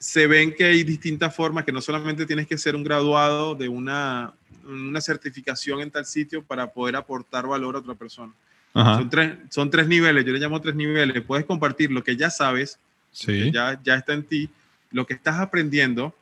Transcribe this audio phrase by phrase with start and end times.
[0.00, 3.68] se ven que hay distintas formas, que no solamente tienes que ser un graduado de
[3.68, 4.32] una,
[4.64, 8.32] una certificación en tal sitio para poder aportar valor a otra persona.
[8.72, 11.22] Son tres, son tres niveles, yo le llamo tres niveles.
[11.22, 12.78] Puedes compartir lo que ya sabes,
[13.12, 13.52] sí.
[13.52, 14.48] ya, ya está en ti,
[14.90, 16.14] lo que estás aprendiendo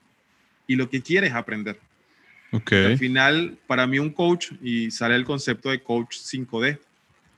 [0.67, 1.79] y lo que quieres aprender.
[2.51, 2.87] Okay.
[2.87, 6.81] Al final, para mí un coach, y sale el concepto de coach 5D,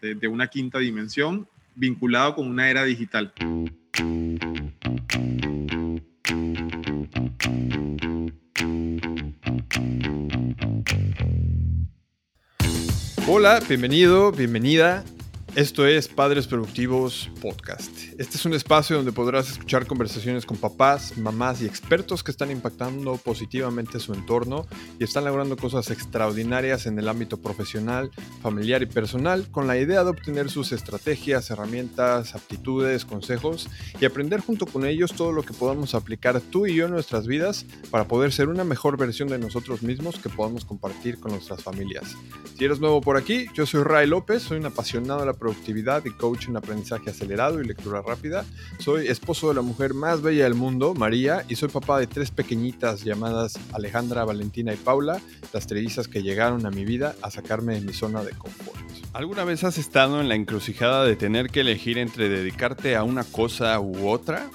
[0.01, 3.35] de, de una quinta dimensión, vinculado con una era digital.
[13.27, 15.05] Hola, bienvenido, bienvenida.
[15.57, 17.91] Esto es Padres Productivos Podcast.
[18.19, 22.53] Este es un espacio donde podrás escuchar conversaciones con papás, mamás y expertos que están
[22.53, 24.69] impactando positivamente su entorno
[25.01, 30.05] y están logrando cosas extraordinarias en el ámbito profesional, familiar y personal con la idea
[30.05, 33.69] de obtener sus estrategias, herramientas, aptitudes, consejos
[34.01, 37.27] y aprender junto con ellos todo lo que podamos aplicar tú y yo en nuestras
[37.27, 41.61] vidas para poder ser una mejor versión de nosotros mismos que podamos compartir con nuestras
[41.61, 42.15] familias.
[42.57, 46.05] Si eres nuevo por aquí, yo soy Ray López, soy un apasionado de la productividad
[46.05, 48.45] y coach en aprendizaje acelerado y lectura rápida.
[48.79, 52.31] Soy esposo de la mujer más bella del mundo, María, y soy papá de tres
[52.31, 55.21] pequeñitas llamadas Alejandra, Valentina y Paula,
[55.53, 58.79] las trellizas que llegaron a mi vida a sacarme de mi zona de confort.
[59.13, 63.25] ¿Alguna vez has estado en la encrucijada de tener que elegir entre dedicarte a una
[63.25, 64.49] cosa u otra?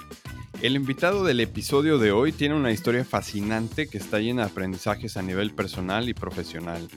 [0.62, 5.18] El invitado del episodio de hoy tiene una historia fascinante que está llena de aprendizajes
[5.18, 6.88] a nivel personal y profesional.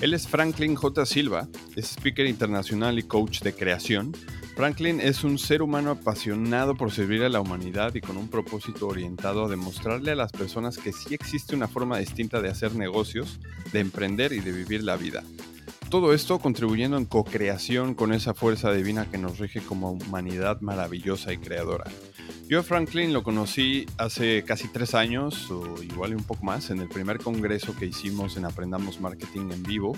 [0.00, 1.06] Él es Franklin J.
[1.06, 4.12] Silva, es speaker internacional y coach de creación.
[4.56, 8.88] Franklin es un ser humano apasionado por servir a la humanidad y con un propósito
[8.88, 13.38] orientado a demostrarle a las personas que sí existe una forma distinta de hacer negocios,
[13.72, 15.22] de emprender y de vivir la vida.
[15.94, 21.32] Todo esto contribuyendo en co-creación con esa fuerza divina que nos rige como humanidad maravillosa
[21.32, 21.84] y creadora.
[22.48, 26.80] Yo a Franklin lo conocí hace casi tres años, o igual un poco más, en
[26.80, 29.96] el primer congreso que hicimos en Aprendamos Marketing en vivo,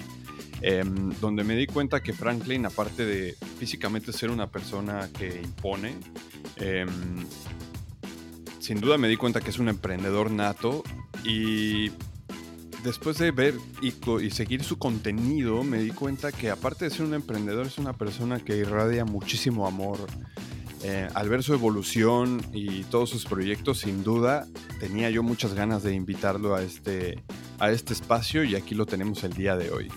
[0.61, 5.95] em, donde me di cuenta que Franklin, aparte de físicamente ser una persona que impone,
[6.57, 7.25] em,
[8.59, 10.83] sin duda me di cuenta que es un emprendedor nato
[11.25, 11.91] y
[12.87, 13.93] después de ver y,
[14.25, 17.93] y, seguir su contenido, me di cuenta que aparte de ser un emprendedor, es una
[17.93, 19.99] persona que irradia muchísimo amor.
[20.85, 24.47] Eh, al ver su evolución y todos sus proyectos, sin duda,
[24.79, 27.25] tenía yo muchas ganas de invitarlo a este,
[27.59, 29.89] a este espacio y aquí lo tenemos el día de hoy.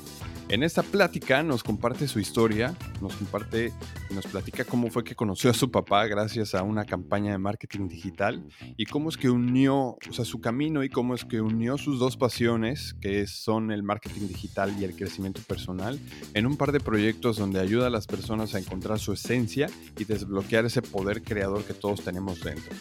[0.50, 3.72] En esta plática nos comparte su historia, nos comparte
[4.10, 7.38] y nos platica cómo fue que conoció a su papá gracias a una campaña de
[7.38, 8.44] marketing digital
[8.76, 9.76] y cómo es que unió,
[10.10, 13.84] o sea, su camino y cómo es que unió sus dos pasiones, que son el
[13.84, 16.00] marketing digital y el crecimiento personal,
[16.34, 20.06] en un par de proyectos donde ayuda a las personas a encontrar su esencia y
[20.06, 22.76] desbloquear ese poder creador que todos tenemos dentro.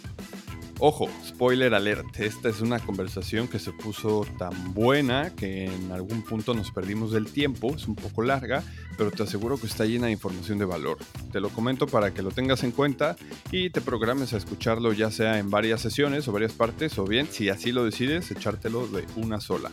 [0.81, 6.22] Ojo, spoiler alert, esta es una conversación que se puso tan buena que en algún
[6.22, 8.62] punto nos perdimos del tiempo, es un poco larga,
[8.97, 10.99] pero te aseguro que está llena de información de valor.
[11.33, 13.17] Te lo comento para que lo tengas en cuenta
[13.50, 17.27] y te programes a escucharlo ya sea en varias sesiones o varias partes o bien,
[17.28, 19.72] si así lo decides, echártelo de una sola.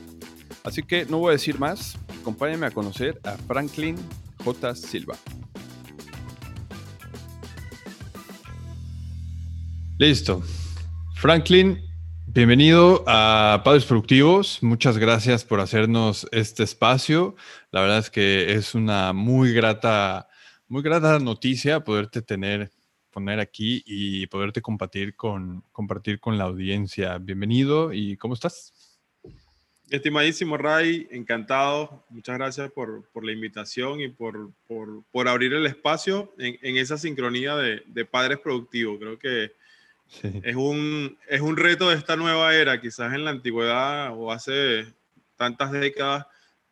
[0.64, 3.96] Así que no voy a decir más, acompáñame a conocer a Franklin
[4.44, 4.74] J.
[4.74, 5.16] Silva.
[10.00, 10.42] Listo.
[11.16, 11.82] Franklin,
[12.28, 14.62] bienvenido a Padres Productivos.
[14.62, 17.36] Muchas gracias por hacernos este espacio.
[17.72, 20.28] La verdad es que es una muy grata,
[20.68, 22.70] muy grata noticia poderte tener,
[23.12, 27.18] poner aquí y poderte compartir con, compartir con la audiencia.
[27.18, 29.00] Bienvenido y ¿cómo estás?
[29.90, 32.06] Estimadísimo Ray, encantado.
[32.10, 36.78] Muchas gracias por, por la invitación y por, por, por, abrir el espacio en, en
[36.78, 39.00] esa sincronía de, de padres productivos.
[39.00, 39.54] Creo que
[40.08, 40.42] Sí.
[40.44, 44.86] Es, un, es un reto de esta nueva era, quizás en la antigüedad o hace
[45.36, 46.28] tantas décadas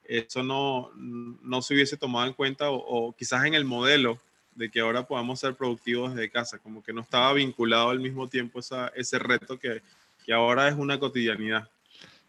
[0.05, 4.19] eso no, no se hubiese tomado en cuenta o, o, quizás en el modelo
[4.55, 8.27] de que ahora podamos ser productivos desde casa, como que no estaba vinculado al mismo
[8.27, 9.81] tiempo esa, ese reto que,
[10.25, 11.69] que ahora es una cotidianidad.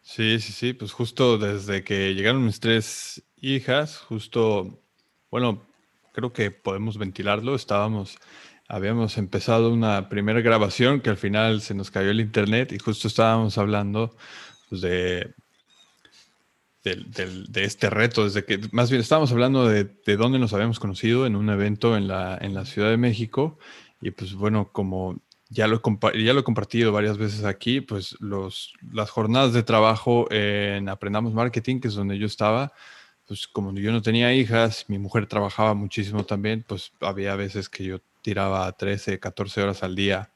[0.03, 4.79] Sí, sí, sí, pues justo desde que llegaron mis tres hijas, justo,
[5.31, 5.67] bueno,
[6.13, 8.19] creo que podemos ventilarlo, estábamos
[8.75, 13.07] habíamos empezado una primera grabación que al final se nos cayó el internet y justo
[13.07, 14.17] estábamos hablando
[14.69, 15.33] pues, de,
[16.83, 20.53] de, de, de, este reto, desde que más bien estábamos hablando de, de, dónde nos
[20.55, 23.59] habíamos conocido en un evento en la, en la Ciudad de México
[24.01, 25.21] y pues bueno, como
[25.51, 25.81] ya lo,
[26.13, 31.33] ya lo he compartido varias veces aquí, pues los, las jornadas de trabajo en Aprendamos
[31.33, 32.73] Marketing, que es donde yo estaba,
[33.29, 37.85] pues como yo no tenía hijas, mi mujer trabajaba muchísimo también, pues había veces que
[37.85, 40.33] yo tiraba 13, 14 horas al día.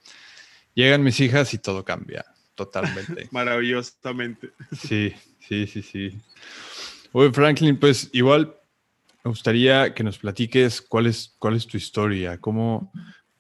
[0.75, 2.25] Llegan mis hijas y todo cambia.
[2.55, 3.29] totalmente.
[3.31, 4.51] Maravillosamente.
[4.73, 6.19] Sí, sí, sí, sí.
[7.13, 8.55] Oye, Franklin, pues igual
[9.25, 12.93] me gustaría que nos platiques cuál es, cuál es tu historia, cómo,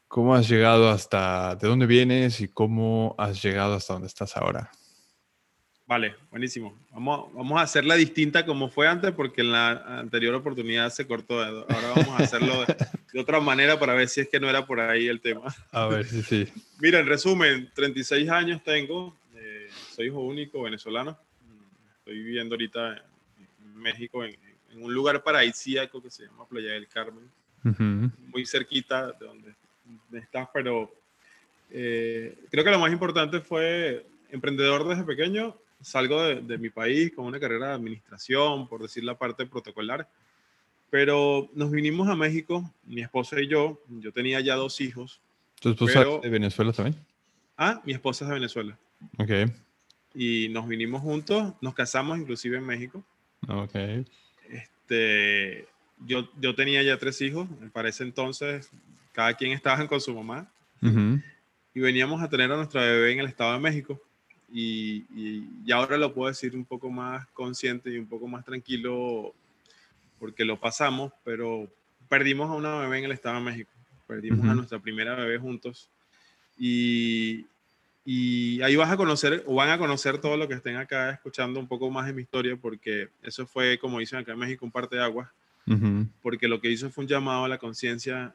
[0.06, 4.70] cómo has llegado hasta, de dónde vienes y cómo has llegado hasta donde estás ahora.
[5.88, 6.78] Vale, buenísimo.
[6.92, 11.42] Vamos, vamos a hacerla distinta como fue antes porque en la anterior oportunidad se cortó.
[11.42, 12.66] Ahora vamos a hacerlo
[13.14, 15.44] de, otra manera para ver si es que no era por ahí el tema.
[15.72, 16.46] A ver, sí, sí.
[16.78, 21.18] Mira, en resumen, 36 años tengo, eh, soy hijo único venezolano.
[22.00, 23.02] Estoy viviendo ahorita
[23.38, 24.36] en México, en,
[24.74, 27.30] un lugar paradisíaco que se llama Playa del Carmen,
[28.28, 29.54] muy cerquita de donde,
[30.12, 30.94] estás, pero
[31.70, 37.26] eh, creo que lo más importante fue emprendedor desde pequeño salgo de, mi país con
[37.26, 40.08] una carrera de administración, por decir la parte protocolar,
[40.90, 45.20] pero nos vinimos a México, mi esposa y yo, yo tenía ya dos hijos.
[45.60, 46.96] ¿Tu esposa es de Venezuela también?
[47.56, 48.78] Ah, mi esposa es de Venezuela.
[49.18, 49.30] Ok.
[50.14, 53.04] Y nos vinimos juntos, nos casamos inclusive en México.
[53.46, 53.74] Ok.
[54.48, 55.66] Este,
[56.06, 58.70] yo, yo tenía ya tres hijos, para ese entonces
[59.12, 60.48] cada quien estaba con su mamá.
[60.80, 64.00] Y veníamos a tener a nuestra bebé en el Estado de México
[64.50, 69.34] y, y, ahora lo puedo decir un poco más consciente y un poco más tranquilo
[70.18, 71.68] porque lo pasamos, pero
[72.08, 73.70] perdimos a una bebé en el Estado de México,
[74.06, 75.90] perdimos a nuestra primera bebé juntos.
[76.58, 77.46] Y,
[78.04, 81.60] y ahí vas a conocer o van a conocer todo lo que estén acá escuchando
[81.60, 84.72] un poco más de mi historia porque eso fue, como dicen acá en México, un
[84.72, 85.32] parte de agua.
[86.22, 88.34] Porque lo que hizo fue un llamado a la conciencia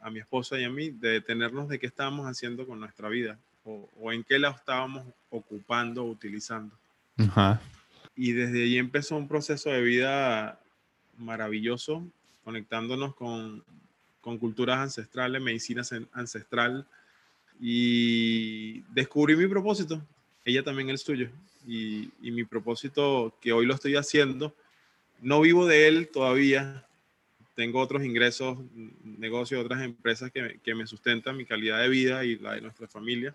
[0.00, 3.36] a mi esposa y a mí de detenernos de qué estábamos haciendo con nuestra vida
[3.64, 6.76] o, en qué la estábamos ocupando o utilizando.
[8.16, 10.60] Y desde ahí empezó un proceso de vida
[11.16, 12.04] maravilloso,
[12.44, 13.62] conectándonos con,
[14.20, 15.82] con culturas ancestrales, medicina
[16.12, 16.86] ancestral,
[17.60, 20.02] y descubrí mi propósito,
[20.44, 21.30] ella también el suyo,
[21.66, 24.52] y, y, mi propósito que hoy lo estoy haciendo,
[25.20, 26.84] no vivo de él todavía,
[27.54, 28.58] tengo otros ingresos,
[29.04, 32.88] negocios, otras empresas que, que me sustentan mi calidad de vida y la de nuestra
[32.88, 33.34] familia,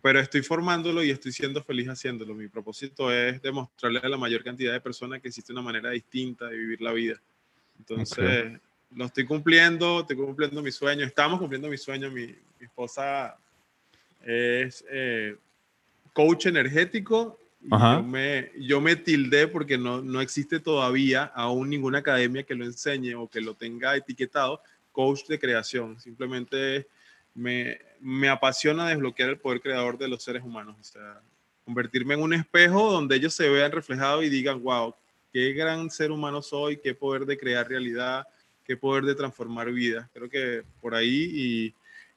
[0.00, 2.34] pero estoy formándolo y estoy siendo feliz haciéndolo.
[2.34, 6.46] Mi propósito es demostrarle a la mayor cantidad de personas que existe una manera distinta
[6.46, 7.20] de vivir la vida.
[7.78, 8.60] Entonces,
[8.94, 12.10] lo estoy cumpliendo, estoy cumpliendo mi sueño, estamos cumpliendo mi sueño.
[12.10, 13.38] Mi, esposa
[14.24, 15.36] es eh,
[16.12, 17.38] coach energético.
[17.60, 22.64] yo, me, yo me tildé porque no, no existe todavía aún ninguna academia que lo
[22.64, 24.60] enseñe o que lo tenga etiquetado
[24.90, 26.00] coach de creación.
[26.00, 26.88] Simplemente
[27.34, 30.76] me, me apasiona desbloquear el poder creador de los seres humanos.
[30.80, 31.20] O sea,
[31.64, 34.94] convertirme en un espejo donde ellos se vean reflejados y digan, wow,
[35.32, 38.26] qué gran ser humano soy, qué poder de crear realidad,
[38.64, 40.08] qué poder de transformar vidas.
[40.12, 41.74] Creo que por ahí y,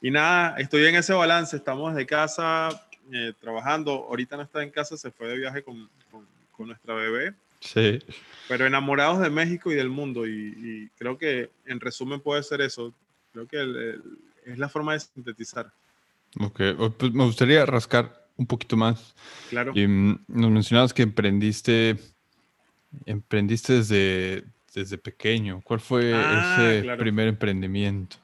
[0.07, 1.55] y nada, estoy en ese balance.
[1.55, 2.69] Estamos desde casa
[3.11, 3.91] eh, trabajando.
[3.91, 6.27] Ahorita no está en casa, se fue de viaje con, con,
[6.67, 7.33] nuestra bebé.
[7.59, 7.99] Sí.
[8.47, 10.27] Pero enamorados de México y del mundo.
[10.27, 12.93] Y, creo que en resumen puede ser eso.
[13.33, 14.01] Creo que el
[14.45, 15.71] es la forma de sintetizar.
[16.39, 16.61] Ok,
[16.97, 19.13] pues me gustaría rascar un poquito más.
[19.49, 19.73] Claro.
[19.75, 21.97] Y, mm, nos mencionabas que emprendiste,
[23.05, 24.43] emprendiste desde,
[24.73, 25.61] desde pequeño.
[25.63, 28.17] ¿Cuál fue ah, ese primer emprendimiento?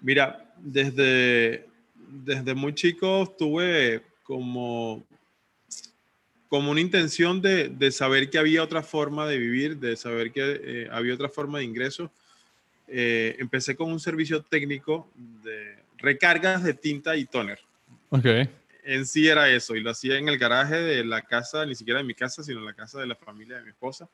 [0.00, 5.04] Mira, desde, desde muy chico tuve como,
[6.48, 10.60] como una intención de, de, saber que había otra forma de vivir, de saber que
[10.62, 12.10] eh, había otra forma de ingreso
[12.88, 15.10] eh, empecé con un servicio técnico
[15.44, 17.58] de recargas de tinta y toner.
[18.10, 18.26] Ok.
[18.84, 21.98] En sí era eso, y lo hacía en el garaje de la casa, ni siquiera
[21.98, 24.08] de mi casa, sino en la casa de la familia de mi esposa,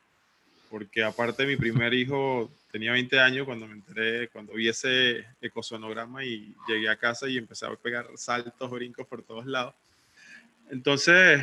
[0.69, 6.25] porque aparte mi primer hijo tenía 20 años cuando me enteré, cuando vi ese ecosonograma
[6.25, 9.73] y llegué a casa y empecé a pegar saltos, brincos por todos lados.
[10.69, 11.41] Entonces,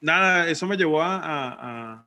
[0.00, 2.06] nada, eso me llevó a, a,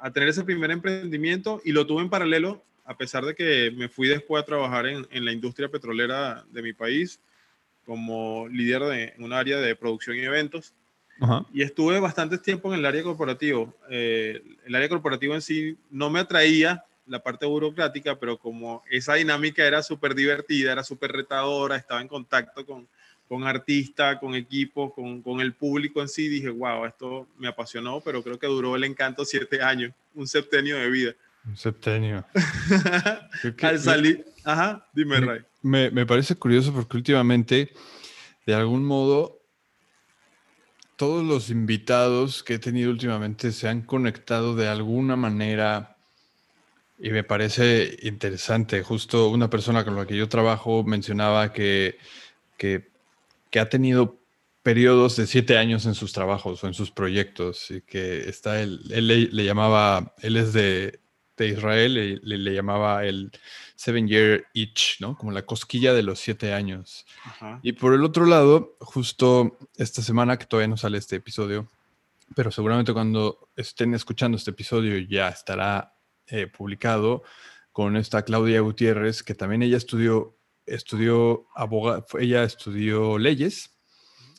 [0.00, 3.88] a tener ese primer emprendimiento y lo tuve en paralelo a pesar de que me
[3.88, 7.20] fui después a trabajar en, en la industria petrolera de mi país
[7.86, 10.74] como líder de un área de producción y eventos.
[11.54, 13.74] Y estuve bastante tiempo en el área corporativo.
[13.88, 19.14] Eh, el área corporativa en sí no me atraía la parte burocrática, pero como esa
[19.14, 22.86] dinámica era súper divertida, era súper retadora, estaba en contacto con,
[23.28, 28.00] con artistas, con equipos, con, con, el público en sí, dije, wow, esto me apasionó,
[28.00, 31.14] pero creo que duró el encanto siete años, un septenio de vida.
[31.46, 32.26] Un septenio.
[33.62, 34.24] Al salir.
[34.44, 35.40] Ajá, dime, Ray.
[35.62, 37.72] Me, me, parece curioso porque últimamente,
[38.46, 39.40] de algún modo,
[40.96, 45.96] todos los invitados que he tenido últimamente se han conectado de alguna manera
[46.98, 48.82] y me parece interesante.
[48.82, 51.98] Justo una persona con la que yo trabajo mencionaba que,
[52.56, 52.90] que,
[53.50, 54.18] que ha tenido
[54.62, 58.80] periodos de siete años en sus trabajos o en sus proyectos y que está él,
[58.90, 60.98] él le, llamaba, él es de,
[61.36, 63.30] de Israel, le, le, llamaba el
[63.74, 65.16] seven year itch, ¿no?
[65.16, 67.06] Como la cosquilla de los siete años.
[67.62, 71.68] Y por el otro lado, justo esta semana que todavía no sale este episodio,
[72.34, 75.94] pero seguramente cuando estén escuchando este episodio ya estará
[76.26, 77.22] eh, publicado
[77.70, 83.76] con esta Claudia Gutiérrez, que también ella estudió, estudió abogado, ella estudió leyes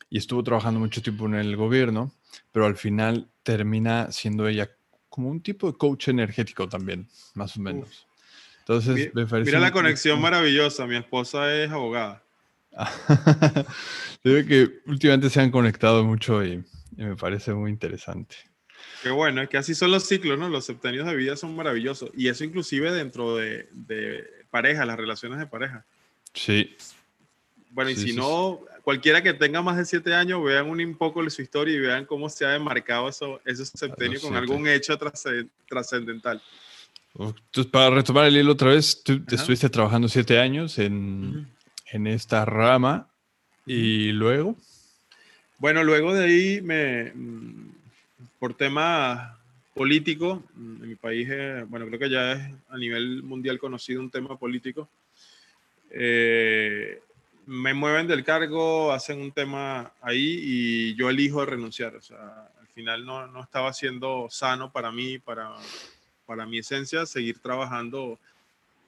[0.10, 2.12] y estuvo trabajando mucho tiempo en el gobierno,
[2.52, 4.77] pero al final termina siendo ella
[5.18, 8.06] como un tipo de coach energético también, más o menos.
[8.60, 12.22] Entonces, mira, la conexión maravillosa, mi esposa es abogada.
[14.22, 16.64] Creo que últimamente se han conectado mucho y,
[16.96, 18.36] me parece muy interesante.
[19.02, 20.50] Qué bueno, es que así son los ciclos, ¿no?
[20.50, 22.12] Los septenios de vida son maravillosos.
[22.14, 25.84] Y eso inclusive dentro de, de pareja, las relaciones de pareja.
[26.36, 26.78] Sí.
[27.72, 31.30] Bueno, y si no, cualquiera que tenga más de siete años, vean un poco de
[31.30, 34.98] su historia y vean cómo se ha demarcado eso, esos septenios con algún hecho
[35.68, 36.42] trascendental.
[37.20, 41.50] Entonces, para retomar el hilo otra vez, tú estuviste trabajando siete años en,
[41.92, 43.10] en, esta rama
[43.66, 44.56] y luego.
[45.58, 47.72] Bueno, luego de ahí, me, mm,
[48.40, 49.38] por tema
[49.74, 54.00] político, mm, en mi país, eh, bueno, creo que ya es a nivel mundial conocido
[54.00, 54.88] un tema político.
[55.92, 57.02] Eh,
[57.48, 61.96] me mueven del cargo, hacen un tema ahí y yo elijo renunciar.
[61.96, 65.56] O sea, al final no, no estaba siendo sano para mí, para,
[66.26, 68.20] para mi esencia, seguir trabajando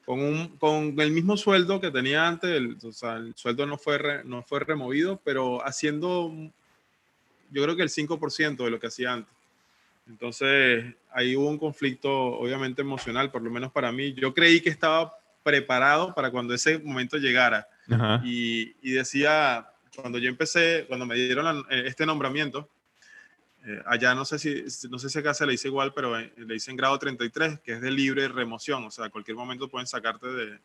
[0.06, 2.51] con, un, con el mismo sueldo que tenía antes.
[2.51, 6.30] El, o sea, el sueldo no fue, no fue removido, pero haciendo,
[7.51, 9.34] yo creo que el 5% de lo que hacía antes.
[10.06, 14.13] Entonces, ahí hubo un conflicto, obviamente emocional, por lo menos para mí.
[14.16, 17.66] Yo creí que estaba preparado para cuando ese momento llegara
[18.24, 22.69] y, y, decía, cuando yo empecé, cuando me dieron eh, este nombramiento,
[23.65, 26.31] eh, allá no sé si, no sé si acá se le dice igual, pero eh,
[26.38, 29.88] le dicen grado 33, que es de libre remoción, o sea, a cualquier momento pueden
[29.88, 30.60] sacarte de,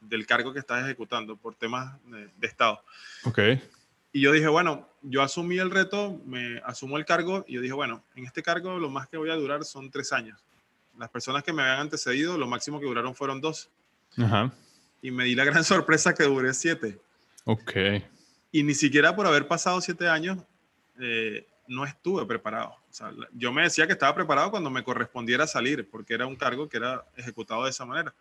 [0.00, 2.82] del cargo que estás ejecutando por temas de, Estado.
[3.24, 3.38] Ok.
[4.12, 7.72] Y yo dije, bueno, yo asumí el reto, me asumo el cargo y yo dije,
[7.72, 10.38] bueno, en este cargo lo más que voy a durar son tres años.
[10.98, 13.70] Las personas que me habían antecedido, lo máximo que duraron fueron dos.
[14.18, 14.52] Ajá
[15.02, 16.98] y me di la gran sorpresa que duré siete.
[17.44, 17.72] Ok.
[18.52, 20.38] Y ni siquiera por haber pasado siete años
[21.00, 22.76] eh, no estuve preparado.
[22.90, 26.36] O sea, yo me decía que estaba preparado cuando me correspondiera salir, porque era un
[26.36, 28.14] cargo que era ejecutado de esa manera.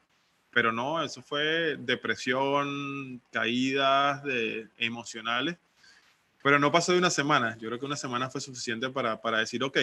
[0.51, 5.57] Pero no, eso fue depresión, caídas de, emocionales.
[6.43, 7.57] Pero no pasó de una semana.
[7.59, 9.77] Yo creo que una semana fue suficiente para, para decir, ok,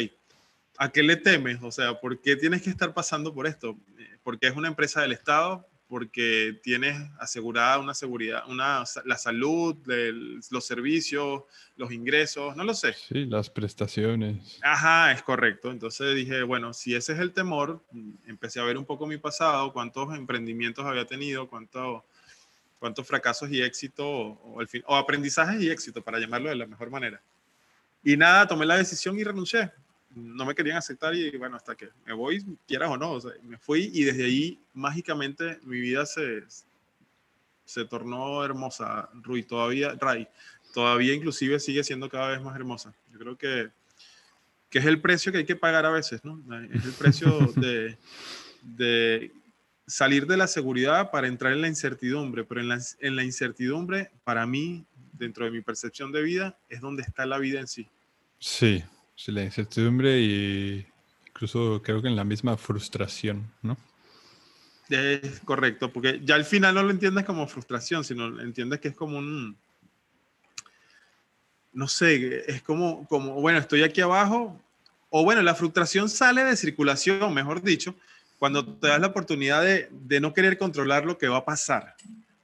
[0.78, 1.58] ¿a qué le temes?
[1.62, 3.76] O sea, ¿por qué tienes que estar pasando por esto?
[3.98, 9.76] Eh, porque es una empresa del Estado, porque tienes asegurada una seguridad, una, la salud,
[10.50, 11.42] los servicios,
[11.76, 12.92] los ingresos, no lo sé.
[12.92, 14.58] Sí, las prestaciones.
[14.62, 15.70] Ajá, es correcto.
[15.70, 17.82] Entonces dije, bueno, si ese es el temor,
[18.26, 24.06] empecé a ver un poco mi pasado, cuántos emprendimientos había tenido, cuántos fracasos y éxitos,
[24.06, 27.22] o, o aprendizajes y éxito, para llamarlo de la mejor manera.
[28.04, 29.72] Y nada, tomé la decisión y renuncié
[30.14, 33.90] no me querían aceptar y bueno, hasta que me voy, quieras o no, me fui
[33.92, 36.44] y desde ahí mágicamente mi vida se,
[37.64, 40.26] se tornó hermosa, Rui, todavía, Ray,
[40.72, 42.94] todavía inclusive sigue siendo cada vez más hermosa.
[43.12, 43.68] Yo creo que,
[44.70, 46.42] que es el precio que hay que pagar a veces, ¿no?
[46.72, 47.98] Es el precio de,
[48.62, 49.32] de
[49.86, 54.10] salir de la seguridad para entrar en la incertidumbre, pero en la, en la incertidumbre,
[54.24, 57.88] para mí, dentro de mi percepción de vida, es donde está la vida en sí.
[58.38, 58.84] Sí,
[59.18, 60.86] Sí, la incertidumbre y
[61.26, 63.76] incluso creo que en la misma frustración, ¿no?
[64.88, 68.94] Es correcto, porque ya al final no lo entiendes como frustración, sino entiendes que es
[68.94, 69.56] como un,
[71.72, 74.56] no sé, es como, como, bueno, estoy aquí abajo,
[75.10, 77.96] o bueno, la frustración sale de circulación, mejor dicho,
[78.38, 81.96] cuando te das la oportunidad de, de no querer controlar lo que va a pasar,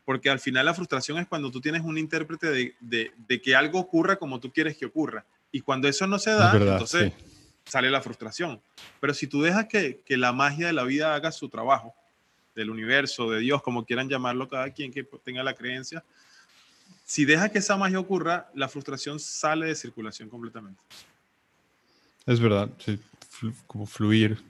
[0.05, 3.55] porque al final la frustración es cuando tú tienes un intérprete de, de, de que
[3.55, 5.25] algo ocurra como tú quieres que ocurra.
[5.55, 7.13] Y cuando eso no se da, entonces
[7.65, 8.61] sale la frustración.
[8.99, 11.95] Pero si tú dejas que, que, la magia de la vida haga su trabajo,
[12.57, 16.03] del universo, de Dios, como quieran llamarlo cada quien que tenga la creencia,
[17.05, 20.83] si dejas que esa magia ocurra, la frustración sale de circulación completamente.
[22.27, 22.99] Es verdad, sí,
[23.69, 24.43] como fluir.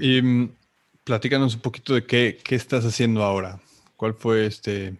[0.00, 0.54] y mm,
[1.02, 3.58] platícanos un poquito de qué, qué estás haciendo ahora.
[3.96, 4.94] ¿Cuál fue este,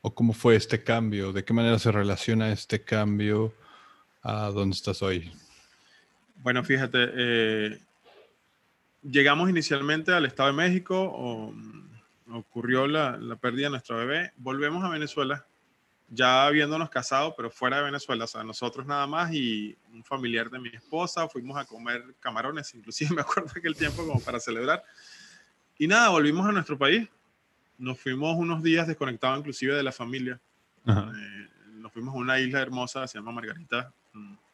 [0.00, 1.32] o cómo fue este cambio?
[1.32, 3.54] ¿De qué manera se relaciona este cambio?
[4.26, 5.30] A dónde estás hoy?
[6.36, 7.80] Bueno, fíjate, eh,
[9.02, 11.54] llegamos inicialmente al Estado de México, o,
[12.32, 15.46] ocurrió la, la, pérdida de nuestra bebé, volvemos a Venezuela
[16.08, 20.50] ya habiéndonos casado, pero fuera de Venezuela, o sea, nosotros nada más y un familiar
[20.50, 24.82] de mi esposa, fuimos a comer camarones, inclusive me acuerdo aquel tiempo como para celebrar.
[25.78, 27.08] Y nada, volvimos a nuestro país,
[27.78, 30.40] nos fuimos unos días desconectados inclusive de la familia.
[30.86, 33.92] Eh, nos fuimos a una isla hermosa, se llama Margarita,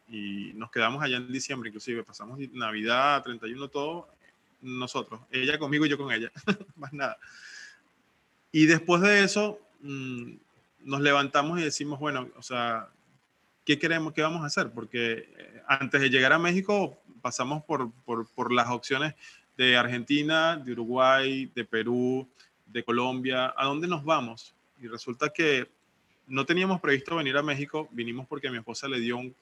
[0.09, 4.09] y nos quedamos allá en diciembre, inclusive pasamos Navidad, 31, todo
[4.61, 6.31] nosotros, ella conmigo y yo con ella,
[6.77, 7.19] más nada.
[8.53, 10.35] Y después de eso, mm,
[10.85, 12.89] nos levantamos y decimos, bueno, o sea,
[13.65, 14.71] ¿qué queremos, qué vamos a hacer?
[14.71, 19.15] Porque eh, antes de llegar a México pasamos por, por, por las opciones
[19.57, 22.29] de Argentina, de Uruguay, de Perú,
[22.67, 24.55] de Colombia, ¿a dónde nos vamos?
[24.81, 25.69] Y resulta que
[26.27, 29.35] no teníamos previsto venir a México, vinimos porque mi esposa le dio un,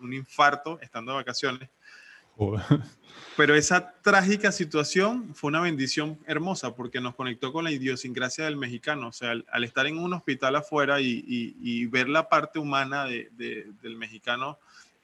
[0.00, 1.68] un, infarto estando de vacaciones.
[3.36, 8.56] Pero esa trágica situación fue una bendición hermosa porque nos conectó con la idiosincrasia del
[8.56, 9.08] mexicano.
[9.08, 13.30] O sea, al, estar en un hospital afuera y, y, ver la parte humana de,
[13.82, 14.58] del mexicano,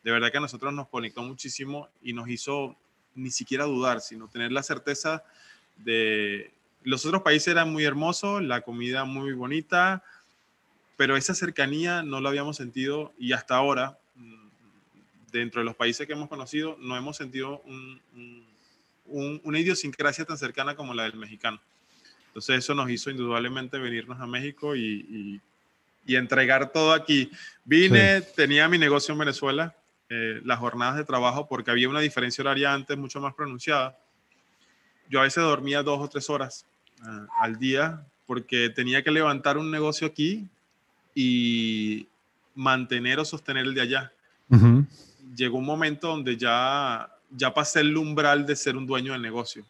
[0.05, 2.76] de verdad que a nosotros nos conectó muchísimo y nos hizo
[3.14, 5.25] ni siquiera dudar, sino tener la certeza
[5.76, 6.52] de...
[6.85, 10.02] Los otros países eran muy hermosos, la comida muy bonita,
[11.03, 14.47] pero esa cercanía no la habíamos sentido y hasta ahora, mm,
[15.33, 17.61] dentro de los países que hemos conocido, no hemos sentido
[19.05, 21.61] una idiosincrasia tan cercana como la del mexicano.
[22.29, 25.41] Entonces eso nos hizo indudablemente venirnos a México y,
[26.07, 27.33] entregar todo aquí.
[27.65, 29.75] Vine, tenía mi negocio en Venezuela,
[30.09, 33.99] eh, las jornadas de trabajo, porque había una diferencia horaria antes mucho más pronunciada.
[35.11, 36.65] Yo a veces dormía dos o tres horas
[37.01, 40.49] eh, al día porque tenía que levantar un negocio aquí
[41.14, 42.07] y
[42.54, 44.12] mantener o sostener el de allá.
[45.35, 49.64] Llegó un momento donde ya, ya pasé el umbral de ser un dueño del negocio.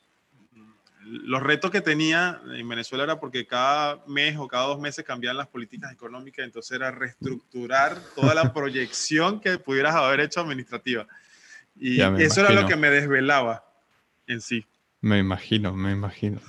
[1.04, 5.37] Los retos que tenía en Venezuela era porque cada mes o cada dos meses cambiaban
[5.37, 11.06] las políticas económicas, entonces era reestructurar toda la proyección que pudieras haber hecho administrativa.
[11.78, 13.64] Y eso era lo que me desvelaba
[14.26, 14.64] en sí.
[15.00, 16.40] Me imagino, me imagino.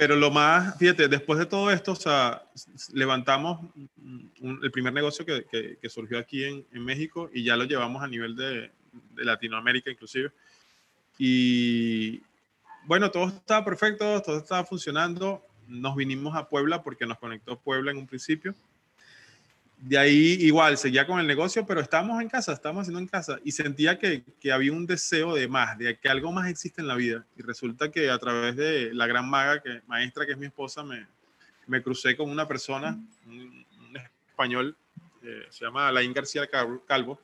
[0.00, 2.42] Pero lo más, fíjate, después de todo esto, o sea,
[2.94, 3.60] levantamos
[4.62, 5.44] el primer negocio que,
[5.78, 9.90] que, surgió aquí en, en, México y ya lo llevamos a nivel de, de, Latinoamérica
[9.90, 10.32] inclusive.
[11.18, 12.22] Y
[12.86, 15.44] bueno, todo estaba perfecto, todo estaba funcionando.
[15.68, 18.54] Nos vinimos a Puebla porque nos conectó Puebla en un principio
[19.82, 23.38] de ahí igual, seguía con el negocio, pero estábamos en casa, estábamos haciendo en casa
[23.44, 26.88] y sentía que, que, había un deseo de más, de que algo más existe en
[26.88, 27.24] la vida.
[27.36, 30.82] Y resulta que a través de la gran maga, que, maestra que es mi esposa,
[30.82, 31.06] me,
[31.66, 33.64] me crucé con una persona, un,
[34.28, 34.76] español,
[35.22, 36.48] eh, se llama Alain García
[36.86, 37.20] Calvo,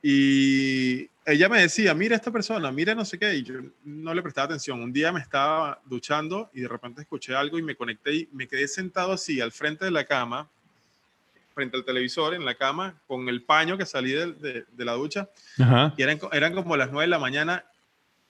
[0.00, 4.22] y ella me decía, mira esta persona, mira no sé qué, y yo no le
[4.22, 4.80] prestaba atención.
[4.80, 8.46] Un día me estaba duchando y de repente escuché algo y me conecté y me
[8.46, 10.48] quedé sentado así al frente de la cama
[11.58, 15.28] frente al televisor en la cama con el paño que salí de, de, la ducha.
[15.96, 17.64] Y eran, eran como las 9 de la mañana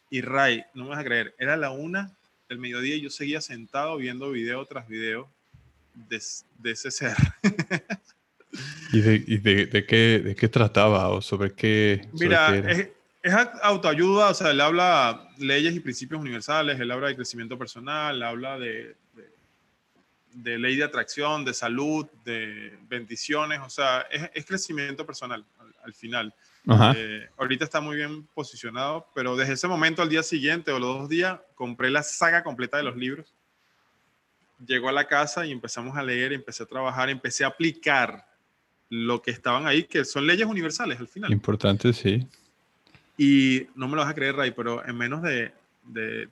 [0.08, 2.10] y Ray, no me vas a creer, era la una
[2.48, 5.28] del mediodía y yo seguía sentado viendo video tras video
[6.08, 6.22] de,
[6.58, 7.16] de ese ser.
[8.94, 12.08] ¿Y, de, y de, de, qué, de qué trataba o sobre qué?
[12.14, 12.88] Mira, es,
[13.22, 18.22] es, autoayuda, o sea, él habla leyes y principios universales, él habla de crecimiento personal,
[18.22, 19.28] habla de, de
[20.34, 25.44] ley de atracción, de salud, de bendiciones, o sea, es, crecimiento personal
[25.82, 26.34] al, final.
[26.96, 30.98] Eh, ahorita está muy bien posicionado, pero desde ese momento al día siguiente o los
[30.98, 33.34] dos días compré la saga completa de los libros.
[34.66, 38.26] Llegó a la casa y empezamos a leer, empecé a trabajar, empecé a aplicar
[38.90, 41.32] lo que estaban ahí, que son leyes universales al final.
[41.32, 42.26] Importante, sí.
[43.16, 45.52] Y no me lo vas a creer, Ray, pero en menos de,
[45.84, 46.28] de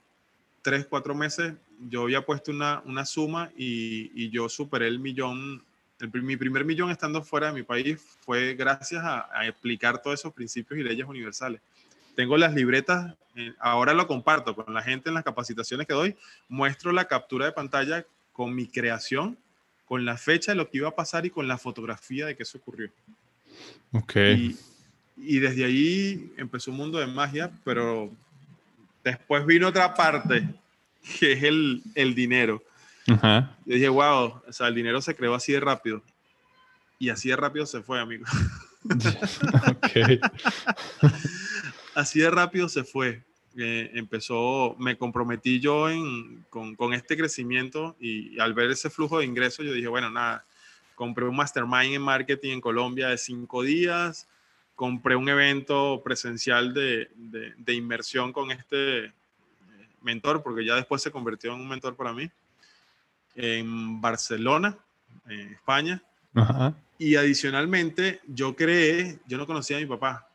[0.62, 1.54] tres, cuatro meses
[1.89, 5.62] yo había puesto una, una suma y, y, yo superé el millón.
[6.12, 10.33] mi primer millón estando fuera de mi país fue gracias a, a, explicar todos esos
[10.33, 11.61] principios y leyes universales.
[12.15, 16.17] Tengo las libretas, eh, ahora lo comparto con la gente en las capacitaciones que doy,
[16.49, 19.37] muestro la captura de pantalla con mi creación,
[19.85, 22.43] con la fecha de lo que iba a pasar y con la fotografía de que
[22.43, 22.91] eso ocurrió.
[23.93, 24.17] Ok.
[24.17, 24.57] Y,
[25.19, 28.11] y desde ahí empezó un mundo de magia, pero
[29.05, 30.47] después vino otra parte
[31.21, 32.62] que es el, el dinero.
[33.07, 33.16] Yo
[33.64, 36.03] dije, wow, o sea, el dinero se creó así de rápido.
[36.99, 38.25] Y así de rápido se fue, amigo.
[41.95, 43.23] así de rápido se fue.
[43.59, 49.19] Eh, empezó, me comprometí yo en, con, con, este crecimiento y, al ver ese flujo
[49.19, 50.45] de ingresos, yo dije, bueno, nada,
[50.95, 54.29] compré un mastermind en marketing en Colombia de cinco días,
[54.75, 59.14] compré un evento presencial de, de, de inmersión con este
[60.07, 62.31] mentor, porque ya después se convirtió en un mentor para mí,
[63.35, 64.79] en Barcelona,
[65.29, 66.03] en España.
[66.99, 70.29] Y adicionalmente, yo creé, yo no conocía a mi papá.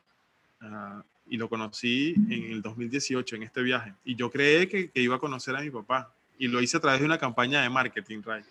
[0.62, 3.94] Ah, y lo conocí en el 2018, en este viaje.
[4.04, 6.14] Y yo creé que, que, iba a conocer a mi papá.
[6.38, 8.44] Y lo hice a través de una campaña de marketing, Ray.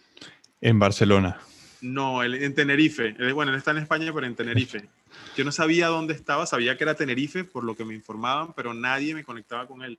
[0.61, 1.38] En Barcelona.
[1.83, 3.14] No, en Tenerife.
[3.33, 4.88] Bueno, él está en España, pero en Tenerife.
[5.37, 8.74] Yo no sabía dónde estaba, sabía que era Tenerife por lo que me informaban, pero
[8.74, 9.98] nadie me conectaba con él.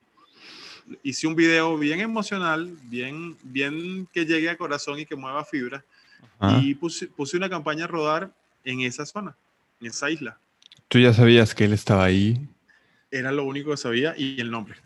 [1.04, 5.84] Hice un video bien emocional, bien, bien que llegue a corazón y que mueva fibra.
[6.62, 8.32] Y puse, puse una campaña a rodar
[8.64, 9.36] en esa zona,
[9.80, 10.38] en esa isla.
[10.88, 12.48] ¿Tú ya sabías que él estaba ahí?
[13.10, 14.78] Era lo único que sabía y el nombre.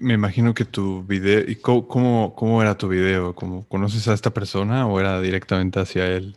[0.00, 3.34] Me imagino que tu video, ¿y cómo, cómo, era tu video?
[3.34, 6.36] ¿Cómo, ¿Conoces a esta persona o era directamente hacia él?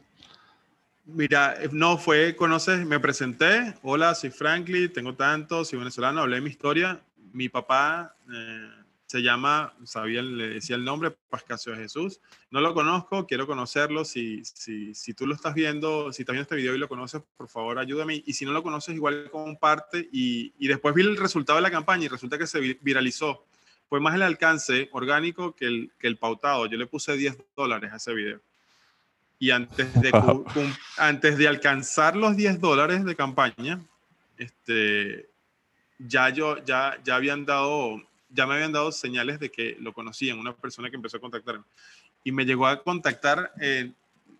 [1.05, 6.37] Mira, eh, no fue, conoces, me presenté, hola, soy Franklin, tengo tanto, soy venezolano, hablé
[6.37, 6.99] de mi historia.
[7.35, 8.69] Mi papá eh,
[9.07, 12.21] se llama, sabía, le decía el nombre, Pascasio de Jesús.
[12.49, 14.05] No lo conozco, quiero conocerlo.
[14.05, 17.21] Si, si, si tú lo estás viendo, si estás viendo este video y lo conoces,
[17.35, 18.23] por favor ayúdame.
[18.25, 20.07] Y si no lo conoces, igual comparte.
[20.13, 23.45] Y, y después vi el resultado de la campaña y resulta que se viralizó.
[23.89, 26.67] Fue más el alcance orgánico que el, que el pautado.
[26.67, 28.39] Yo le puse 10 dólares a ese video.
[29.39, 30.11] Y antes de,
[30.97, 33.81] antes de alcanzar los 10 dólares de campaña,
[34.37, 35.29] este,
[35.99, 38.01] ya, yo, ya, ya habían dado
[38.35, 41.63] ya me habían dado señales de que lo conocían, una persona que empezó a contactarme.
[42.23, 43.51] Y me llegó a contactar,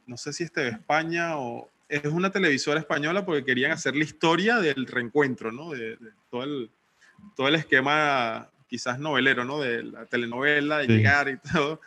[0.05, 4.03] no sé si este de España o es una televisora española porque querían hacer la
[4.03, 5.71] historia del reencuentro, ¿no?
[5.71, 5.97] De,
[6.29, 6.71] todo, el,
[7.35, 9.61] todo el esquema quizás novelero, ¿no?
[9.61, 11.79] De la telenovela, de llegar y todo.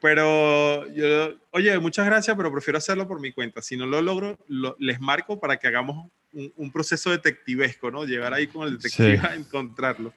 [0.00, 3.62] Pero yo, oye, muchas gracias, pero prefiero hacerlo por mi cuenta.
[3.62, 4.38] Si no lo logro,
[4.78, 8.04] les marco para que hagamos un, proceso detectivesco, ¿no?
[8.04, 10.12] Llegar ahí con el detective a encontrarlo.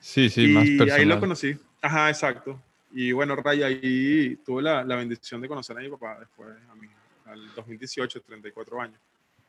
[0.00, 1.00] Sí, sí, más personal.
[1.00, 1.56] ahí lo conocí.
[1.80, 2.60] Ajá, exacto.
[2.92, 6.74] Y bueno, Ray, ahí tuve la, la bendición de conocer a mi papá después, a
[6.74, 6.88] mí,
[7.26, 9.00] al 2018, 34 años.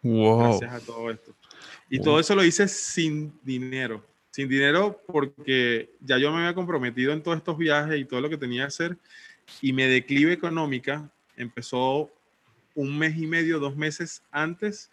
[0.03, 0.39] Wow.
[0.39, 1.33] Gracias a todo esto.
[1.89, 4.03] Y todo eso lo hice sin dinero.
[4.31, 8.29] Sin dinero porque ya yo me había comprometido en todos estos viajes y todo lo
[8.29, 8.97] que tenía que hacer.
[9.61, 12.09] Y mi declive económica empezó
[12.73, 14.89] un mes y medio, dos meses antes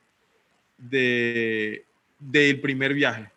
[0.78, 1.84] de,
[2.18, 3.30] del primer viaje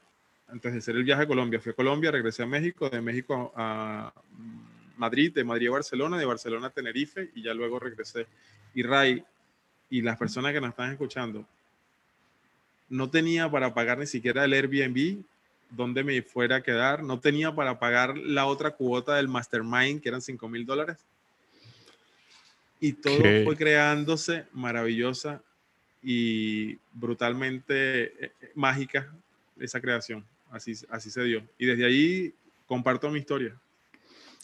[0.48, 1.60] antes de hacer el viaje a Colombia.
[1.60, 4.14] Fui a Colombia, regresé a México, de México a
[4.98, 8.28] Madrid, de Madrid a Barcelona, de Barcelona a Tenerife y ya luego regresé.
[8.74, 9.24] Y Ray
[9.90, 11.46] y las personas que nos están escuchando,
[12.90, 15.24] no tenía para pagar ni siquiera el Airbnb
[15.70, 20.10] donde me fuera a quedar, no tenía para pagar la otra cuota del Mastermind, que
[20.10, 20.98] eran 5 mil dólares.
[22.82, 25.42] Y todo fue creándose maravillosa
[26.04, 29.12] y brutalmente eh, eh, mágica
[29.60, 31.44] esa creación así, así se dio.
[31.58, 32.34] Y desde ahí
[32.66, 33.56] comparto mi historia.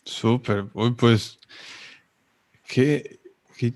[0.03, 0.65] Súper,
[0.97, 1.39] pues
[2.67, 3.19] qué,
[3.57, 3.73] qué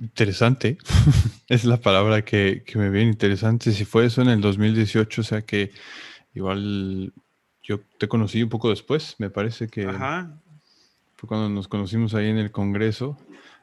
[0.00, 0.78] interesante,
[1.48, 3.72] es la palabra que, que, me viene interesante.
[3.72, 5.72] Si fue eso en el 2018, o sea que
[6.34, 7.12] igual
[7.62, 12.38] yo te conocí un poco después, me parece que fue cuando nos conocimos ahí en
[12.38, 13.18] el Congreso,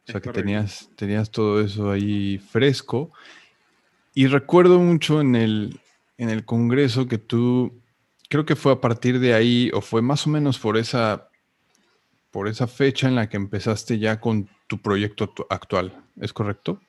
[0.08, 3.12] o sea que tenías, tenías todo eso ahí fresco.
[4.14, 5.80] Y recuerdo mucho en el,
[6.18, 7.82] en el Congreso que tú,
[8.30, 11.30] creo que fue a partir de ahí o fue más o menos por esa,
[12.32, 16.82] por esa fecha en la que empezaste ya con tu proyecto actual, ¿es correcto?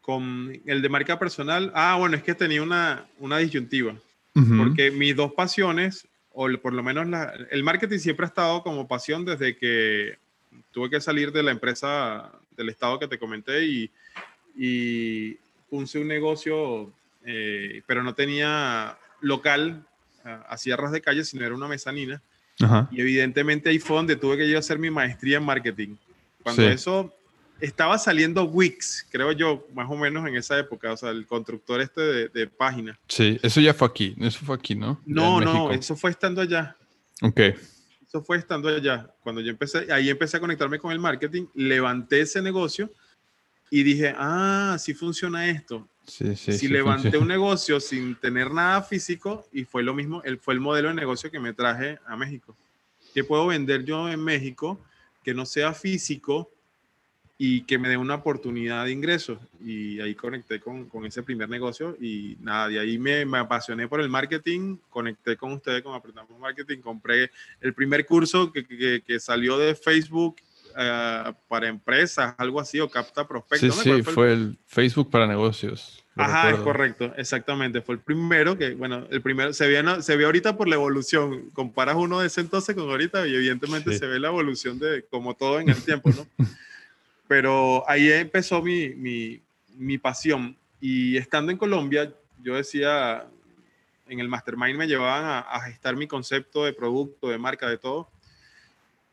[0.00, 3.94] Con el de marca personal, ah, bueno, es que tenía una, una disyuntiva,
[4.56, 7.06] porque mis dos pasiones, o por lo menos
[7.50, 10.18] el marketing siempre ha estado como pasión desde que
[10.72, 13.90] tuve que salir de la empresa del estado que te comenté y,
[14.56, 15.34] y
[15.70, 16.92] puse un negocio
[17.24, 19.84] eh, pero no tenía local
[20.24, 22.22] a, sierras de calle, sino era una mezanina.
[22.90, 25.94] Y evidentemente ahí fue donde tuve que yo hacer mi maestría en marketing.
[26.42, 27.14] Cuando eso
[27.60, 31.80] estaba saliendo Wix, creo yo, más o menos en esa época, o sea, el constructor
[31.80, 32.96] este de, de páginas.
[33.06, 35.00] Sí, eso ya fue aquí, eso fue aquí, ¿no?
[35.04, 36.76] No, no, eso fue estando allá.
[37.22, 37.40] Ok.
[38.08, 39.14] Eso fue estando allá.
[39.20, 42.90] Cuando yo empecé, ahí empecé a conectarme con el marketing, levanté ese negocio
[43.70, 49.64] y dije, ah, sí funciona esto si levanté un negocio sin tener nada físico y
[49.64, 52.56] fue lo mismo, él fue el modelo de negocio que me traje a México.
[53.12, 54.80] ¿Qué puedo vender yo en México
[55.22, 56.50] que no sea físico
[57.38, 59.38] y que me dé una oportunidad de ingresos?
[59.64, 63.86] Y ahí conecté con, con ese primer negocio y nada, de ahí me, me, apasioné
[63.88, 69.02] por el marketing, conecté con ustedes con Apretamos Marketing, compré el primer curso que, que,
[69.06, 70.36] que salió de Facebook
[70.80, 73.74] eh, para empresas, algo así, o capta prospectos.
[73.76, 74.56] Sí, sí, fue el...
[74.66, 76.04] Facebook para negocios.
[76.14, 77.80] Ajá, es correcto, exactamente.
[77.80, 81.50] Fue el primero que, bueno, el primero se ve, se ve ahorita por la evolución.
[81.50, 85.34] Comparas uno de ese entonces con ahorita y evidentemente se ve la evolución de como
[85.34, 86.26] todo en el tiempo, ¿no?
[87.28, 89.40] Pero ahí empezó mi, mi,
[89.76, 90.56] mi pasión.
[90.80, 92.12] Y estando en Colombia,
[92.42, 93.26] yo decía,
[94.08, 97.78] en el mastermind me llevaban a, a, gestar mi concepto de producto, de marca, de
[97.78, 98.08] todo.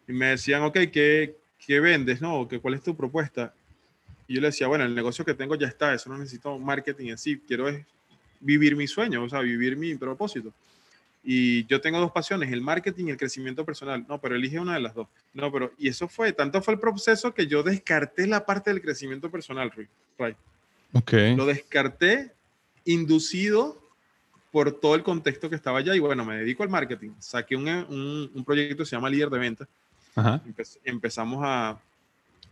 [0.07, 2.21] Y me decían, ok, ¿qué, qué vendes?
[2.21, 2.47] No?
[2.47, 3.53] ¿Qué, ¿Cuál es tu propuesta?
[4.27, 7.09] Y yo le decía, bueno, el negocio que tengo ya está, eso no necesito marketing
[7.09, 7.67] en sí, quiero
[8.39, 10.53] vivir mi sueño, o sea, vivir mi propósito.
[11.27, 14.05] Y yo tengo dos pasiones, el marketing y el crecimiento personal.
[14.07, 15.07] No, pero elige una de las dos.
[15.33, 18.81] No, pero, y eso fue, tanto fue el proceso que yo descarté la parte del
[18.81, 20.35] crecimiento personal, Ray.
[20.93, 21.11] Ok.
[21.35, 22.31] Lo descarté
[22.85, 23.81] inducido
[24.51, 27.09] por todo el contexto que estaba allá y bueno, me dedico al marketing.
[27.19, 29.67] Saqué un, un, un proyecto que se llama Líder de Venta.
[30.15, 30.41] Ajá.
[30.85, 31.77] empezamos a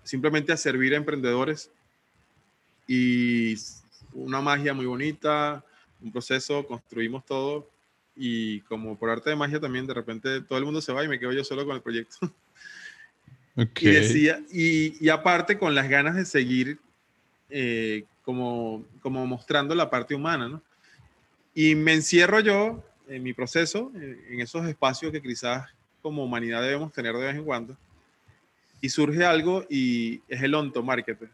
[0.03, 1.71] simplemente a servir a emprendedores
[2.87, 3.55] y
[4.11, 5.63] una magia muy bonita,
[6.01, 7.69] un proceso, construimos todo
[8.15, 11.07] y como por arte de magia también de repente todo el mundo se va y
[11.07, 12.17] me quedo yo solo con el proyecto.
[13.55, 13.87] Okay.
[13.87, 16.79] Y decía, y, y, aparte con las ganas de seguir
[17.51, 20.59] eh, como, como mostrando la parte humana, ¿no?
[21.53, 25.69] Y me encierro yo en mi proceso, en esos espacios que quizás
[26.01, 27.77] como humanidad debemos tener de vez en cuando.
[28.81, 31.29] Y surge algo y es el onto marketer.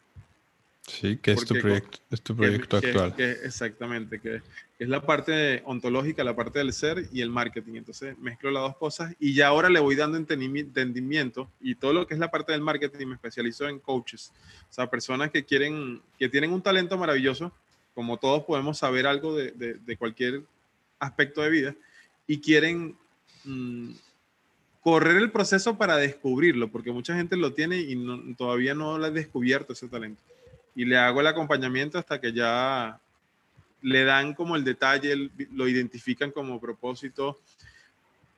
[0.89, 3.15] Sí, que es tu proyecto, es tu proyecto que, actual.
[3.15, 4.41] Que, que, exactamente, que
[4.79, 7.75] es la parte ontológica, la parte del ser y el marketing.
[7.75, 12.07] Entonces mezclo las dos cosas y ya ahora le voy dando entendimiento y todo lo
[12.07, 14.31] que es la parte del marketing me especializo en coaches.
[14.69, 17.53] O sea, personas que quieren, que tienen un talento maravilloso,
[17.93, 20.41] como todos podemos saber algo de, de, de cualquier
[20.97, 21.75] aspecto de vida
[22.25, 22.97] y quieren
[23.43, 23.91] mmm,
[24.81, 29.05] correr el proceso para descubrirlo, porque mucha gente lo tiene y no, todavía no lo
[29.05, 30.21] ha descubierto ese talento
[30.79, 32.97] y le hago el acompañamiento hasta que ya
[33.81, 37.41] le dan como el detalle, lo identifican como propósito.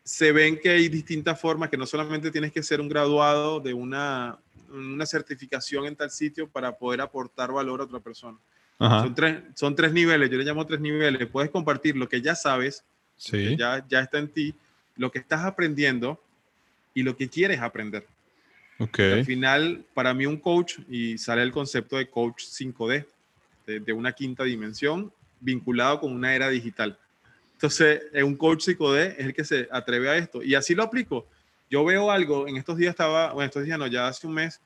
[0.03, 3.75] Se ven que hay distintas formas, que no solamente tienes que ser un graduado de
[3.75, 4.39] una,
[4.71, 8.39] una certificación en tal sitio para poder aportar valor a otra persona.
[8.79, 11.27] Son tres, son tres niveles, yo le llamo tres niveles.
[11.27, 12.83] Puedes compartir lo que ya sabes,
[13.17, 13.55] sí.
[13.55, 14.55] ya, ya está en ti,
[14.95, 16.19] lo que estás aprendiendo
[16.95, 18.03] y lo que quieres aprender.
[18.81, 19.11] Okay.
[19.13, 23.05] Al final, para mí un coach, y sale el concepto de coach 5D,
[23.67, 26.97] de, de, una quinta dimensión, vinculado con una era digital.
[27.53, 30.41] Entonces, un coach 5D es el que se atreve a esto.
[30.41, 31.27] Y así lo aplico.
[31.69, 34.59] Yo veo algo, en estos días estaba, bueno, estos días no, ya hace un mes,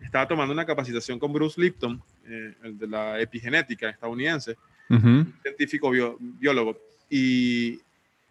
[0.00, 4.56] estaba tomando una capacitación con Bruce Lipton, eh, el de la epigenética estadounidense,
[4.90, 5.42] uh -huh.
[5.42, 6.78] científico bio, biólogo.
[7.08, 7.80] Y,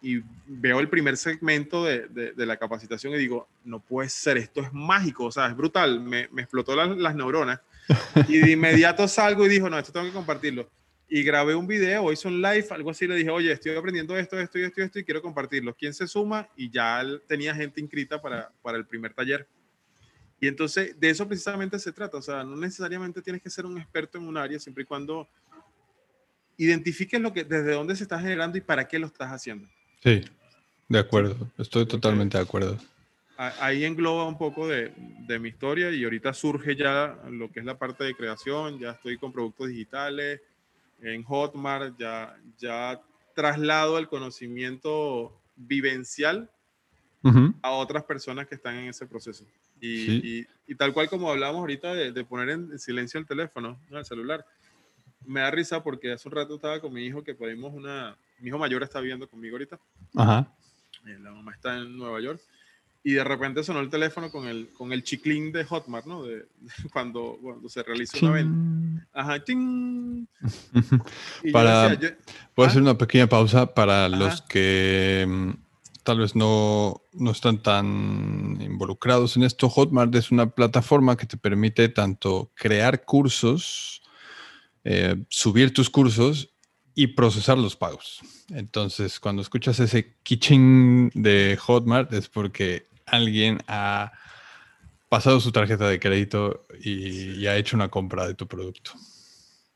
[0.03, 4.37] y veo el primer segmento de, de, de, la capacitación y digo, no puede ser,
[4.37, 7.61] esto es mágico, o sea, es brutal, me, me explotó las, las neuronas
[8.27, 10.69] y de inmediato salgo y dijo, no, esto tengo que compartirlo.
[11.07, 14.37] Y grabé un video, hice un live, algo así, le dije, oye, estoy aprendiendo esto,
[14.37, 15.73] esto y esto y esto y quiero compartirlo.
[15.73, 16.49] ¿Quién se suma?
[16.57, 19.47] Y ya tenía gente inscrita para, para el primer taller.
[20.41, 23.77] Y entonces de eso precisamente se trata, o sea, no necesariamente tienes que ser un
[23.77, 25.29] experto en un área, siempre y cuando
[26.57, 29.67] identifiques lo que, desde dónde se está generando y para qué lo estás haciendo.
[30.03, 30.21] Sí,
[30.89, 32.77] de acuerdo, estoy totalmente de acuerdo.
[33.37, 34.91] Ahí engloba un poco de,
[35.27, 38.91] de, mi historia y ahorita surge ya lo que es la parte de creación, ya
[38.91, 40.41] estoy con productos digitales,
[41.01, 43.01] en Hotmart, ya, ya
[43.33, 46.49] traslado el conocimiento vivencial
[47.23, 47.53] uh -huh.
[47.61, 49.45] a otras personas que están en ese proceso.
[49.81, 50.21] Y, Sí.
[50.67, 53.99] y, y tal cual como hablamos ahorita de, de poner en silencio el teléfono, ¿no?
[53.99, 54.45] el celular,
[55.25, 58.49] me da risa porque hace un rato estaba con mi hijo que pedimos una, mi
[58.49, 59.79] hijo mayor está viviendo conmigo ahorita.
[60.15, 60.53] Ajá.
[61.08, 62.41] Eh, la mamá está en Nueva York.
[63.06, 66.23] Y de repente sonó el teléfono con el, con el chiclín de Hotmart, ¿no?
[66.23, 66.45] De, de
[66.93, 69.08] cuando, cuando se realiza una venta.
[69.13, 70.27] Ajá, ching.
[71.43, 72.15] Y para, yo decía, yo,
[72.53, 72.69] Puedo ¿Ah?
[72.69, 74.15] hacer una pequeña pausa para Ajá.
[74.15, 75.51] los que mm,
[76.03, 79.69] tal vez no, no están tan involucrados en esto.
[79.69, 84.01] Hotmart es una plataforma que te permite tanto crear cursos,
[84.84, 86.52] eh, subir tus cursos
[86.95, 88.21] y procesar los pagos.
[88.49, 94.12] Entonces, cuando escuchas ese kitchen de Hotmart es porque alguien ha
[95.10, 98.91] pasado su tarjeta de crédito y, y ha hecho una compra de tu producto.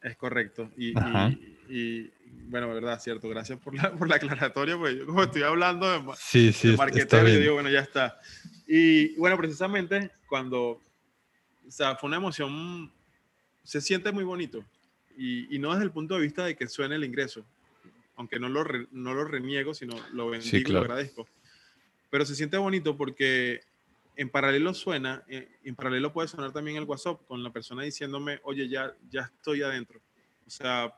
[0.02, 0.72] Es correcto.
[0.78, 2.12] Y, y, y,
[2.50, 3.28] bueno, verdad, cierto.
[3.30, 6.74] Gracias por la, por la aclaratoria, pues yo como estoy hablando de, Sí, sí, de
[6.74, 8.20] está marketero, yo digo, bueno, ya está.
[8.68, 10.82] Y bueno, precisamente cuando,
[11.68, 12.92] o sea, fue una emoción,
[13.64, 14.64] se siente muy bonito.
[15.18, 17.46] Y, y no desde el punto de vista de que suene el ingreso,
[18.16, 20.86] aunque no lo, re, no lo reniego, sino lo bendigo Sí, y claro.
[20.86, 21.28] lo agradezco.
[22.10, 23.62] Pero se siente bonito porque
[24.16, 28.40] en paralelo suena, eh, en paralelo puede sonar también el WhatsApp con la persona diciéndome,
[28.44, 30.00] oye, ya, ya estoy adentro.
[30.46, 30.94] O sea,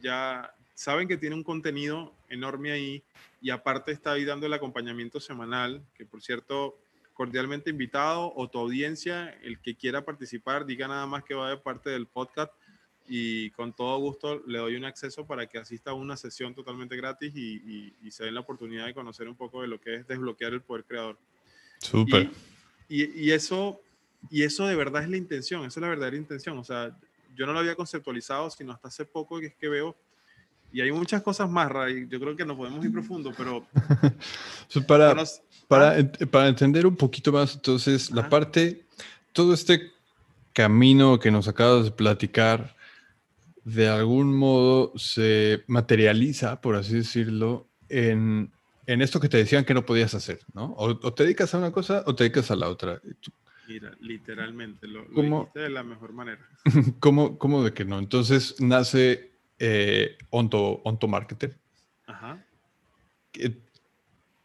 [0.00, 3.02] ya saben que tiene un contenido enorme ahí
[3.40, 6.78] y aparte está ahí dando el acompañamiento semanal, que por cierto,
[7.12, 11.56] cordialmente invitado o tu audiencia, el que quiera participar, diga nada más que va de
[11.56, 12.52] parte del podcast
[13.08, 16.96] y con todo gusto le doy un acceso para que asista a una sesión totalmente
[16.96, 20.52] gratis y, se den la oportunidad de conocer un poco de lo que es desbloquear
[20.54, 21.18] el poder creador.
[21.78, 22.30] Súper.
[22.88, 23.80] Y, eso,
[24.30, 26.56] y eso de verdad es la intención, esa es la verdadera intención.
[26.58, 26.96] O sea,
[27.34, 29.96] yo no lo había conceptualizado, sino hasta hace poco que es que veo,
[30.72, 33.66] y hay muchas cosas más, Ray, yo creo que nos podemos ir profundo, pero...
[34.86, 35.14] para,
[35.68, 36.26] para, ¿ah?
[36.30, 38.84] para, entender un poquito más, entonces, la parte,
[39.32, 39.92] todo este
[40.52, 42.75] camino que nos acabas de platicar,
[43.66, 48.52] de algún modo se materializa, por así decirlo, en,
[48.86, 50.72] en esto que te decían que no podías hacer, ¿no?
[50.76, 53.02] O, te dedicas a una cosa o te dedicas a la otra.
[53.66, 56.48] Mira, literalmente, lo, lo de la mejor manera.
[57.00, 57.98] ¿Cómo, ¿Cómo, de que no?
[57.98, 61.58] Entonces nace eh, Onto, Onto Marketer,
[62.06, 62.46] Ajá.
[63.32, 63.52] Que,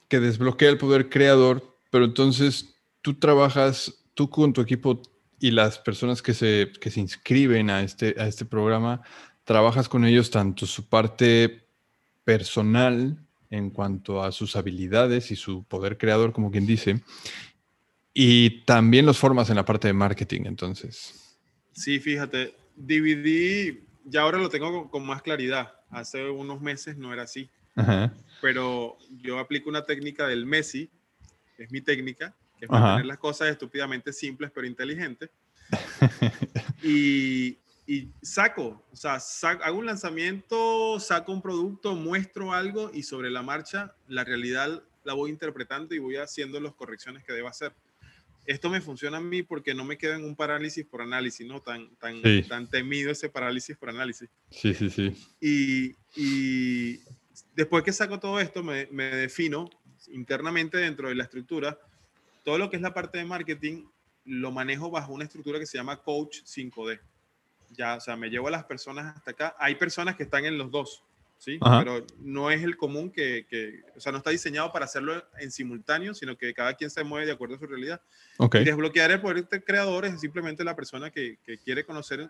[0.08, 5.00] que desbloquea el poder creador, pero entonces tú trabajas, tú con tu equipo
[5.42, 9.02] y las personas que se, que se inscriben a este, a este programa,
[9.44, 11.66] trabajas con ellos tanto su parte
[12.24, 13.18] personal
[13.50, 17.02] en cuanto a sus habilidades y su poder creador, como quien dice,
[18.14, 21.40] y también los formas en la parte de marketing, entonces.
[21.74, 25.74] Sí, fíjate, dividí, ya ahora lo tengo con, más claridad.
[25.90, 27.50] Hace unos meses no era así.
[28.42, 30.92] Pero yo aplico una técnica del Messi,
[31.58, 35.30] que es mi técnica, es mantener las cosas estúpidamente simples pero inteligentes.
[36.84, 39.20] y, y, saco, o sea,
[39.64, 45.14] hago un lanzamiento, saco un producto, muestro algo y sobre la marcha la realidad la
[45.14, 47.74] voy interpretando y voy haciendo las correcciones que debo hacer.
[48.46, 51.62] Esto me funciona a mí porque no me queda en un parálisis por análisis, ¿no?
[51.62, 54.30] Tan, tan, tan temido ese parálisis por análisis.
[54.50, 55.16] Sí, sí, sí.
[55.40, 57.02] Y, y
[57.56, 59.70] después que saco todo esto, me, me defino
[60.08, 61.80] internamente dentro de la estructura
[62.44, 63.86] todo lo que es la parte de marketing
[64.26, 67.00] lo manejo bajo una estructura que se llama Coach 5D.
[67.72, 69.56] Ya, o sea, me llevo a las personas hasta acá.
[69.60, 71.04] Hay personas que están en los dos,
[71.38, 71.58] ¿sí?
[71.60, 75.52] Pero no es el común que, que, o sea, no está diseñado para hacerlo en
[75.52, 78.02] simultáneo, sino que cada quien se mueve de acuerdo a su realidad.
[78.38, 78.62] Okay.
[78.62, 82.30] Y desbloquear el poder de creador es simplemente la persona que, que quiere conocer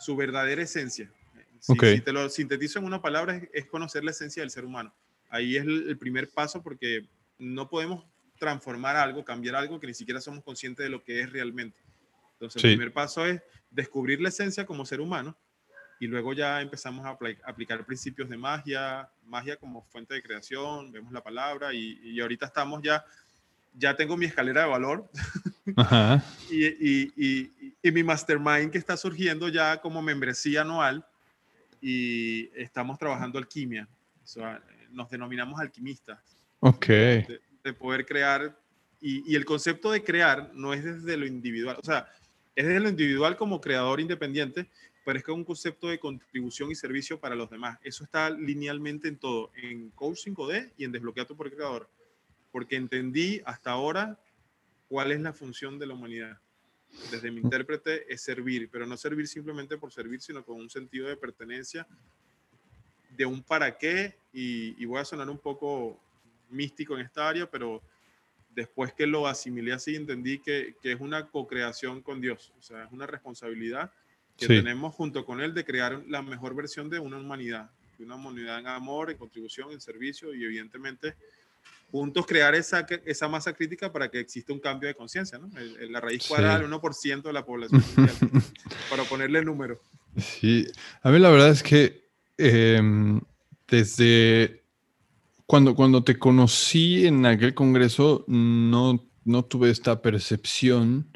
[0.00, 1.12] su verdadera esencia.
[1.60, 4.94] Si, si, te lo sintetizo en una palabra, es, conocer la esencia del ser humano.
[5.28, 7.06] Ahí es el primer paso porque
[7.38, 8.06] no podemos
[8.38, 11.78] transformar algo, cambiar algo que ni siquiera somos conscientes de lo que es realmente.
[12.34, 15.36] Entonces, el primer paso es descubrir la esencia como ser humano
[16.00, 21.12] y luego ya empezamos a aplicar principios de magia, magia como fuente de creación, vemos
[21.12, 23.04] la palabra y, y ahorita estamos ya,
[23.74, 25.10] ya tengo mi escalera de valor
[26.50, 31.04] y, y, y, mi mastermind que está surgiendo ya como membresía anual
[31.80, 33.88] y estamos trabajando alquimia.
[34.22, 36.18] O sea, nos denominamos alquimistas.
[36.60, 37.40] Ok de
[37.78, 38.58] poder crear.
[39.00, 42.08] Y, el concepto de crear no es desde lo individual, o sea,
[42.56, 44.68] es desde lo individual como creador independiente,
[45.04, 47.78] pero es que es un concepto de contribución y servicio para los demás.
[47.82, 51.88] Eso está linealmente en todo, en Coach 5D y en Desbloquea tu Poder Creador,
[52.50, 54.18] porque entendí hasta ahora
[54.88, 56.38] cuál es la función de la humanidad.
[57.10, 61.06] Desde mi intérprete es servir, pero no servir simplemente por servir, sino con un sentido
[61.06, 61.86] de pertenencia,
[63.10, 66.00] de un para qué, y, y voy a sonar un poco
[66.50, 67.82] místico en esta área, pero
[68.54, 72.84] después que lo asimilé así, entendí que, que es una co-creación con Dios, o sea,
[72.84, 73.92] es una responsabilidad
[74.36, 78.14] que tenemos junto con Él de crear la mejor versión de una humanidad, de una
[78.14, 81.16] humanidad en amor, en contribución, en servicio y evidentemente
[81.90, 85.50] juntos crear esa, esa masa crítica para que exista un cambio de conciencia, ¿no?
[85.88, 87.82] la raíz cuadrada del 1% de la población
[88.90, 89.80] para ponerle el número.
[90.16, 90.66] Sí,
[91.02, 92.04] a mí la verdad es que
[92.36, 93.20] em,
[93.66, 94.57] desde
[95.48, 101.08] cuando, cuando te conocí en aquel congreso, no, no tuve esta percepción.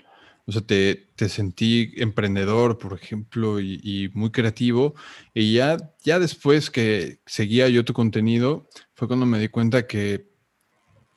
[0.47, 4.95] O sea, te, te sentí emprendedor, por ejemplo, y, muy creativo.
[5.35, 10.31] Y ya, ya después que seguía yo tu contenido, fue cuando me di cuenta que,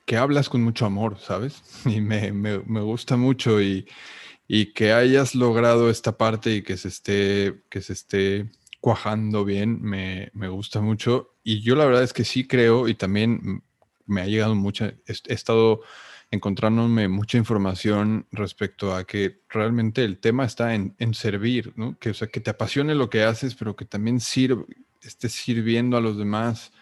[0.04, 1.62] que hablas con mucho amor, ¿sabes?
[1.86, 3.88] Y me, me, me gusta mucho y,
[4.46, 9.80] y, que hayas logrado esta parte y que se esté, que se esté cuajando bien,
[9.80, 11.35] me, me, gusta mucho.
[11.48, 13.62] Y yo la verdad es que sí creo y también
[14.04, 15.80] me ha llegado mucha, he, estado
[16.32, 21.96] encontrándome mucha información respecto a que realmente el tema está en, en, servir, ¿no?
[22.00, 24.64] Que, o sea, que te apasione lo que haces, pero que también sirve,
[25.00, 26.72] estés sirviendo a los demás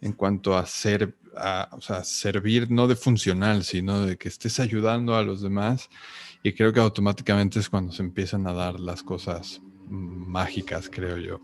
[0.00, 4.58] en cuanto a ser, a, o sea, servir no de funcional, sino de que estés
[4.58, 5.88] ayudando a los demás.
[6.42, 11.40] Y creo que automáticamente es cuando se empiezan a dar las cosas mágicas, creo yo.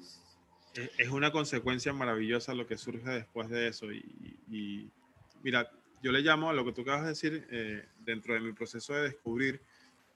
[0.97, 3.93] Es una consecuencia maravillosa lo que surge después de eso.
[3.93, 4.91] Y,
[5.43, 5.71] mira,
[6.03, 8.95] yo le llamo a lo que tú acabas de decir, eh, dentro de mi proceso
[8.95, 9.61] de descubrir,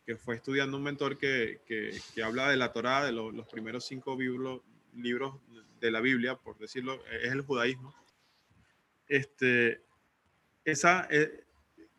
[0.06, 4.16] que fue estudiando un mentor que, que, habla de la Torá, de los primeros cinco
[4.16, 4.60] libros,
[4.94, 5.34] libros
[5.80, 7.94] de la Biblia, por decirlo, es el judaísmo.
[9.08, 9.82] Este,
[10.64, 11.44] esa, eh,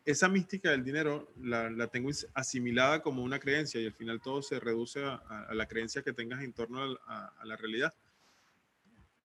[0.04, 4.42] esa mística del dinero la, la, tengo asimilada como una creencia y al final todo
[4.42, 5.16] se reduce a,
[5.48, 7.94] a la creencia que tengas en torno a, a la realidad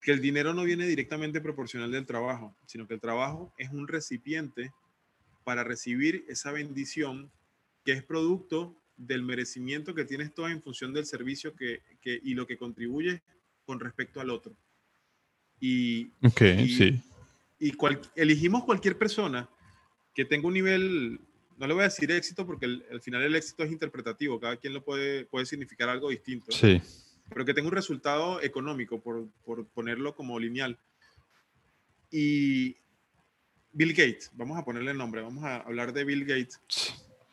[0.02, 3.88] que el dinero no viene directamente proporcional del trabajo, sino que el trabajo es un
[3.88, 4.72] recipiente
[5.43, 7.32] para recibir esa bendición
[7.84, 12.34] que es producto del merecimiento que tienes todo en función del servicio que, que, y
[12.34, 13.22] lo que contribuye
[13.66, 14.56] con respecto al otro.
[15.60, 17.02] Y, okay, sí.
[17.60, 17.74] y
[18.16, 19.50] elegimos cualquier persona
[20.14, 21.20] que tenga un nivel,
[21.58, 24.74] no le voy a decir éxito porque al final el éxito es interpretativo, cada quien
[24.74, 26.52] lo puede, puede significar algo distinto.
[26.52, 26.82] Sí
[27.30, 30.77] pero que tenga un resultado económico, por, por ponerlo como lineal.
[32.11, 32.77] Y
[33.71, 36.59] Bill Gates, vamos a ponerle el nombre, vamos a hablar de Bill Gates.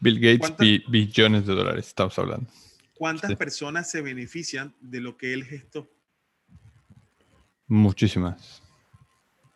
[0.01, 2.51] Bill Gates, billones de dólares, estamos hablando.
[2.95, 5.89] ¿Cuántas personas se benefician de lo que él gestó?
[7.67, 8.63] Muchísimas.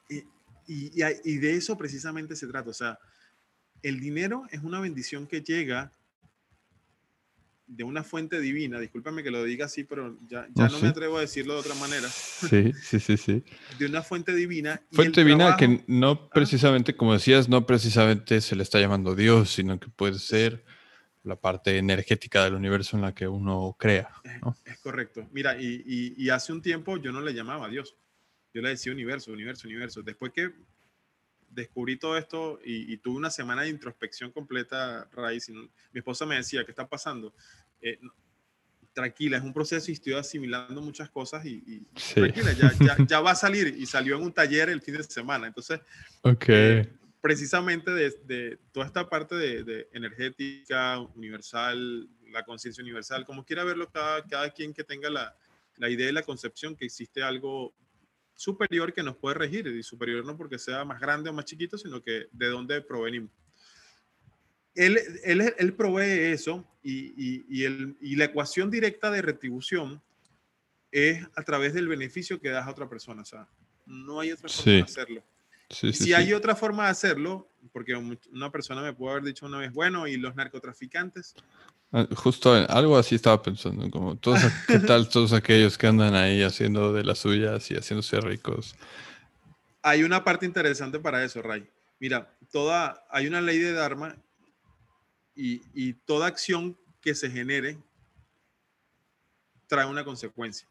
[0.09, 0.25] Y,
[0.67, 2.71] y, y, de eso precisamente se trata.
[2.71, 2.99] O sea,
[3.83, 5.93] el dinero es una bendición que llega
[7.71, 11.19] de una fuente divina, discúlpame que lo diga así, pero ya, ya no, me atrevo
[11.19, 12.09] a decirlo de otra manera.
[12.09, 13.45] Sí, sí, sí, sí.
[13.79, 14.83] De una fuente divina.
[14.91, 16.31] Fuente divina que no ah.
[16.31, 20.65] precisamente, como decías, no precisamente se le está llamando Dios, sino que puede ser
[21.23, 24.11] la parte energética del universo en la que uno crea.
[24.65, 25.29] Es, correcto.
[25.31, 27.97] Mira, y, y, y, hace un tiempo yo no le llamaba Dios.
[28.53, 30.03] Yo le decía universo, universo, universo.
[30.03, 30.51] Después que
[31.51, 35.49] descubrí todo esto y, tuve una semana de introspección completa, raíz.
[35.51, 35.69] Mi
[35.99, 37.35] esposa me decía, ¿qué está pasando?
[37.81, 37.99] Eh,
[38.93, 41.81] tranquila, es un proceso y estoy asimilando muchas cosas y,
[42.15, 45.47] tranquila, ya, ya, va a salir y salió en un taller el fin de semana.
[45.47, 45.81] Entonces,
[46.23, 46.81] okay.
[46.81, 53.45] Eh, precisamente de, de, toda esta parte de, de energética, universal, la conciencia universal, como
[53.45, 55.37] quiera verlo cada, cada quien que tenga la,
[55.77, 57.75] la idea y la concepción que existe algo
[58.35, 61.77] superior que nos puede regir, y superior no porque sea más grande o más chiquito,
[61.77, 63.31] sino que de dónde provenimos.
[64.75, 70.01] Él, él, él provee eso y, y, y, el, y, la ecuación directa de retribución
[70.93, 73.23] es a través del beneficio que das a otra persona.
[73.23, 73.49] O sea,
[73.87, 75.23] no hay otra forma de hacerlo.
[75.69, 79.73] si hay otra forma de hacerlo, porque una persona me puede haber dicho una vez,
[79.73, 81.35] bueno, y los narcotraficantes,
[81.93, 86.43] Ah, justo algo así estaba pensando, como todos, ¿qué tal todos aquellos que andan ahí
[86.43, 88.77] haciendo de las suyas y haciéndose ricos?
[89.83, 91.69] Hay una parte interesante para eso, Ray.
[91.99, 94.15] Mira, toda, hay una ley de Dharma
[95.41, 97.79] y, y toda acción que se genere
[99.67, 100.69] trae una consecuencia.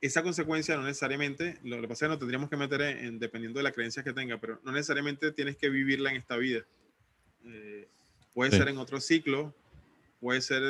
[0.00, 3.58] Esa consecuencia no necesariamente, lo que pasa es que nos tendríamos que meter en, dependiendo
[3.58, 6.64] de la creencia que tenga, pero no necesariamente tienes que vivirla en esta vida.
[7.44, 7.88] Eh,
[8.32, 9.54] puede ser en otro ciclo,
[10.18, 10.62] puede ser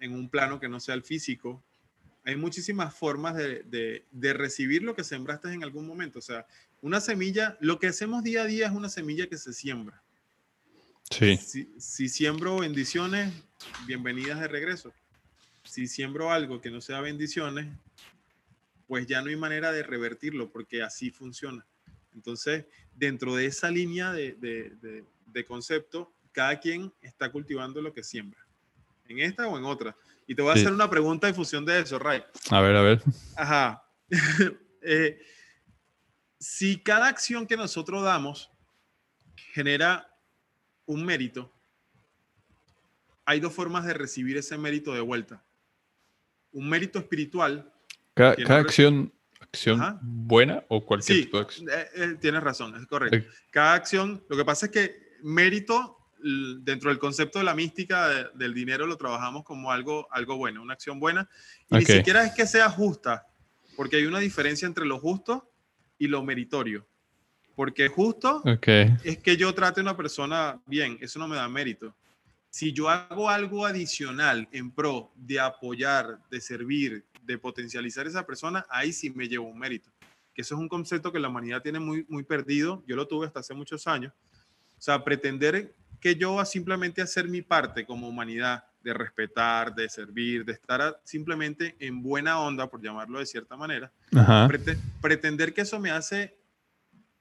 [0.00, 1.62] en, un plano que no sea el físico.
[2.24, 6.18] Hay muchísimas formas de, de, recibir lo que sembraste en algún momento.
[6.18, 6.46] O sea,
[6.80, 10.02] una semilla, lo que hacemos día a día es una semilla que se siembra.
[11.10, 11.36] Sí.
[11.36, 13.32] Si, si siembro bendiciones,
[13.86, 14.92] bienvenidas de regreso.
[15.64, 17.66] Si siembro algo que no sea bendiciones,
[18.86, 21.64] pues ya no hay manera de revertirlo porque así funciona.
[22.14, 28.02] Entonces, dentro de esa línea de, de, de, concepto, cada quien está cultivando lo que
[28.02, 28.46] siembra
[29.08, 29.96] en esta o en otra.
[30.26, 32.22] Y te voy a hacer una pregunta en función de eso, Ray.
[32.50, 33.02] A ver, a ver.
[33.36, 33.84] Ajá.
[34.84, 35.16] Eh,
[36.40, 38.50] si cada acción que nosotros damos
[39.52, 40.11] genera
[40.86, 41.52] un mérito,
[43.24, 45.42] hay dos formas de recibir ese mérito de vuelta.
[46.52, 47.72] Un mérito espiritual.
[48.14, 51.68] Cada, acción, acción buena o cualquier tipo de acción.
[51.70, 53.28] Eh, eh, tienes razón, es correcto.
[53.50, 55.98] Cada acción, lo que pasa es que mérito
[56.60, 60.74] dentro del concepto de la mística del dinero lo trabajamos como algo, algo bueno, una
[60.74, 61.28] acción buena.
[61.68, 63.26] Y ni siquiera es que sea justa,
[63.76, 65.50] porque hay una diferencia entre lo justo
[65.98, 66.86] y lo meritorio.
[67.54, 71.94] Porque justo es que yo trate a una persona bien, eso no me da mérito.
[72.50, 78.26] Si yo hago algo adicional en pro de apoyar, de servir, de potencializar a esa
[78.26, 79.90] persona, ahí sí me llevo un mérito.
[80.34, 82.82] Que eso es un concepto que la humanidad tiene muy, muy perdido.
[82.86, 84.12] Yo lo tuve hasta hace muchos años.
[84.78, 89.88] O sea, pretender que yo a simplemente hacer mi parte como humanidad, de respetar, de
[89.88, 93.92] servir, de estar simplemente en buena onda, por llamarlo de cierta manera,
[95.00, 96.36] pretender que eso me hace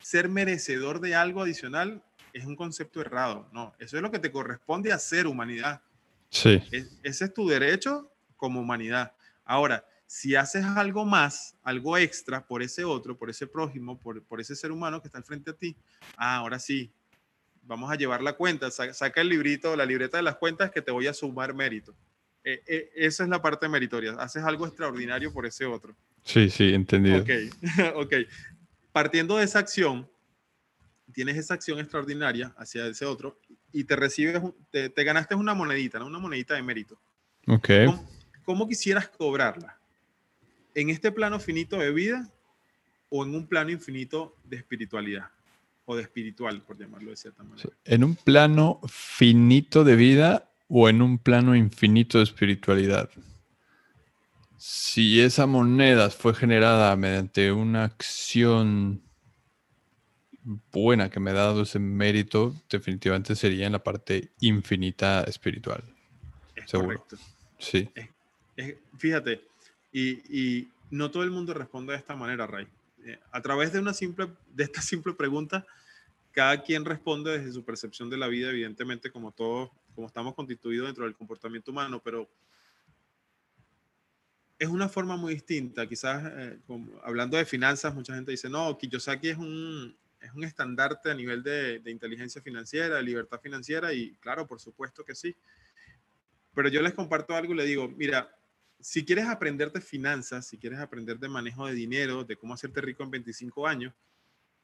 [0.02, 3.48] ser merecedor de algo adicional es un concepto errado.
[3.52, 5.82] No, eso es lo que te corresponde hacer humanidad.
[6.30, 6.62] Sí.
[7.04, 9.14] ese es tu derecho como humanidad.
[9.44, 14.42] Ahora, si haces algo más, algo extra por ese otro, por ese prójimo, por, por
[14.42, 15.76] ese ser humano que está al frente a ti,
[16.18, 16.92] ah, ahora sí,
[17.64, 20.92] vamos a llevar la cuenta, saca el librito, la libreta de las cuentas que te
[20.92, 21.96] voy a sumar mérito.
[22.44, 25.96] Eh, eh, esa es la parte meritoria, haces algo extraordinario por ese otro.
[26.24, 27.20] Sí, sí, entendido.
[27.20, 27.30] Ok,
[27.96, 28.14] ok.
[28.92, 30.10] Partiendo de esa acción,
[31.12, 33.40] tienes esa acción extraordinaria hacia ese otro
[33.72, 36.08] y te recibes, te, ganaste una monedita, ¿no?
[36.08, 37.00] una monedita de mérito.
[37.48, 37.70] Ok.
[38.44, 39.78] ¿Cómo, quisieras cobrarla?
[40.76, 42.30] ¿En este plano finito de vida
[43.10, 45.30] o en un plano infinito de espiritualidad?
[45.86, 47.70] O de espiritual, por llamarlo de cierta manera.
[47.86, 53.10] ¿En un plano finito de vida o en un plano infinito de espiritualidad?
[54.64, 59.02] Si esa moneda fue generada mediante una acción
[60.72, 65.84] buena que me ha dado ese mérito, definitivamente sería en la parte infinita espiritual.
[66.68, 67.04] seguro.
[67.58, 67.90] Sí.
[69.00, 69.42] fíjate,
[69.92, 72.68] y, no todo el mundo responde de esta manera, Ray.
[73.04, 75.66] Eh, a través de, una simple, de esta simple pregunta,
[76.34, 80.86] cada quien responde desde su percepción de la vida, evidentemente, como todos, como estamos constituidos
[80.86, 82.30] dentro del comportamiento humano, pero
[84.62, 85.88] es una forma muy distinta.
[85.88, 86.60] Quizás, eh,
[87.04, 91.42] hablando de finanzas, mucha gente dice, no, Kiyosaki es un, es un estandarte a nivel
[91.42, 95.36] de, inteligencia financiera, libertad financiera, y claro, por supuesto que sí.
[96.54, 98.38] Pero yo les comparto algo y le digo, mira,
[98.80, 102.82] si quieres aprender de finanzas, si quieres aprender de manejo de dinero, de cómo hacerte
[102.82, 103.96] rico en 25 años,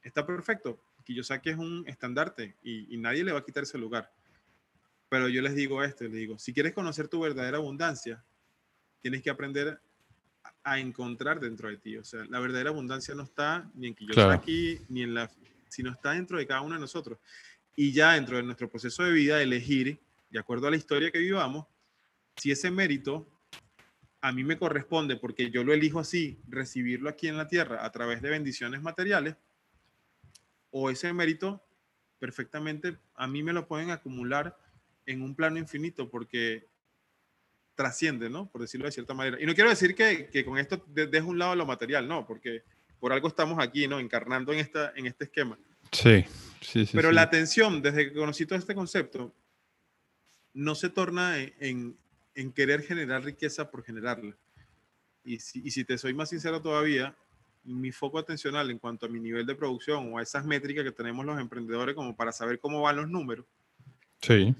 [0.00, 0.80] está perfecto.
[1.02, 4.12] Kiyosaki es un estandarte y, y nadie le va a quitar ese lugar.
[5.08, 8.24] Pero yo les digo esto, les digo, si quieres conocer tu verdadera abundancia,
[9.00, 9.80] tienes que aprender
[10.70, 11.96] a encontrar dentro de ti.
[11.96, 15.30] O sea, la verdadera abundancia no está ni en Kiyosaki, ni en la,
[15.68, 17.18] sino está dentro de cada uno de nosotros.
[17.76, 20.00] Y ya dentro de nuestro proceso de vida, elegir,
[20.30, 21.66] de acuerdo a la historia que vivamos,
[22.36, 23.28] si ese mérito
[24.20, 27.92] a mí me corresponde, porque yo lo elijo así, recibirlo aquí en la tierra a
[27.92, 29.36] través de bendiciones materiales,
[30.70, 31.64] o ese mérito
[32.18, 34.58] perfectamente a mí me lo pueden acumular
[35.06, 36.66] en un plano infinito, porque
[37.78, 38.50] trasciende, ¿no?
[38.50, 39.40] Por decirlo de cierta manera.
[39.40, 42.64] Y no quiero decir que, que con esto dejo un lado lo material, no, porque
[42.98, 44.00] por algo estamos aquí, ¿no?
[44.00, 45.56] Encarnando en, esta, en este esquema.
[45.92, 46.24] Sí,
[46.60, 46.92] sí, sí.
[46.92, 49.32] Pero la atención, desde que conocí todo este concepto,
[50.54, 51.96] no se torna en,
[52.34, 54.36] en querer generar riqueza por generarla.
[55.22, 57.16] Y si, y si, te soy más sincero todavía,
[57.62, 60.90] mi foco atencional en cuanto a mi nivel de producción o a esas métricas que
[60.90, 63.46] tenemos los emprendedores como para saber cómo van los números.
[64.20, 64.52] Sí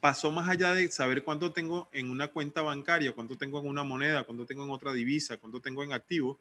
[0.00, 3.82] pasó más allá de saber cuánto tengo en una cuenta bancaria, cuánto tengo en una
[3.82, 6.38] moneda, cuánto tengo en otra divisa, cuánto tengo en activo,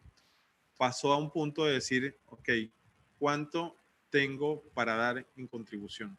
[0.78, 2.50] pasó a un punto de decir, ok,
[3.18, 3.76] ¿cuánto
[4.10, 6.18] tengo para dar en contribución?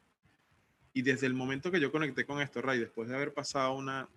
[0.92, 4.08] Y desde el momento que yo conecté con esto, Ray, después de haber pasado una,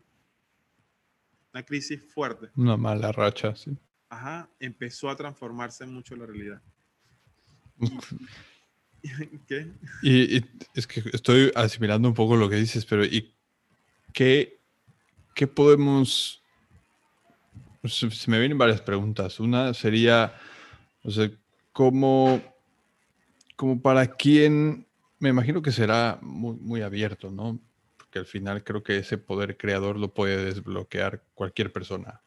[1.54, 2.50] una crisis fuerte.
[2.56, 3.78] Una mala racha, sí.
[4.10, 6.62] Ajá, empezó a transformarse mucho la realidad.
[10.04, 10.44] Y,
[10.74, 13.34] es que estoy asimilando un poco lo que dices, pero ¿y
[14.14, 14.60] qué,
[15.36, 16.42] qué podemos...
[17.84, 19.40] Se me vienen varias preguntas.
[19.40, 20.36] Una sería,
[21.04, 21.32] o sea,
[21.72, 22.40] ¿cómo,
[23.56, 24.86] como para quién,
[25.20, 27.60] me imagino que será muy, muy abierto, ¿no?
[27.98, 32.22] Porque al final creo que ese poder creador lo puede desbloquear cualquier persona.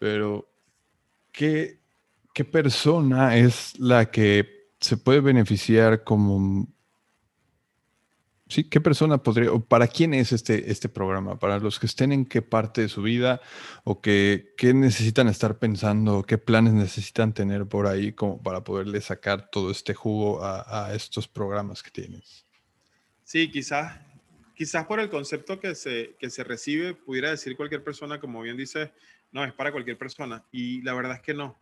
[0.00, 0.50] Pero,
[1.30, 1.78] ¿qué,
[2.34, 6.68] qué persona es la que se puede beneficiar como...
[8.48, 11.38] Sí, ¿qué persona podría, para quién es este, este programa?
[11.38, 13.40] ¿Para los que estén en qué parte de su vida
[13.84, 19.00] o que, qué necesitan estar pensando, qué planes necesitan tener por ahí como para poderle
[19.00, 22.44] sacar todo este jugo a, estos programas que tienes?
[23.24, 23.98] Sí, quizás,
[24.54, 28.58] quizás por el concepto que se, que se recibe, pudiera decir cualquier persona, como bien
[28.58, 28.92] dice,
[29.30, 30.44] no, es para cualquier persona.
[30.52, 31.58] Y la verdad es que no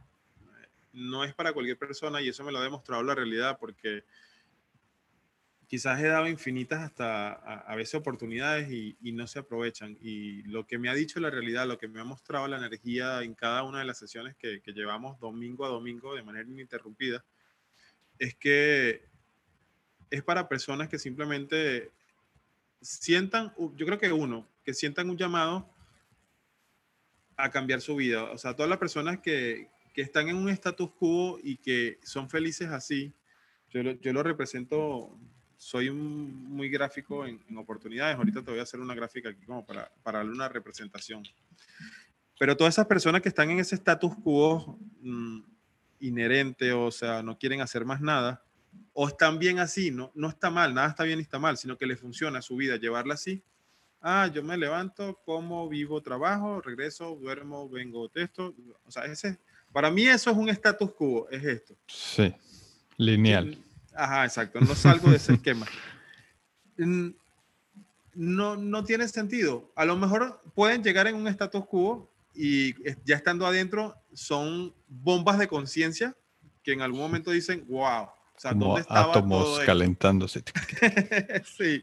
[0.92, 4.04] no es para cualquier persona y eso me lo ha demostrado la realidad porque
[5.70, 9.96] quizás he dado infinitas hasta a, veces oportunidades y, no se aprovechan.
[10.00, 13.22] Y lo que me ha dicho la realidad, lo que me ha mostrado la energía
[13.22, 17.24] en cada una de las sesiones que, llevamos domingo a domingo de manera ininterrumpida,
[18.18, 19.04] es que
[20.10, 21.92] es para personas que simplemente
[22.80, 25.72] sientan, yo creo que uno, que sientan un llamado
[27.36, 28.24] a cambiar su vida.
[28.24, 32.28] O sea, todas las personas que, que están en un status quo y que son
[32.28, 33.12] felices así,
[33.70, 35.18] yo lo, yo lo represento,
[35.56, 39.90] soy muy gráfico en, oportunidades, ahorita te voy a hacer una gráfica aquí como para,
[40.02, 41.22] para darle una representación.
[42.38, 45.40] Pero todas esas personas que están en ese status quo mm,
[46.00, 48.42] inherente, o sea, no quieren hacer más nada,
[48.92, 51.76] o están bien así, no, no está mal, nada está bien ni está mal, sino
[51.76, 53.42] que les funciona su vida llevarla así.
[54.00, 58.54] Ah, yo me levanto, como, vivo, trabajo, regreso, duermo, vengo, texto.
[58.84, 59.38] O sea, ese,
[59.72, 61.74] para mí eso es un status quo, es esto.
[61.86, 62.34] Sí,
[62.96, 63.58] lineal.
[63.94, 65.66] Ajá, exacto, no salgo de ese esquema.
[66.76, 69.70] no, no tiene sentido.
[69.76, 75.38] A lo mejor pueden llegar en un status quo y ya estando adentro son bombas
[75.38, 76.16] de conciencia
[76.62, 78.04] que en algún momento dicen, wow.
[78.04, 80.42] O sea, ¿dónde estaba átomos calentándose.
[81.44, 81.82] sí.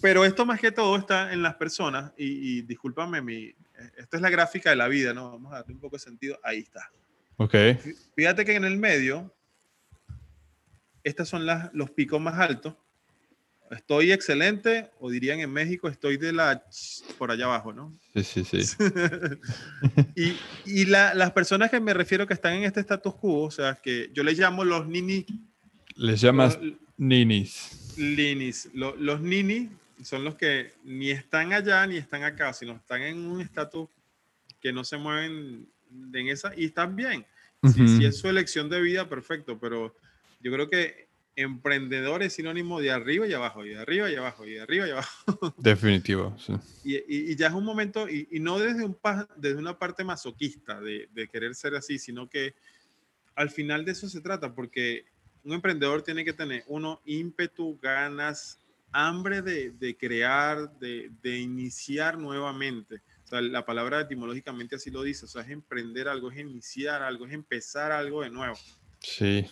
[0.00, 3.54] Pero esto más que todo está en las personas y, y discúlpame, mi,
[3.96, 5.30] esta es la gráfica de la vida, ¿no?
[5.30, 6.38] Vamos a darle un poco de sentido.
[6.42, 6.90] Ahí está.
[7.36, 7.54] Ok.
[8.14, 9.34] Fíjate que en el medio,
[11.04, 12.74] estos son las, los picos más altos
[13.70, 16.62] estoy excelente, o dirían en México, estoy de la
[17.18, 17.96] por allá abajo, ¿no?
[18.14, 18.76] Sí, sí, sí.
[20.16, 23.74] y, y las personas que me refiero que están en este status quo, o sea,
[23.74, 25.26] que yo les llamo los nini.
[25.94, 26.58] Les llamas
[26.96, 27.94] ninis.
[27.96, 28.68] Ninis.
[28.74, 29.70] los nini
[30.02, 33.88] son los que ni están allá ni están acá, sino están en un estatus
[34.60, 35.66] que no se mueven
[36.12, 37.24] en esa y están bien.
[37.74, 39.94] si es su elección de vida, perfecto, pero
[40.40, 41.06] yo creo que
[41.36, 44.88] emprendedor es sinónimo de arriba y abajo, y de arriba y abajo, y de arriba
[44.88, 45.26] y abajo.
[45.58, 46.54] Definitivo, sí.
[46.82, 48.96] Y, ya es un momento, y, no desde, un,
[49.36, 52.54] desde una parte masoquista de, querer ser así, sino que
[53.34, 55.04] al final de eso se trata, porque
[55.44, 58.58] un emprendedor tiene que tener, uno, ímpetu, ganas,
[58.90, 63.02] hambre de, crear, de, de, iniciar nuevamente.
[63.26, 67.02] O sea, la palabra etimológicamente así lo dice, o sea, es emprender algo, es iniciar
[67.02, 68.56] algo, es empezar algo de nuevo.
[69.00, 69.44] Sí.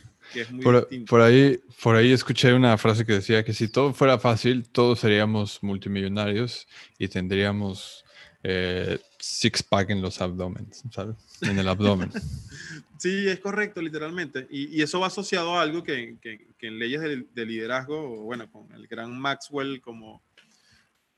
[0.63, 5.01] por, ahí, por ahí escuché una frase que decía que si todo fuera fácil, todos
[5.01, 6.69] seríamos multimillonarios
[6.99, 8.05] y tendríamos
[8.45, 11.17] eh, six pack en los abdomen's, ¿sabes?
[11.43, 12.13] En el abdomen.
[12.99, 14.47] sí, es correcto, literalmente.
[14.51, 16.17] Y, eso va asociado a algo que,
[16.61, 20.23] en leyes de, liderazgo, bueno, con el gran Maxwell como,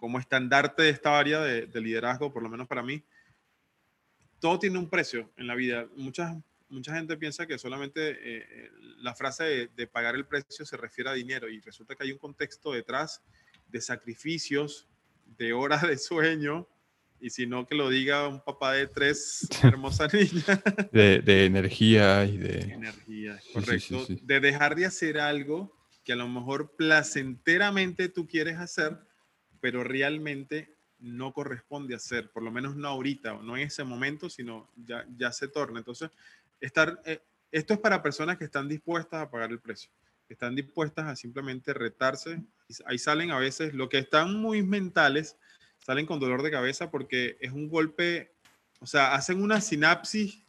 [0.07, 3.03] como estandarte de esta área de, de liderazgo, por lo menos para mí,
[4.39, 5.89] todo tiene un precio en la vida.
[5.97, 6.37] Muchas
[6.69, 8.17] mucha gente piensa que solamente eh,
[8.51, 12.13] eh, la frase de, pagar el precio se refiere a dinero y resulta que hay
[12.13, 13.21] un contexto detrás
[13.69, 14.87] de sacrificios,
[15.39, 16.69] de horas de sueño,
[17.21, 20.63] y si no que lo diga un papá de tres hermosas niñas.
[20.93, 22.61] De, energía y de...
[22.61, 24.07] Energía, correcto.
[24.09, 28.97] de dejar de hacer algo que a lo mejor placenteramente tú quieres hacer,
[29.67, 34.71] pero realmente no corresponde hacer, por lo menos no ahorita, no en ese momento, sino
[34.77, 35.81] ya, ya se torna.
[35.81, 36.09] Entonces,
[36.61, 39.91] estar, eh, esto es para personas que están dispuestas a pagar el precio,
[40.29, 42.45] que están dispuestas a simplemente retarse.
[42.85, 45.37] Ahí salen a veces, lo que están muy mentales,
[45.79, 48.31] salen con dolor de cabeza porque es un golpe,
[48.79, 50.45] o sea, hacen una sinapsis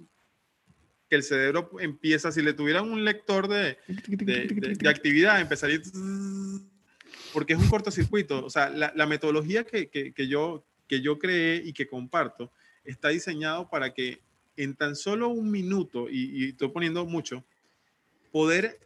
[1.10, 5.82] que el cerebro empieza, si le tuvieran un lector de, de, actividad, empezaría,
[7.38, 8.44] porque es un cortocircuito.
[8.44, 12.52] O sea, la, metodología que, que, yo, que yo creé y que comparto
[12.84, 14.24] está diseñado para que
[14.56, 17.46] en tan solo un minuto, y, estoy poniendo mucho,
[18.32, 18.80] poder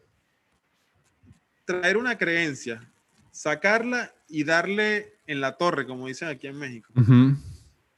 [1.64, 2.92] traer una creencia,
[3.32, 6.92] sacarla y darle en la torre, como dicen aquí en México.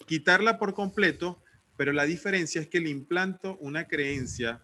[0.05, 1.41] Quitarla por completo,
[1.77, 4.63] pero la diferencia es que le implanto una creencia,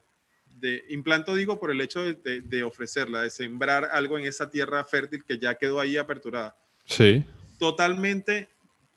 [0.60, 4.84] de, implanto digo por el hecho de, de, ofrecerla, de sembrar algo en esa tierra
[4.84, 6.56] fértil que ya quedó ahí aperturada.
[6.86, 7.26] Sí.
[7.58, 8.50] Totalmente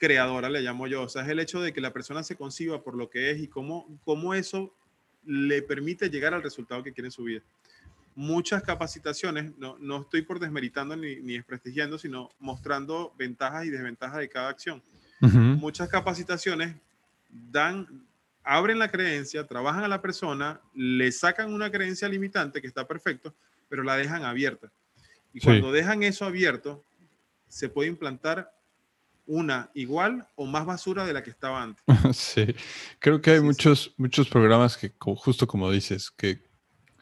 [0.03, 1.03] creadora, le llamo yo.
[1.03, 3.41] O sea, es el hecho de que la persona se conciba por lo que es
[3.41, 4.75] y cómo, cómo eso
[5.25, 7.41] le permite llegar al resultado que quiere en su vida.
[8.15, 14.19] Muchas capacitaciones, no, no estoy por desmeritando ni, ni, desprestigiando, sino mostrando ventajas y desventajas
[14.19, 14.83] de cada acción.
[15.21, 16.75] Muchas capacitaciones
[17.31, 18.05] dan,
[18.45, 23.35] abren la creencia, trabajan a la persona, le sacan una creencia limitante que está perfecto,
[23.69, 24.71] pero la dejan abierta.
[25.33, 26.85] Y cuando dejan eso abierto,
[27.49, 28.53] se puede implantar
[29.27, 31.85] una igual o más basura de la que estaba antes.
[32.17, 32.55] Sí,
[32.99, 36.43] creo que hay muchos, muchos programas que, justo como dices, que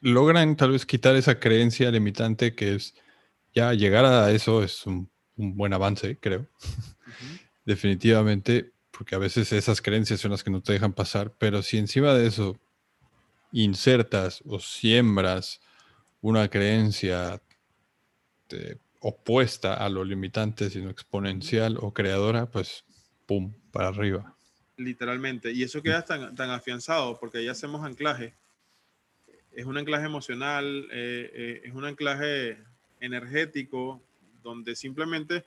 [0.00, 2.94] logran tal vez quitar esa creencia limitante que es
[3.54, 6.46] ya llegar a eso es un, buen avance, creo.
[7.64, 11.78] Definitivamente, porque a veces esas creencias son las que no te dejan pasar, pero si
[11.78, 12.60] encima de eso
[13.50, 15.62] insertas o siembras
[16.20, 17.40] una creencia
[18.50, 22.84] de opuesta a lo limitante, sino exponencial o creadora, pues,
[23.24, 24.36] ¡pum!, para arriba.
[24.76, 25.50] Literalmente.
[25.50, 28.34] Y eso queda tan, tan afianzado porque ahí hacemos anclaje.
[29.52, 32.58] Es un anclaje emocional, eh, eh, es un anclaje
[33.00, 34.02] energético,
[34.42, 35.46] donde simplemente,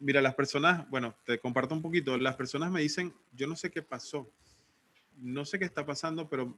[0.00, 3.70] mira, las personas, bueno, te comparto un poquito, las personas me dicen, yo no sé
[3.70, 4.30] qué pasó,
[5.20, 6.56] no sé qué está pasando, pero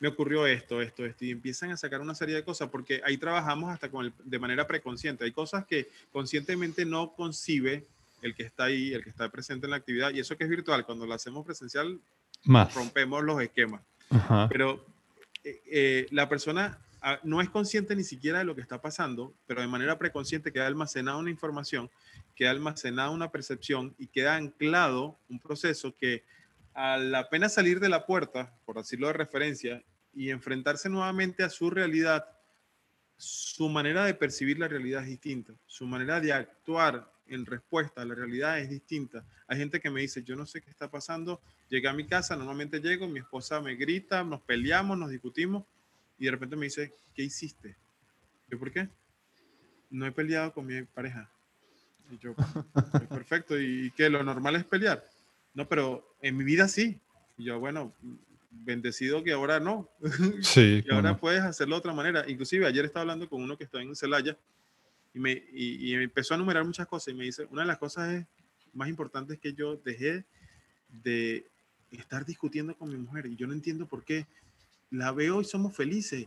[0.00, 3.18] me ocurrió esto, esto, esto, y empiezan a sacar una serie de cosas, porque ahí
[3.18, 5.24] trabajamos hasta con de manera preconsciente.
[5.24, 7.86] Hay cosas que conscientemente no concibe
[8.22, 10.50] el que está ahí, el que está presente en la actividad, y eso que es
[10.50, 12.00] virtual, cuando lo hacemos presencial,
[12.74, 13.82] rompemos los esquemas.
[14.48, 14.84] Pero
[15.44, 16.78] eh, eh, la persona
[17.22, 20.66] no es consciente ni siquiera de lo que está pasando, pero de manera preconsciente queda
[20.66, 21.90] almacenada una información,
[22.34, 26.24] queda almacenada una percepción y queda anclado un proceso que
[26.74, 29.82] a la pena salir de la puerta, por decirlo de referencia,
[30.14, 32.26] y enfrentarse nuevamente a su realidad,
[33.16, 38.04] su manera de percibir la realidad es distinta, su manera de actuar en respuesta a
[38.04, 39.24] la realidad es distinta.
[39.46, 42.36] Hay gente que me dice, yo no sé qué está pasando, llegué a mi casa,
[42.36, 45.64] normalmente llego, mi esposa me grita, nos peleamos, nos discutimos
[46.18, 47.76] y de repente me dice, ¿qué hiciste?
[48.48, 48.88] Yo, ¿por qué?
[49.90, 51.30] No he peleado con mi pareja.
[52.10, 52.34] Y yo,
[53.08, 54.08] perfecto, ¿y qué?
[54.10, 55.04] ¿Lo normal es pelear?
[55.54, 56.98] No, pero en mi vida sí.
[57.36, 57.94] Y yo, bueno,
[58.50, 59.88] bendecido que ahora no.
[60.42, 60.82] Sí.
[60.84, 62.24] y ahora puedes hacerlo de otra manera.
[62.28, 64.36] Inclusive ayer estaba hablando con uno que está en Celaya
[65.14, 67.78] y me, y, me empezó a enumerar muchas cosas y me dice, una de las
[67.78, 68.26] cosas es,
[68.74, 70.24] más importantes es que yo dejé
[71.02, 71.46] de
[71.90, 74.26] estar discutiendo con mi mujer y yo no entiendo por qué.
[74.90, 76.26] La veo y somos felices.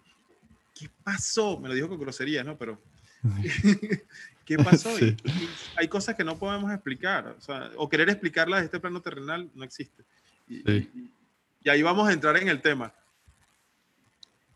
[0.77, 1.59] ¿Qué pasó?
[1.59, 2.57] Me lo dijo con grosería, ¿no?
[2.57, 2.81] Pero,
[4.45, 4.89] ¿qué pasó?
[5.75, 9.49] hay cosas que no podemos explicar, o, sea, o querer explicarlas de este plano terrenal
[9.55, 10.03] no existe.
[10.47, 10.89] Y,
[11.63, 12.93] y ahí vamos a entrar en el tema.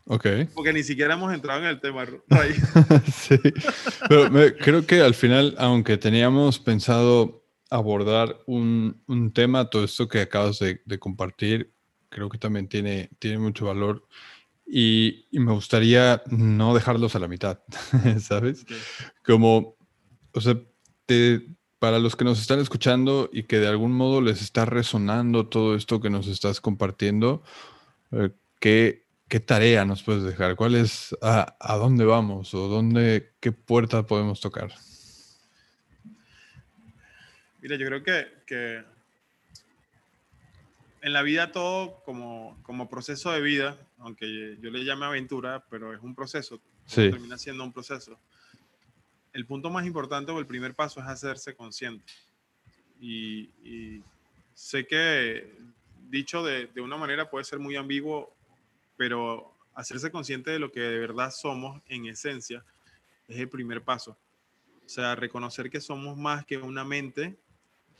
[0.08, 0.26] Ok.
[0.54, 2.06] Porque ni siquiera hemos entrado en el tema,
[3.12, 3.38] sí.
[4.08, 10.20] Pero creo que al final, aunque teníamos pensado abordar un, un tema, todo esto que
[10.20, 11.72] acabas de, de, compartir,
[12.16, 14.08] creo que también tiene, tiene mucho valor.
[14.66, 17.60] Y, y me gustaría no dejarlos a la mitad,
[18.20, 18.64] ¿sabes?
[19.22, 19.76] Como,
[20.32, 20.58] o sea,
[21.04, 21.46] te,
[21.78, 25.76] para los que nos están escuchando y que de algún modo les está resonando todo
[25.76, 27.42] esto que nos estás compartiendo,
[28.12, 29.04] eh, ¿qué,
[29.44, 30.56] tarea nos puedes dejar?
[30.56, 34.72] ¿Cuál es a, dónde vamos o dónde, qué puerta podemos tocar?
[37.60, 38.95] Mira, yo creo que,
[41.06, 45.94] en la vida todo como, como proceso de vida, aunque yo le llame aventura, pero
[45.94, 46.60] es un proceso,
[46.92, 48.18] termina siendo un proceso
[49.36, 52.10] el punto más importante o el primer paso es hacerse consciente.
[52.98, 54.02] Y,
[54.54, 55.54] sé que
[56.08, 58.34] dicho de, una manera puede ser muy ambiguo,
[58.96, 62.64] pero hacerse consciente de lo que de verdad somos en esencia
[63.28, 64.16] es el primer paso.
[64.86, 67.36] O sea, reconocer que somos más que una mente,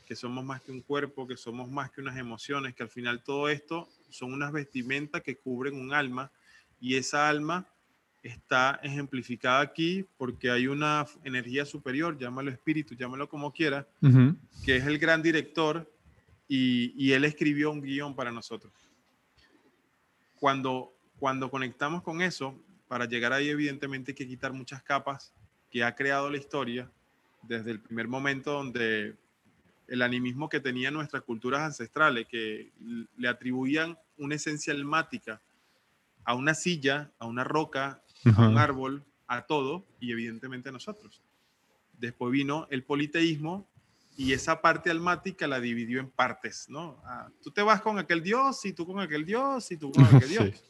[0.07, 3.21] que somos más que un cuerpo, que somos más que unas emociones, que al final
[3.21, 6.31] todo esto son unas vestimentas que cubren un alma
[6.79, 7.67] y esa alma
[8.23, 13.85] está ejemplificada aquí porque hay una energía superior, llámalo espíritu, llámalo como quiera,
[14.63, 15.91] que es el gran director
[16.47, 18.71] y, él escribió un guion para nosotros.
[20.39, 22.55] Cuando, cuando conectamos con eso,
[22.87, 25.33] para llegar ahí evidentemente hay que quitar muchas capas
[25.69, 26.89] que ha creado la historia
[27.43, 29.15] desde el primer momento donde
[29.87, 32.71] el animismo que tenían nuestras culturas ancestrales, que
[33.17, 35.41] le atribuían una esencia almática
[36.23, 38.03] a una silla, a una roca,
[38.35, 41.21] a un árbol, a todo y evidentemente a nosotros.
[41.97, 43.67] Después vino el politeísmo
[44.17, 47.01] y esa parte almática la dividió en partes, ¿no?
[47.05, 50.03] Ah, tú te vas con aquel dios y tú con aquel dios y tú con
[50.15, 50.63] aquel dios.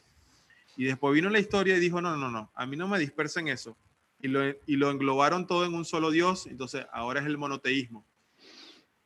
[0.75, 3.47] Y después vino la historia y dijo, no, no, no, a mí no me dispersen
[3.47, 3.75] eso.
[4.21, 8.05] Y lo, y lo englobaron todo en un solo dios, entonces ahora es el monoteísmo.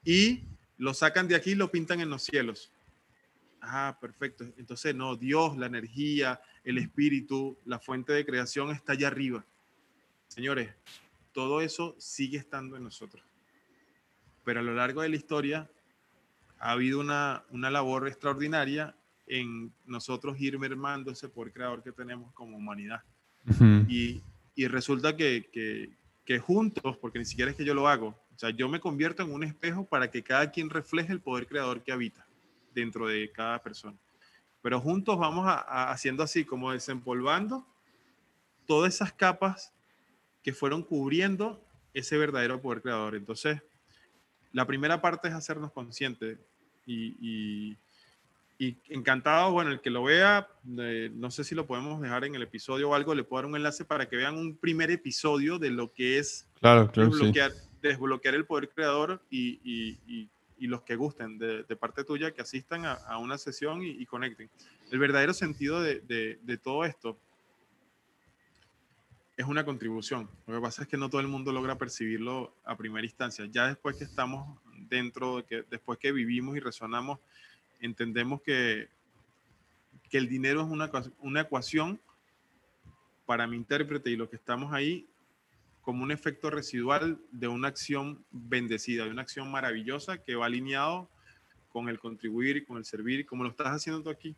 [0.04, 0.44] Y
[0.78, 2.72] lo sacan de aquí y lo pintan en los cielos.
[3.62, 4.44] Ah, perfecto.
[4.58, 9.46] Entonces, no, Dios, la energía, el espíritu, la fuente de creación está allá arriba.
[10.28, 10.74] Señores,
[11.32, 13.24] todo eso sigue estando en nosotros.
[14.44, 15.70] Pero a lo largo de la historia
[16.58, 18.96] ha habido una, una labor extraordinaria
[19.28, 23.04] en nosotros ir mermando ese poder creador que tenemos como humanidad.
[23.88, 24.22] y,
[24.56, 25.90] y, resulta que, que,
[26.26, 29.32] que juntos, porque ni siquiera es que yo lo hago, sea, yo me convierto en
[29.32, 32.26] un espejo para que cada quien refleje el poder creador que habita
[32.74, 33.96] dentro de cada persona.
[34.64, 37.68] Pero juntos vamos a, haciendo así, como desempolvando
[38.66, 39.74] todas esas capas
[40.42, 41.64] que fueron cubriendo
[41.94, 43.16] ese verdadero poder creador.
[43.16, 43.62] Entonces,
[44.54, 46.40] la primera parte es hacernos conscientes
[46.88, 47.78] y,
[48.58, 52.44] y, encantado, bueno, el que lo vea, no sé si lo podemos dejar en el
[52.44, 55.70] episodio o algo, le puedo dar un enlace para que vean un primer episodio de
[55.70, 57.52] lo que es claro, desbloquear,
[57.82, 60.30] desbloquear el poder creador y,
[60.62, 64.48] y los que gusten de, parte tuya que asistan a, una sesión y, conecten.
[64.92, 67.18] El verdadero sentido de, de, todo esto
[69.36, 70.30] es una contribución.
[70.46, 73.48] Lo que pasa es que no todo el mundo logra percibirlo a primera instancia.
[73.48, 77.18] Ya después que estamos dentro, de que, después que vivimos y resonamos,
[77.80, 78.88] entendemos que,
[80.12, 82.00] que el dinero es una, una ecuación
[83.26, 85.08] para mi intérprete y los que estamos ahí
[85.82, 91.10] como un efecto residual de una acción bendecida, de una acción maravillosa que va alineado
[91.70, 94.36] con el contribuir y con el servir, como lo estás haciendo tú aquí.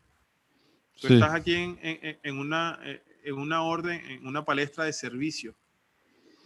[1.00, 5.56] Tú estás aquí en, en, una, eh, en una orden, en una palestra de servicio,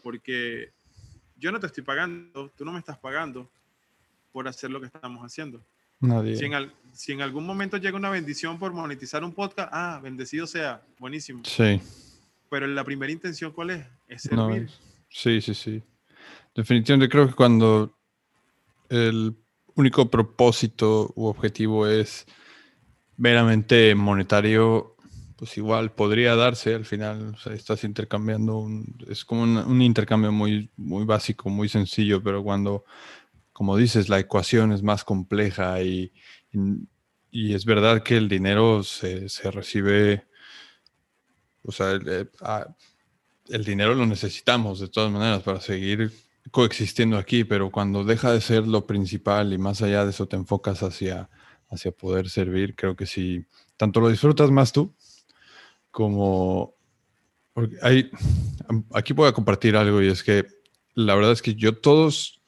[0.02, 0.72] porque
[1.38, 3.50] yo no te estoy pagando, tú no me estás pagando
[4.32, 5.62] por hacer lo que estamos haciendo.
[6.00, 6.38] Nadie.
[6.38, 10.48] Si en, si en algún momento llega una bendición por monetizar un podcast, ah, bendecido
[10.48, 11.44] sea, buenísimo.
[11.44, 11.82] Sí.
[12.50, 13.86] Pero la primera intención, ¿cuál es?
[14.08, 14.70] Es servir.
[15.10, 15.84] sí, sí, sí.
[16.56, 17.98] Definitivamente creo que cuando
[18.90, 19.36] el
[19.76, 22.26] único propósito u objetivo es
[23.18, 24.96] meramente monetario,
[25.38, 27.36] pues igual podría darse al final.
[27.36, 32.44] O sea, estás intercambiando, un, es como un, intercambio muy, muy básico, muy sencillo, pero
[32.44, 32.86] cuando,
[33.54, 36.12] como dices, la ecuación es más compleja y,
[37.32, 40.26] y, es verdad que el dinero se, se recibe,
[41.64, 42.26] o sea, eh,
[43.50, 46.12] el dinero lo necesitamos de todas maneras para seguir
[46.52, 50.36] coexistiendo aquí, pero cuando deja de ser lo principal y más allá de eso te
[50.36, 51.30] enfocas hacia,
[51.70, 53.46] hacia poder servir, creo que si
[53.76, 54.94] tanto lo disfrutas más tú
[55.92, 56.76] como...
[57.82, 58.10] hay,
[58.94, 60.46] aquí voy a compartir algo y es que
[60.94, 62.42] la verdad es que yo todos,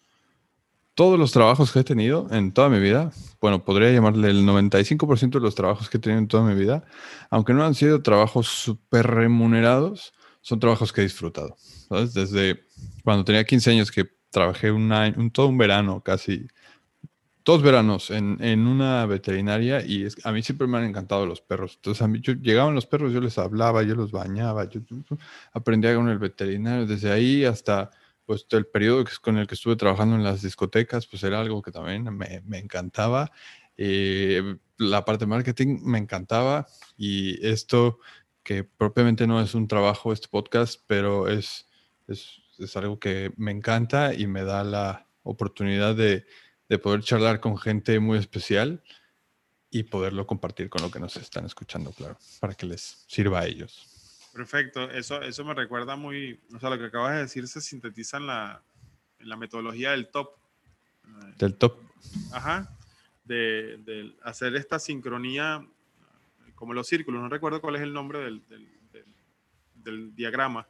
[0.93, 5.32] todos los trabajos que he tenido en toda mi vida, bueno, podría llamarle el 95%
[5.32, 6.84] de los trabajos que he tenido en toda mi vida,
[7.30, 11.56] aunque no han sido trabajos súper remunerados, son trabajos que he disfrutado.
[11.90, 12.66] Desde
[13.04, 16.48] cuando tenía 15 años que trabajé un todo un verano casi,
[17.44, 21.42] dos veranos en, en una veterinaria y es, a mí siempre me han encantado los
[21.42, 21.76] perros.
[21.76, 24.82] Entonces a mí yo, llegaban los perros, yo les hablaba, yo los bañaba, yo,
[25.52, 26.86] aprendía con el veterinario.
[26.86, 27.90] Desde ahí hasta
[28.26, 31.72] pues el periodo con el que estuve trabajando en las discotecas, pues era algo que
[31.72, 33.32] también me, me encantaba.
[33.76, 36.68] Eh, la parte de marketing me encantaba
[36.98, 38.00] y esto
[38.50, 41.68] que propiamente no es un trabajo, este podcast, pero es,
[42.08, 46.26] es, es algo que me encanta y me da la oportunidad de,
[46.68, 48.82] de, poder charlar con gente muy especial
[49.70, 53.45] y poderlo compartir con lo que nos están escuchando, claro, para que les sirva a
[53.45, 54.32] ellos.
[54.34, 58.18] Perfecto, eso, eso me recuerda muy, o sea, lo que acabas de decir se sintetiza
[58.18, 58.64] en la,
[59.20, 60.32] en la metodología del top.
[61.38, 61.78] Del top.
[62.32, 62.76] Ajá,
[63.26, 65.64] de, de hacer esta sincronía
[66.60, 68.43] como los círculos, no recuerdo cuál es el nombre del,
[69.76, 70.68] del, diagrama,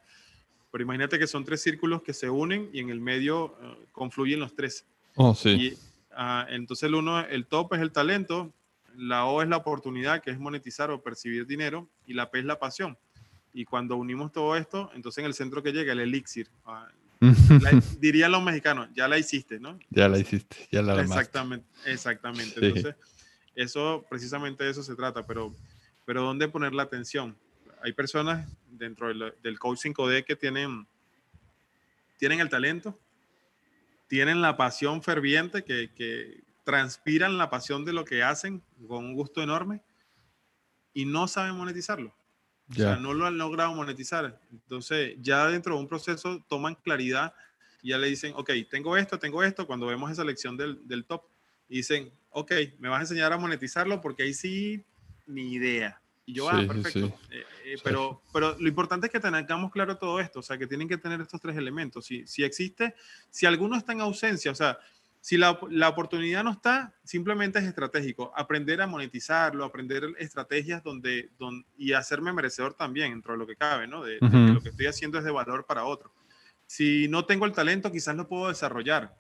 [0.72, 4.40] pero imagínate que son tres círculos que se unen y en el medio eh, confluyen
[4.40, 4.86] los tres.
[5.16, 5.50] Oh, sí.
[5.50, 5.78] Y,
[6.12, 8.54] ah, entonces el uno, el top es el talento,
[8.96, 12.46] la O es la oportunidad, que es monetizar o percibir dinero, y la P es
[12.46, 12.96] la pasión.
[13.52, 16.50] Y cuando unimos todo esto, entonces en el centro que llega el elixir.
[16.66, 16.88] Ah,
[18.00, 19.80] dirían los mexicanos, ya la hiciste, ¿no?
[19.90, 22.64] Ya la hiciste, ya la Exactamente, exactamente.
[22.64, 22.96] Entonces,
[23.56, 25.54] eso, precisamente de eso se trata, pero
[26.10, 27.38] pero ¿dónde poner la atención?
[27.84, 30.88] Hay personas dentro del, del Coach 5D que tienen,
[32.18, 32.98] tienen el talento,
[34.08, 39.14] tienen la pasión ferviente, que, que transpiran la pasión de lo que hacen con un
[39.14, 39.84] gusto enorme
[40.96, 42.12] y no saben monetizarlo.
[42.72, 44.42] O sea, no lo han logrado monetizar.
[44.52, 47.36] Entonces, ya dentro de un proceso toman claridad
[47.84, 49.68] y ya le dicen, ok, tengo esto, tengo esto.
[49.68, 51.22] Cuando vemos esa lección del, del top,
[51.68, 54.84] dicen, ok, me vas a enseñar a monetizarlo porque ahí sí
[55.30, 56.02] ni idea.
[56.26, 57.08] Y yo, ah, perfecto.
[57.32, 60.68] Eh, eh, pero, pero lo importante es que tengamos claro todo esto, o sea, que
[60.68, 62.06] tienen que tener estos tres elementos.
[62.06, 62.94] Si, si existe,
[63.32, 64.78] si alguno está en ausencia, o sea,
[65.22, 68.32] si la, la, oportunidad no está, simplemente es estratégico.
[68.36, 73.56] Aprender a monetizarlo, aprender estrategias donde, donde, y hacerme merecedor también, dentro de lo que
[73.56, 74.04] cabe, ¿no?
[74.04, 76.14] De, de, que lo que estoy haciendo es de valor para otro.
[76.68, 79.16] Si no tengo el talento, quizás lo puedo desarrollar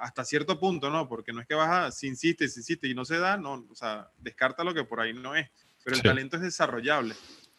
[0.00, 1.08] hasta cierto punto, ¿no?
[1.08, 3.66] Porque no es que vas a, si insistes, si insistes y no se da, no,
[3.70, 5.48] o sea, descarta lo que por ahí no es.
[5.84, 7.14] Pero el talento es desarrollable.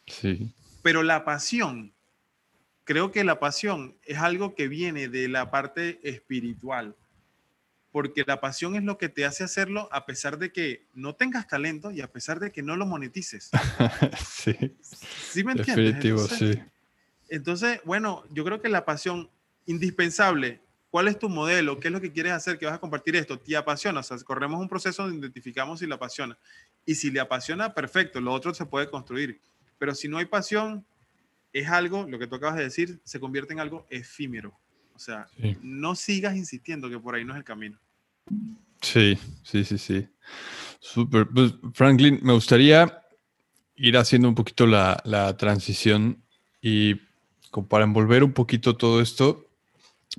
[0.08, 0.52] Sí.
[0.82, 1.94] Pero la pasión,
[2.84, 6.96] creo que la pasión es algo que viene de la parte espiritual.
[7.92, 11.48] Porque la pasión es lo que te hace hacerlo a pesar de que no tengas
[11.48, 13.52] talento y a pesar de que no lo monetices.
[14.28, 14.76] sí.
[14.82, 15.76] ¿Sí me entiendes?
[15.76, 16.62] Definitivo, entonces, sí.
[17.30, 19.30] Entonces, bueno, yo creo que la pasión
[19.66, 20.62] indispensable
[20.96, 21.78] ¿Cuál es tu modelo?
[21.78, 22.58] ¿Qué es lo que quieres hacer?
[22.58, 23.38] ¿Qué vas a compartir esto?
[23.38, 24.00] ¿Te apasiona?
[24.00, 26.38] O sea, corremos un proceso donde identificamos si le apasiona.
[26.86, 29.42] Y si le apasiona, perfecto, lo otro se puede construir.
[29.78, 30.86] Pero si no hay pasión,
[31.52, 34.58] es algo, lo que tú acabas de decir, se convierte en algo efímero.
[34.96, 35.58] O sea, sí.
[35.62, 37.78] no sigas insistiendo que por ahí no es el camino.
[38.80, 40.08] Sí, sí, sí, sí.
[40.80, 41.28] Súper.
[41.28, 43.04] Pues, Franklin, me gustaría
[43.76, 46.24] ir haciendo un poquito la, la transición
[46.62, 47.02] y
[47.52, 49.46] como para envolver un poquito todo esto,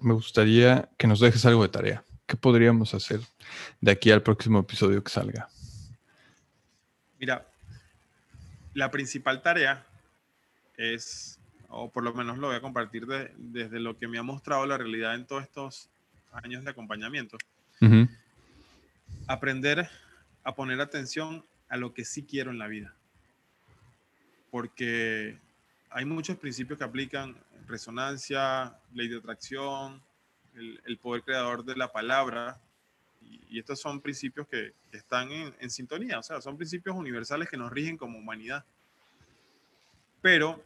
[0.01, 2.05] me gustaría que nos dejes algo de tarea.
[2.26, 3.20] ¿Qué podríamos hacer
[3.80, 5.49] de aquí al próximo episodio que salga?
[7.18, 7.47] Mira,
[8.74, 9.86] la principal tarea
[10.76, 11.38] es,
[11.68, 14.66] o por lo menos lo voy a compartir de, desde lo que me ha mostrado
[14.66, 15.88] la realidad en todos estos
[16.32, 17.38] años de acompañamiento,
[17.80, 18.09] uh -huh.
[19.26, 19.88] aprender
[20.44, 22.94] a poner atención a lo que sí quiero en la vida.
[24.51, 25.38] Porque
[25.90, 27.36] hay muchos principios que aplican,
[27.66, 30.02] resonancia, ley de atracción,
[30.54, 32.60] el, poder creador de la palabra,
[33.20, 37.70] y, estos son principios que, están en, sintonía, o sea, son principios universales que nos
[37.70, 38.64] rigen como humanidad.
[40.22, 40.62] Pero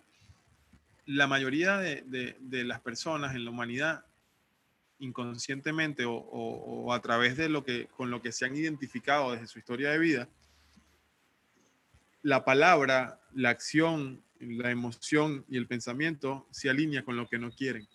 [1.07, 4.05] la mayoría de, las personas en la humanidad,
[5.01, 9.59] inconscientemente o, a través de lo que, con lo que se han identificado desde su
[9.59, 10.29] historia de vida,
[12.23, 17.51] la palabra, la acción, la emoción y el pensamiento se alinea con lo que no
[17.51, 17.87] quieren.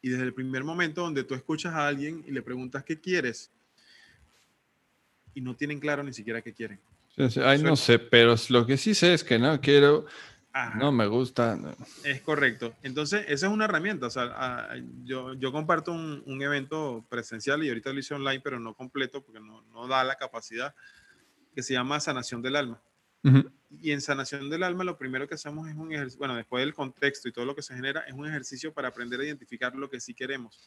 [0.00, 3.50] Y desde el primer momento donde tú escuchas a alguien y le preguntas qué quieres
[5.34, 6.78] y no tienen claro ni siquiera qué quieren.
[7.44, 10.06] Ay, no sé, pero lo que sí sé es que no quiero,
[10.76, 11.58] no me gusta.
[12.04, 12.74] Es correcto.
[12.82, 14.06] Entonces, esa es una herramienta.
[14.06, 14.74] O sea, ah,
[15.04, 19.22] yo, yo comparto un, un, evento presencial y ahorita lo hice online, pero no completo
[19.22, 20.74] porque no, no da la capacidad,
[21.54, 22.80] que se llama Sanación del Alma.
[23.80, 26.74] Y en sanación del alma lo primero que hacemos es un ejercicio, bueno, después del
[26.74, 29.88] contexto y todo lo que se genera, es un ejercicio para aprender a identificar lo
[29.90, 30.58] que sí queremos.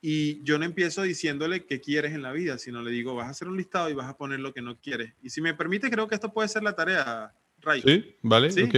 [0.00, 3.30] Y yo no empiezo diciéndole qué quieres en la vida, sino le digo, vas a
[3.30, 5.12] hacer un listado y vas a poner lo que no quieres.
[5.22, 7.82] Y si me permite, creo que esto puede ser la tarea, Ray.
[7.82, 8.68] Sí, vale, ¿Sí?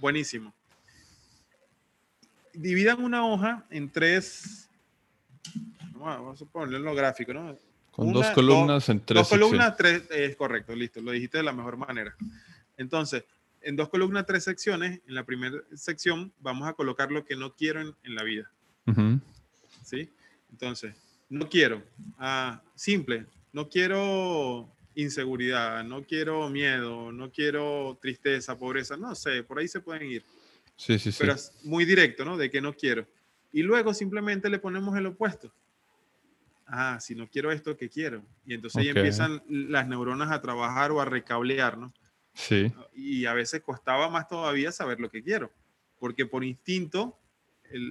[0.00, 0.52] Buenísimo.
[2.52, 4.68] Dividan una hoja en tres,
[5.94, 7.56] vamos a ponerlo en lo gráfico, ¿no?
[7.92, 9.20] Con dos columnas en tres.
[9.20, 12.14] Dos columnas, tres, es correcto, listo, lo dijiste de la mejor manera.
[12.76, 13.24] Entonces,
[13.62, 17.54] en dos columnas, tres secciones, en la primera sección vamos a colocar lo que no
[17.54, 18.50] quiero en, la vida.
[19.84, 20.08] ¿Sí?
[20.50, 20.94] Entonces,
[21.28, 21.82] no quiero,
[22.18, 29.58] ah, simple, no quiero inseguridad, no quiero miedo, no quiero tristeza, pobreza, no sé, por
[29.58, 30.22] ahí se pueden ir.
[30.76, 31.18] Sí, sí, sí.
[31.20, 32.36] Pero es muy directo, ¿no?
[32.36, 33.06] De que no quiero.
[33.52, 35.52] Y luego simplemente le ponemos el opuesto
[36.66, 38.22] ah, si no quiero esto, ¿qué quiero?
[38.44, 41.92] Y entonces ahí empiezan las neuronas a trabajar o a recablear, ¿no?
[42.36, 42.72] Sí.
[42.94, 45.50] Y a veces costaba más todavía saber lo que quiero,
[45.98, 47.18] porque por instinto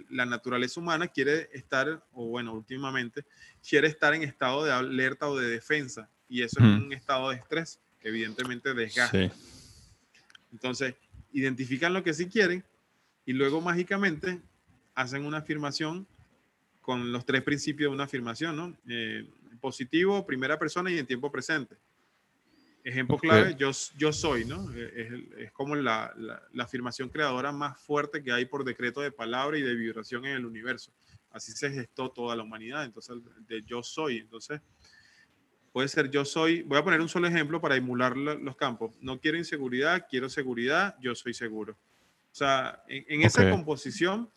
[0.10, 3.26] la naturaleza humana quiere estar, o bueno, últimamente,
[3.68, 7.38] quiere estar en estado de alerta o de defensa, y eso es un estado de
[7.38, 9.18] estrés que evidentemente desgasta.
[9.18, 9.32] Sí.
[10.54, 10.96] Entonces,
[11.34, 12.64] identifican lo que sí quieren
[13.26, 14.40] y luego mágicamente
[14.94, 16.08] hacen una afirmación
[16.82, 18.78] con los tres principios de una afirmación, ¿no?
[18.88, 19.28] Eh,
[19.60, 21.76] positivo, primera persona y en tiempo presente.
[22.86, 24.72] Ejemplo clave, yo, yo soy, ¿no?
[24.76, 29.58] Eh, es, como la, la, afirmación creadora más fuerte que hay por decreto de palabra
[29.58, 30.94] y de vibración en el universo.
[31.32, 33.16] Así se gestó toda la humanidad, entonces,
[33.48, 34.18] de yo soy.
[34.18, 34.62] Entonces,
[35.74, 38.96] puede ser yo soy, voy a poner un solo ejemplo para emular los campos.
[39.02, 41.74] No quiero inseguridad, quiero seguridad, yo soy seguro.
[42.32, 44.30] O sea, en, esa composición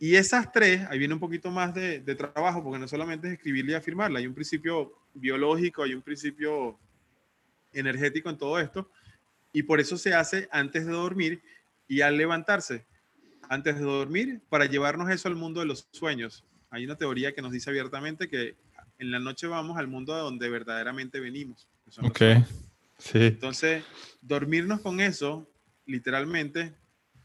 [0.00, 3.72] y esas tres, ahí viene un poquito más de, trabajo, porque no solamente es escribirla
[3.72, 6.80] y afirmarla, hay un principio biológico, hay un principio
[7.72, 8.90] energético en todo esto,
[9.52, 11.42] y por eso se hace antes de dormir
[11.88, 12.86] y al levantarse.
[13.48, 16.44] Antes de dormir, para llevarnos eso al mundo de los sueños.
[16.70, 18.56] Hay una teoría que nos dice abiertamente que
[18.98, 21.68] en la noche vamos al mundo de donde verdaderamente venimos.
[22.00, 22.20] Ok,
[22.98, 23.18] sí.
[23.18, 23.84] Entonces,
[24.22, 25.50] dormirnos con eso,
[25.84, 26.72] literalmente,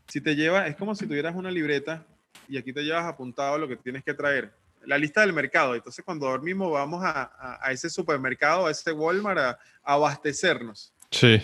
[0.07, 2.05] si te lleva, es como si tuvieras una libreta
[2.49, 4.53] y aquí te llevas apuntado lo que tienes que traer.
[4.87, 5.75] La lista del mercado.
[5.75, 10.93] Entonces, cuando dormimos, vamos a, a, ese supermercado, a ese Walmart, a, abastecernos.
[11.11, 11.41] Sí.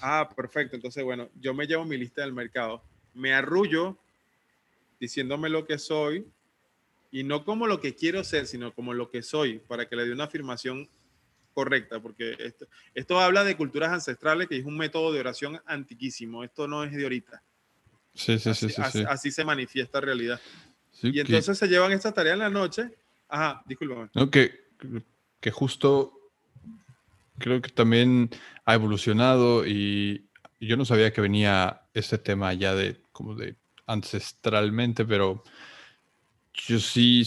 [0.00, 0.76] Ah, perfecto.
[0.76, 2.82] Entonces, bueno, yo me llevo mi lista del mercado.
[3.12, 3.98] Me arrullo
[5.00, 6.26] diciéndome lo que soy
[7.10, 10.04] y no como lo que quiero ser, sino como lo que soy, para que le
[10.04, 10.88] dé una afirmación
[11.52, 16.44] correcta, porque esto, esto habla de culturas ancestrales, que es un método de oración antiquísimo.
[16.44, 17.42] Esto no es de ahorita.
[18.14, 20.40] Sí, sí, sí, sí, así, se manifiesta realidad.
[21.02, 22.90] Y entonces se llevan esta tarea en la noche.
[23.28, 24.10] Ajá, disculpa.
[24.14, 24.52] No, que,
[25.40, 26.12] que justo
[27.38, 28.30] creo que también
[28.64, 30.26] ha evolucionado y
[30.60, 35.42] yo no sabía que venía este tema ya de como de ancestralmente, pero
[36.54, 37.24] yo sí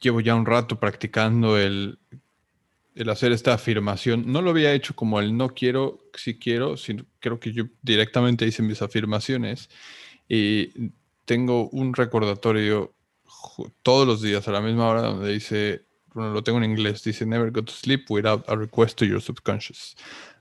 [0.00, 1.98] llevo ya un rato practicando el,
[2.94, 4.24] el hacer esta afirmación.
[4.26, 8.46] No lo había hecho como el no quiero, si quiero, sino creo que yo directamente
[8.46, 9.68] hice mis afirmaciones
[10.28, 10.92] y
[11.26, 12.94] tengo un recordatorio
[13.82, 17.26] todos los días a la misma hora donde dice, bueno, lo tengo en inglés, dice,
[17.26, 19.96] never go to sleep without a request to your subconscious.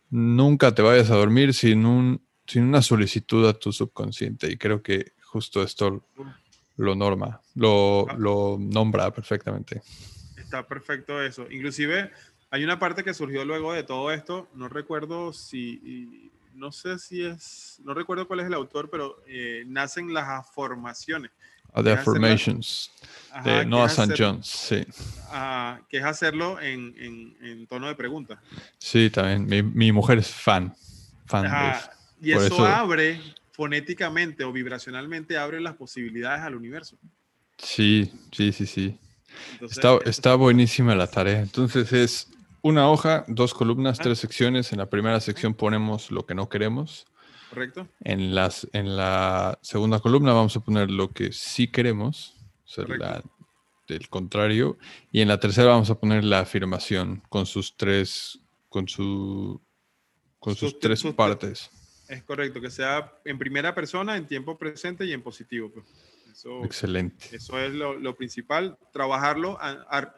[0.09, 4.49] Nunca te vayas a dormir sin, un, sin una solicitud a tu subconsciente.
[4.49, 6.07] Y creo que justo esto
[6.77, 8.15] lo norma, lo, ah.
[8.17, 9.81] lo nombra perfectamente.
[10.37, 11.47] Está perfecto eso.
[11.51, 12.11] Inclusive
[12.51, 17.23] hay una parte que surgió luego de todo esto, no recuerdo si no sé si
[17.23, 21.31] es, no recuerdo cuál es el autor, pero eh, nacen las formaciones.
[21.73, 22.89] Ah, the Affirmations,
[23.43, 24.13] de Noah St.
[24.17, 24.85] Jones, sí.
[25.89, 26.95] que es hacerlo en,
[27.41, 28.41] en, tono de pregunta.
[28.77, 29.45] Sí, también.
[29.45, 30.73] Mi, mi mujer es fan.
[31.25, 31.45] fan
[32.21, 33.19] Y eso, abre
[33.51, 36.97] fonéticamente o vibracionalmente abre las posibilidades al universo.
[37.57, 38.97] Sí, sí, sí, sí.
[39.59, 41.41] está, está buenísima la tarea.
[41.41, 42.29] Entonces es
[42.65, 44.71] una hoja, dos columnas, tres secciones.
[44.71, 47.05] En la primera sección ponemos lo que no queremos.
[47.51, 47.87] Correcto.
[47.99, 52.33] En, las, en la segunda columna vamos a poner lo que sí queremos,
[52.65, 53.21] o sea,
[53.87, 54.79] del contrario.
[55.11, 58.39] Y en la tercera vamos a poner la afirmación con sus tres,
[58.69, 59.61] con su,
[60.39, 61.69] con sus, tres partes.
[62.09, 65.71] Es correcto, que sea en primera persona, en tiempo presente y en positivo.
[65.71, 65.85] Pues.
[66.63, 67.27] Excelente.
[67.31, 68.75] Eso es lo, principal.
[68.91, 69.59] Trabajarlo,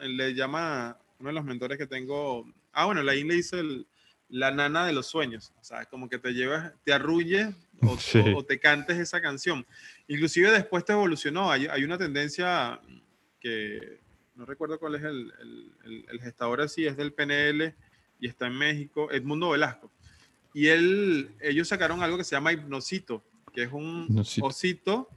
[0.00, 2.46] le llama uno de los mentores que tengo.
[2.72, 3.62] Ah, bueno, la le dice
[4.28, 5.52] la nana de los sueños.
[5.60, 7.54] O sea, como que te llevas, te arrulle
[8.36, 9.66] o, te cantes esa canción.
[10.06, 11.50] Inclusive después te evolucionó.
[11.50, 12.80] Hay, hay una tendencia
[13.40, 14.00] que
[14.34, 15.32] no recuerdo cuál es el,
[15.84, 17.74] el, el, gestador así, es del PNL
[18.20, 19.90] y está en México, Edmundo Velasco.
[20.54, 25.08] Y él, ellos sacaron algo que se llama Hipnosito, que es un osito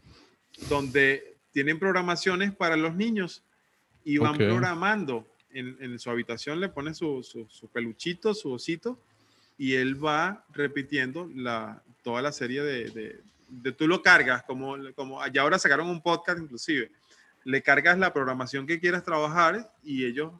[0.69, 3.43] donde tienen programaciones para los niños
[4.03, 5.27] y van programando.
[5.53, 8.99] En, en, su habitación le ponen su, su, peluchito, su osito,
[9.57, 14.75] y él va repitiendo la, toda la serie de, de, de, tú lo cargas, como,
[14.95, 16.91] como ya ahora sacaron un podcast inclusive,
[17.43, 20.31] le cargas la programación que quieras trabajar y ellos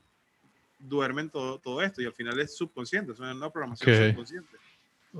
[0.79, 4.57] duermen todo, todo esto y al final es subconsciente, es una programación subconsciente.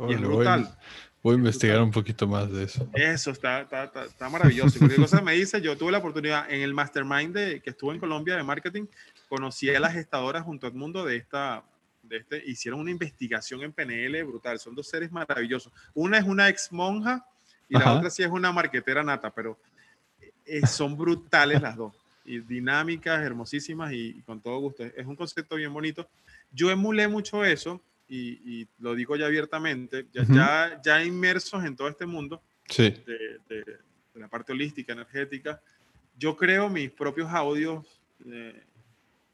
[0.08, 0.78] y es brutal.
[1.24, 2.90] Voy, a investigar un poquito más de eso.
[2.94, 4.80] Eso está, está, está, maravilloso.
[4.80, 8.00] Cualquier cosa me dice, yo tuve la oportunidad en el mastermind de, que estuvo en
[8.00, 8.86] Colombia de marketing,
[9.30, 11.64] conocí a las gestadoras junto al mundo de esta,
[12.04, 14.60] de este, hicieron una investigación en PNL brutal.
[14.60, 15.72] Son dos seres maravillosos.
[15.94, 17.26] Una es una ex monja
[17.70, 19.58] y la otra sí es una marquetera nata, pero
[20.46, 21.94] eh, son brutales las dos.
[22.26, 24.84] Y dinámicas, hermosísimas y, con todo gusto.
[24.84, 26.08] Es un concepto bien bonito.
[26.52, 27.82] Yo emulé mucho eso
[28.14, 33.80] y, lo digo ya abiertamente, ya, ya, inmersos en todo este mundo de,
[34.16, 35.62] la parte holística, energética.
[36.18, 37.86] Yo creo mis propios audios.
[38.26, 38.64] Eh,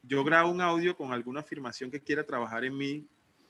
[0.04, 3.08] yo grabo un audio con alguna afirmación que quiera trabajar en mí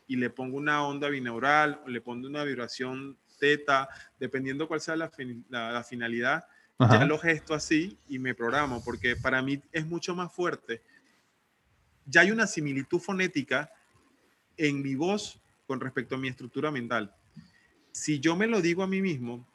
[0.07, 4.95] y le pongo una onda binaural o le pongo una vibración teta, dependiendo cuál sea
[4.95, 5.11] la,
[5.49, 6.45] la finalidad
[6.80, 10.82] ya lo gesto así y me programo, porque para mí es mucho más fuerte.
[12.05, 13.71] Ya hay una similitud fonética
[14.58, 17.14] en mi voz con respecto a mi estructura mental.
[17.91, 19.45] Si yo me lo digo a mí mismo,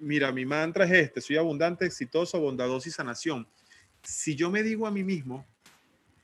[0.00, 3.46] mira, mi mantra es este, soy abundante, exitoso, bondadoso y sanación.
[4.02, 5.46] Si yo me digo a mí mismo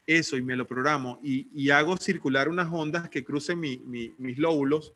[0.07, 4.93] eso y me lo programo y, hago circular unas ondas que crucen mis lóbulos,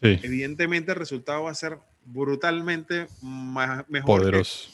[0.00, 4.70] evidentemente el resultado va a ser brutalmente más, mejor Poderoso.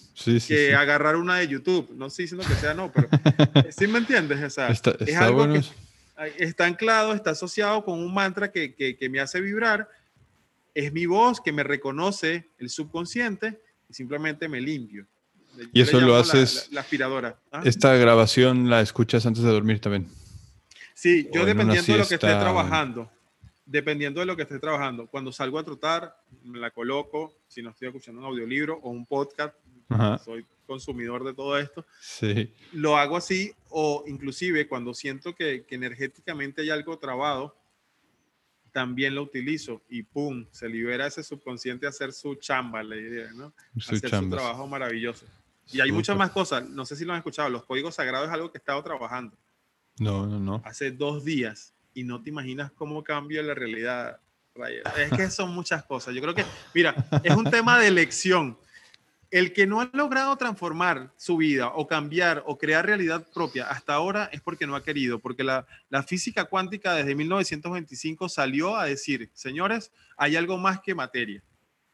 [0.46, 1.90] que, agarrar una de YouTube.
[1.94, 3.08] No estoy diciendo que sea no, pero
[3.70, 4.58] ¿sí me entiendes?
[4.58, 5.62] es algo que
[6.38, 9.88] está anclado, está asociado con un mantra que, que, me hace vibrar.
[10.74, 15.06] Es mi voz que me reconoce el subconsciente y simplemente me limpio.
[15.72, 16.68] y eso lo haces.
[16.72, 17.38] La, aspiradora.
[17.52, 17.62] ¿ah?
[17.64, 20.08] Esta grabación la escuchas antes de dormir también.
[20.94, 23.10] Sí, yo dependiendo de lo que esté trabajando
[23.68, 25.06] dependiendo de lo que esté trabajando.
[25.06, 29.04] Cuando salgo a trotar, me la coloco, si no estoy escuchando un audiolibro o un
[29.04, 29.54] podcast,
[30.24, 32.52] soy consumidor de todo esto, sí.
[32.72, 37.56] lo hago así o inclusive cuando siento que, que, energéticamente hay algo trabado,
[38.70, 43.32] también lo utilizo y pum, se libera ese subconsciente a hacer su chamba, la idea,
[43.32, 43.54] ¿no?
[43.76, 45.26] hacer su trabajo maravilloso.
[45.72, 48.34] Y hay muchas más cosas, no sé si lo han escuchado, los códigos sagrados es
[48.34, 49.36] algo que he estado trabajando.
[49.98, 50.62] No, no, no.
[50.64, 54.20] Hace dos días y no te imaginas cómo cambia la realidad.
[54.96, 56.14] Es que son muchas cosas.
[56.14, 56.44] Yo creo que,
[56.74, 58.58] mira, es un tema de elección.
[59.30, 63.92] El que no ha logrado transformar su vida o cambiar o crear realidad propia hasta
[63.92, 65.66] ahora es porque no ha querido, porque la,
[66.06, 71.42] física cuántica desde 1925 salió a decir, señores, hay algo más que materia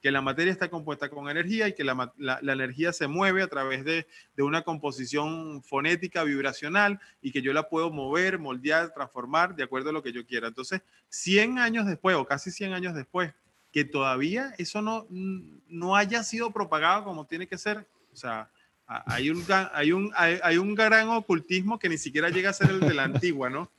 [0.00, 3.48] que la materia está compuesta con energía y que la, la, energía se mueve a
[3.48, 4.06] través de,
[4.36, 9.88] de, una composición fonética, vibracional, y que yo la puedo mover, moldear, transformar de acuerdo
[9.88, 10.48] a lo que yo quiera.
[10.48, 13.32] Entonces, 100 años después, o casi 100 años después,
[13.74, 18.48] que todavía eso no, no haya sido propagado como tiene que ser, o sea,
[18.86, 22.80] hay un, hay, un, hay, un gran ocultismo que ni siquiera llega a ser el
[22.80, 23.70] de la antigua, ¿no?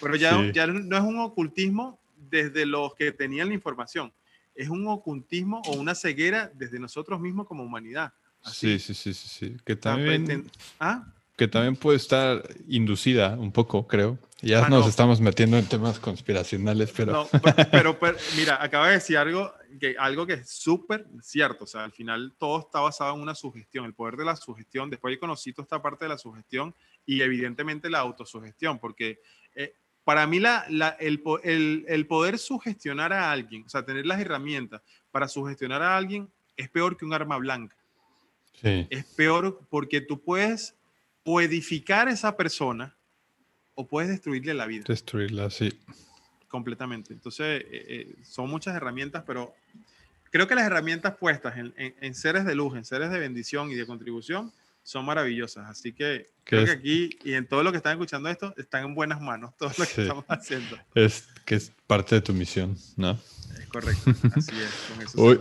[0.00, 4.12] Pero ya, ya no es un ocultismo desde los que tenían la información
[4.56, 8.12] es un ocultismo o una ceguera desde nosotros mismos como humanidad.
[8.42, 9.56] Sí, sí, sí, sí, sí.
[9.64, 10.50] Que también,
[10.80, 11.06] ¿Ah?
[11.36, 14.18] Que también puede estar inducida un poco, creo.
[14.40, 17.12] Ya ah, nos estamos metiendo en temas conspiracionales, pero...
[17.12, 17.28] No,
[17.70, 17.98] pero,
[18.36, 21.64] mira, acaba de decir algo que, algo que es súper cierto.
[21.64, 24.88] O sea, al final todo está basado en una sugestión, el poder de la sugestión.
[24.88, 29.20] Después he conocido esta parte de la sugestión y evidentemente la autosugestión, porque
[29.54, 30.64] eh, para mí la,
[31.00, 34.80] el, poder sugestionar a alguien, o sea, tener las herramientas
[35.10, 37.76] para sugestionar a alguien, es peor que un arma blanca.
[38.62, 40.75] Es peor porque tú puedes
[41.26, 42.96] o edificar a esa persona
[43.74, 44.84] o puedes destruirle la vida.
[44.86, 45.76] Destruirla, sí.
[46.48, 47.12] Completamente.
[47.12, 49.52] Entonces, eh, eh, son muchas herramientas, pero
[50.30, 53.84] creo que las herramientas puestas en, seres de luz, en seres de bendición y de
[53.86, 54.52] contribución,
[54.84, 55.68] son maravillosas.
[55.68, 58.94] Así que creo que aquí y en todo lo que están escuchando esto, están en
[58.94, 60.78] buenas manos todo lo que estamos haciendo.
[60.94, 63.18] Es que es parte de tu misión, ¿no?
[63.58, 64.12] Es correcto.
[64.36, 64.92] Así es.
[64.92, 65.40] Con eso Hoy,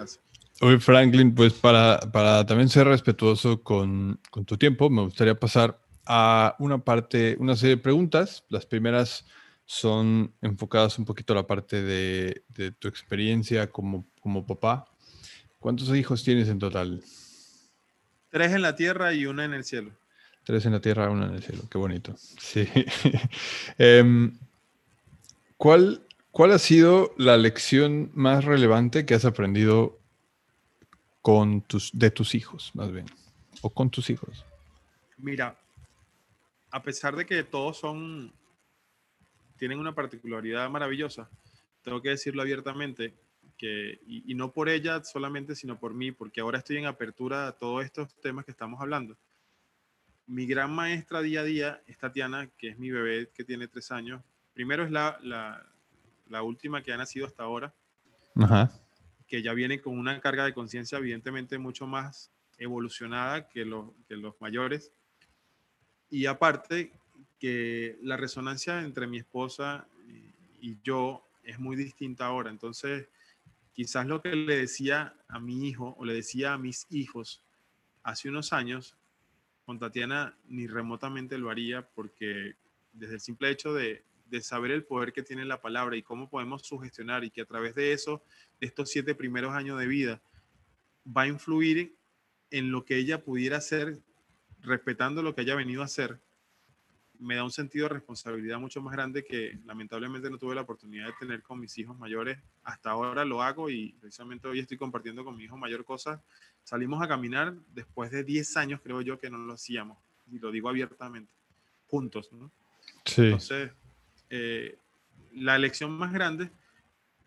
[0.79, 6.55] Franklin, pues para, para también ser respetuoso con, con, tu tiempo, me gustaría pasar a
[6.59, 8.45] una parte, una serie de preguntas.
[8.49, 9.25] Las primeras
[9.65, 14.85] son enfocadas un poquito a la parte de, de tu experiencia como, como papá.
[15.59, 17.03] ¿Cuántos hijos tienes en total?
[18.29, 19.91] Tres en la tierra y una en el cielo.
[20.43, 21.63] Tres en la tierra, una en el cielo.
[21.69, 22.15] Qué bonito.
[22.37, 22.67] Sí.
[23.77, 24.37] Em,
[25.57, 26.01] ¿cuál,
[26.31, 29.99] ¿Cuál ha sido la lección más relevante que has aprendido
[31.25, 33.07] con tus, de tus hijos, más bien,
[33.63, 34.45] o con tus hijos?
[35.17, 35.57] Mira,
[36.69, 38.31] a pesar de que todos son,
[39.57, 41.27] tienen una particularidad maravillosa,
[41.81, 43.15] tengo que decirlo abiertamente,
[43.57, 47.53] que, y, no por ella solamente, sino por mí, porque ahora estoy en apertura a
[47.53, 49.17] todos estos temas que estamos hablando.
[50.27, 53.91] Mi gran maestra día a día es Tatiana, que es mi bebé que tiene tres
[53.91, 54.21] años.
[54.53, 55.65] Primero es la, la,
[56.29, 57.73] la última que ha nacido hasta ahora.
[58.35, 58.71] Ajá
[59.27, 63.63] que ya viene con una carga de conciencia evidentemente mucho más evolucionada que,
[64.07, 64.91] que los mayores.
[66.09, 66.91] Y aparte
[67.39, 69.87] que la resonancia entre mi esposa
[70.61, 72.49] y yo es muy distinta ahora.
[72.49, 73.07] Entonces,
[73.73, 77.43] quizás lo que le decía a mi hijo o le decía a mis hijos
[78.03, 78.95] hace unos años,
[79.65, 82.55] con Tatiana ni remotamente lo haría porque
[82.93, 86.29] desde el simple hecho de, de saber el poder que tiene la palabra y cómo
[86.29, 88.23] podemos sugestionar y que a través de eso,
[88.59, 90.21] de estos siete primeros años de vida,
[91.05, 91.95] va a influir
[92.51, 93.99] en lo que ella pudiera hacer,
[94.61, 96.19] respetando lo que haya venido a hacer,
[97.19, 101.07] me da un sentido de responsabilidad mucho más grande que lamentablemente no tuve la oportunidad
[101.07, 102.37] de tener con mis hijos mayores.
[102.63, 106.21] Hasta ahora lo hago y precisamente hoy estoy compartiendo con mi hijo mayor cosas.
[106.63, 109.97] Salimos a caminar después de 10 años, creo yo, que no lo hacíamos.
[110.31, 111.31] Y lo digo abiertamente,
[111.87, 112.31] juntos.
[112.31, 112.51] ¿no?
[113.05, 113.23] Sí.
[113.23, 113.71] Entonces,
[114.37, 114.77] eh,
[115.31, 116.51] la elección más grande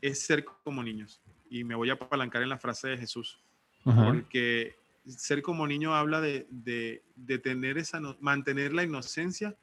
[0.01, 1.23] es ser como niños.
[1.49, 3.41] Y me voy a apalancar en la frase de Jesús.
[3.85, 4.77] Porque
[5.07, 9.57] ser como niño habla de, de, tener esa, mantener la inocencia,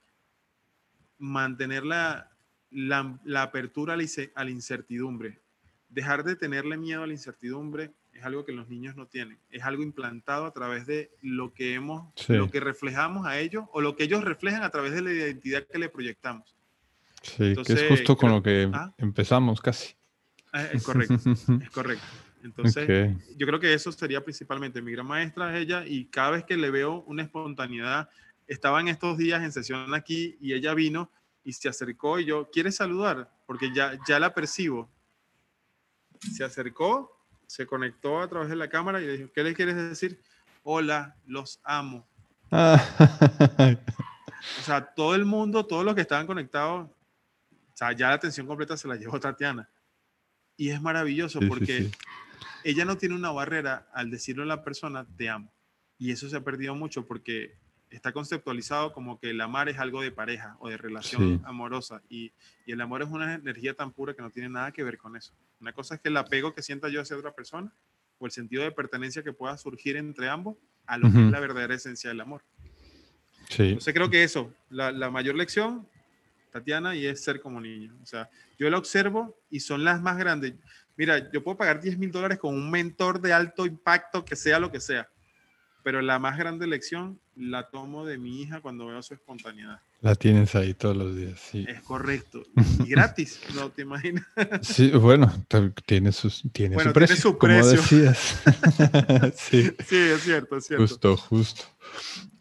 [1.20, 2.32] mantener la,
[2.72, 5.44] la, apertura a la, incertidumbre.
[5.90, 9.38] Dejar de tenerle miedo a la incertidumbre es algo que los niños no tienen.
[9.52, 13.82] Es algo implantado a través de lo que hemos, lo que reflejamos a ellos o
[13.82, 16.55] lo que ellos reflejan a través de la identidad que le proyectamos.
[17.26, 18.94] Sí, que es justo con lo que ¿Ah?
[18.98, 19.96] empezamos casi.
[20.54, 21.16] Ah, es correcto,
[21.62, 22.06] es correcto.
[22.44, 26.56] Entonces, yo creo que eso sería principalmente mi gran maestra, ella, y cada vez que
[26.56, 28.08] le veo una espontaneidad,
[28.46, 31.10] estaba en estos días en sesión aquí y ella vino
[31.44, 33.32] y se acercó y yo, ¿quieres saludar?
[33.48, 34.88] Porque ya, ya la percibo.
[36.20, 39.76] Se acercó, se conectó a través de la cámara y le dijo, ¿qué le quieres
[39.76, 40.22] decir?
[40.64, 42.08] Hola, los amo.
[42.52, 42.58] o
[44.64, 46.90] sea, todo el mundo, todos los que estaban conectados,
[47.76, 49.70] o sea, ya la atención completa se la llevó Tatiana.
[50.56, 51.92] Y es maravilloso porque
[52.64, 55.52] ella no tiene una barrera al decirle a la persona, te amo.
[55.98, 57.58] Y eso se ha perdido mucho porque
[57.90, 62.02] está conceptualizado como que el amar es algo de pareja o de relación amorosa.
[62.08, 62.32] Y,
[62.66, 65.18] y, el amor es una energía tan pura que no tiene nada que ver con
[65.18, 65.34] eso.
[65.60, 67.74] Una cosa es que el apego que sienta yo hacia otra persona
[68.20, 71.42] o el sentido de pertenencia que pueda surgir entre ambos a lo que es la
[71.42, 72.42] verdadera esencia del amor.
[73.50, 73.64] Sí.
[73.64, 75.90] Entonces creo que eso, la, la mayor lección
[76.56, 77.94] Tatiana, y es ser como niño.
[78.02, 80.54] O sea, yo la observo y son las más grandes.
[80.96, 84.58] Mira, yo puedo pagar 10 mil dólares con un mentor de alto impacto, que sea
[84.58, 85.10] lo que sea,
[85.84, 89.82] pero la más grande lección la tomo de mi hija cuando veo su espontaneidad.
[90.00, 91.66] La tienes ahí todos los días, sí.
[91.68, 92.44] Es correcto.
[92.86, 94.26] Y gratis, no te imaginas.
[94.62, 95.30] Sí, bueno,
[95.86, 98.42] tiene, sus, tiene, su, precio, su precio, como decías.
[99.36, 99.74] sí.
[99.86, 100.84] sí, es cierto, es cierto.
[100.88, 101.64] Justo, justo.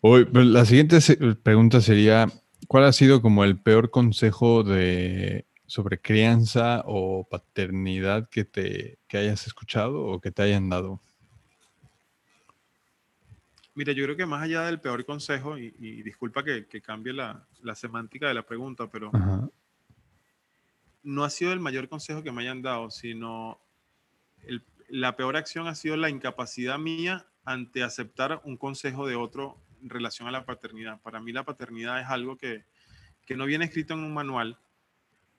[0.03, 1.01] Hoy, la siguiente
[1.43, 2.29] pregunta sería,
[2.69, 9.19] ¿Cuál ha sido como el peor consejo de sobre crianza o paternidad que te que
[9.19, 11.01] hayas escuchado o que te hayan dado?
[13.75, 18.29] Mira, yo creo que más allá del peor consejo, y, disculpa que, cambie la, semántica
[18.29, 19.11] de la pregunta, pero
[21.03, 23.59] no ha sido el mayor consejo que me hayan dado, sino
[24.89, 30.29] la peor acción ha sido la incapacidad mía ante aceptar un consejo de otro relación
[30.29, 31.01] a la paternidad.
[31.01, 32.65] Para mí la paternidad es algo que,
[33.27, 34.59] que no viene escrito en un manual,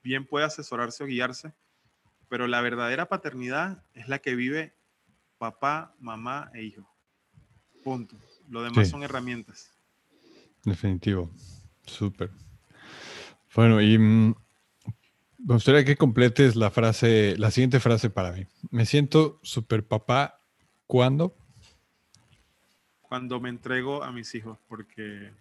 [0.03, 1.53] bien puede asesorarse o guiarse,
[2.29, 4.73] pero la verdadera paternidad es la que vive
[5.37, 6.89] papá, mamá e hijo.
[7.83, 8.17] Punto.
[8.49, 9.71] Lo demás son herramientas.
[10.63, 11.29] Definitivo.
[11.85, 12.31] Súper.
[13.53, 14.35] Bueno, y mm,
[15.39, 18.47] me gustaría que completes la frase, la siguiente frase para mí.
[18.71, 20.41] Me siento super papá
[20.87, 21.35] ¿cuándo?
[23.15, 25.31] Cuando me entrego a mis hijos, porque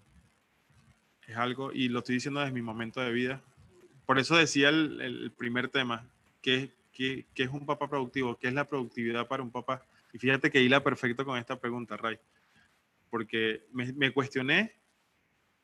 [1.27, 3.43] es algo, y lo estoy diciendo desde mi momento de vida.
[4.07, 6.09] Por eso decía el, primer tema,
[6.41, 9.85] que, que, es un papá productivo, qué es la productividad para un papá.
[10.13, 12.17] Y fíjate que hila perfecto con esta pregunta, Ray,
[13.11, 14.77] porque me, me cuestioné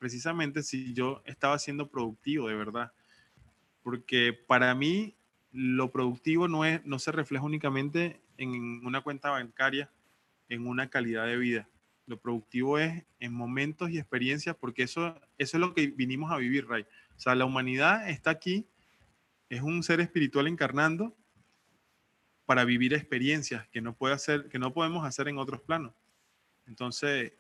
[0.01, 2.93] precisamente si yo estaba siendo productivo de verdad.
[3.85, 5.15] Porque para mí
[5.53, 9.89] lo productivo no, es, no se refleja únicamente en una cuenta bancaria,
[10.49, 11.69] en una calidad de vida.
[12.11, 16.39] Lo productivo es en momentos y experiencias, porque eso, eso es lo que vinimos a
[16.39, 16.82] vivir, Ray.
[17.16, 18.66] O sea, la humanidad está aquí,
[19.49, 21.16] es un ser espiritual encarnando
[22.47, 25.93] para vivir experiencias que no, puede hacer, que no podemos hacer en otros planos.
[26.66, 27.32] Entonces,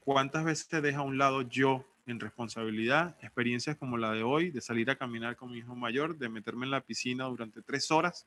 [0.00, 4.50] ¿cuántas veces te deja a un lado yo en responsabilidad, experiencias como la de hoy,
[4.50, 7.90] de salir a caminar con mi hijo mayor, de meterme en la piscina durante tres
[7.90, 8.26] horas,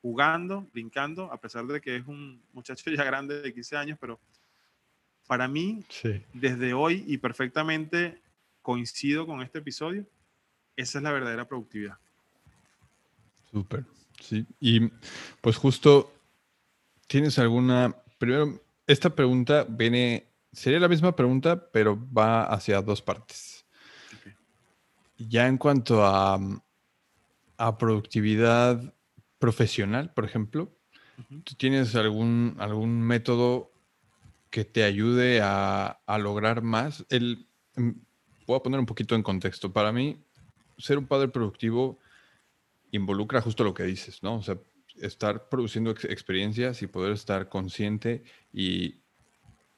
[0.00, 4.18] jugando, brincando, a pesar de que es un muchacho ya grande de 15 años, pero
[5.26, 5.84] para mí,
[6.32, 8.20] desde hoy y perfectamente
[8.62, 10.06] coincido con este episodio,
[10.76, 11.98] esa es la verdadera productividad.
[13.50, 13.84] Súper,
[14.20, 14.46] sí.
[14.60, 14.88] Y
[15.40, 16.12] pues justo,
[17.06, 17.94] ¿tienes alguna...
[18.18, 20.26] Primero, esta pregunta viene
[20.56, 23.66] Sería la misma pregunta, pero va hacia dos partes.
[25.18, 26.40] Ya en cuanto a,
[27.58, 28.94] a, productividad
[29.38, 30.74] profesional, por ejemplo,
[31.44, 33.70] ¿tú tienes algún, algún método
[34.50, 37.04] que te ayude a, a lograr más?
[37.08, 37.90] El, mm,
[38.46, 39.72] voy a poner un poquito en contexto.
[39.72, 40.24] Para mí,
[40.78, 41.98] ser un padre productivo
[42.90, 44.36] involucra justo lo que dices, ¿no?
[44.36, 44.58] O sea,
[45.00, 49.02] estar produciendo experiencias y poder estar consciente y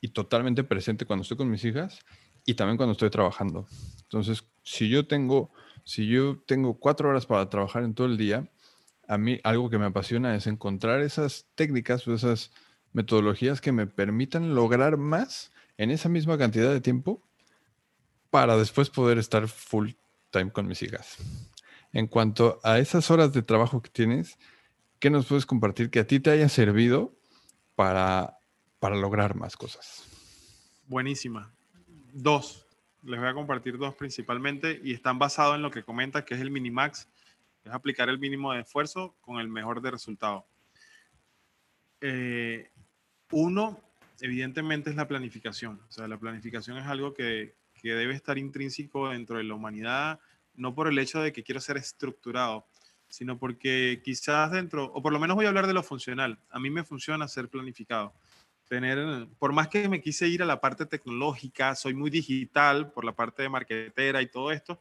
[0.01, 2.01] y totalmente presente cuando estoy con mis hijas
[2.45, 3.67] y también cuando estoy trabajando.
[4.03, 5.51] Entonces, si yo tengo,
[5.85, 8.49] si yo tengo cuatro horas para trabajar en todo el día,
[9.07, 12.53] a mí algo que me apasiona es encontrar esas técnicas o esas
[12.93, 17.23] metodologías que me permitan lograr más en esa misma cantidad de tiempo
[18.31, 19.91] para después poder estar full
[20.31, 21.17] time con mis hijas.
[21.93, 24.39] En cuanto a esas horas de trabajo que tienes,
[24.99, 27.15] ¿qué nos puedes compartir que a ti te haya servido
[27.75, 28.39] para
[28.79, 30.05] para lograr más cosas?
[30.87, 31.53] Buenísima.
[32.13, 32.67] Dos.
[33.03, 36.41] Les voy a compartir dos principalmente y están basados en lo que comenta, que es
[36.41, 37.09] el minimax.
[37.65, 40.47] Es aplicar el mínimo de esfuerzo con el mejor de resultado.
[42.01, 42.71] Eh,
[43.31, 43.81] uno,
[44.21, 45.81] evidentemente, es la planificación.
[45.89, 50.21] O sea, la planificación es algo que, que debe estar intrínseco dentro de la humanidad,
[50.55, 52.67] no por el hecho de que quiero ser estructurado,
[53.09, 56.39] sino porque quizás dentro, o por lo menos voy a hablar de lo funcional.
[56.51, 58.13] A mí me funciona ser planificado
[58.69, 63.05] tener, por más que me quise ir a la parte tecnológica, soy muy digital por
[63.05, 64.81] la parte de marketera y todo esto,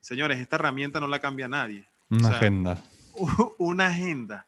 [0.00, 1.88] señores, esta herramienta no la cambia nadie.
[2.10, 2.82] Una agenda.
[3.58, 4.46] Una agenda.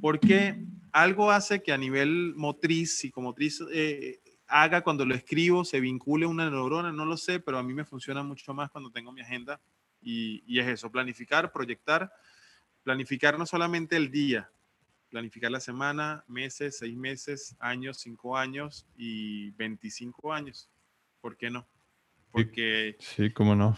[0.00, 0.64] Porque
[0.94, 6.48] algo hace que a nivel motriz, psicomotriz, eh, haga cuando lo escribo, se vincule una
[6.48, 9.60] neurona, no lo sé, pero a mí me funciona mucho más cuando tengo mi agenda
[10.00, 12.12] y, y es eso, planificar, proyectar,
[12.84, 14.48] planificar no solamente el día,
[15.10, 20.70] planificar la semana, meses, seis meses, años, cinco años y 25 años.
[21.20, 21.66] ¿Por qué no?
[22.30, 22.96] Porque...
[23.00, 23.76] Sí, cómo no.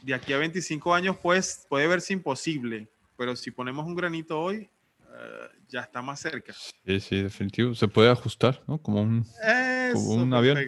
[0.00, 4.70] De aquí a 25 años pues, puede verse imposible, pero si ponemos un granito hoy,
[5.68, 6.52] ya está más cerca.
[6.52, 7.74] Sí, sí, definitivo.
[7.74, 8.78] Se puede ajustar, ¿no?
[8.78, 9.26] Como un,
[9.94, 10.58] un avión.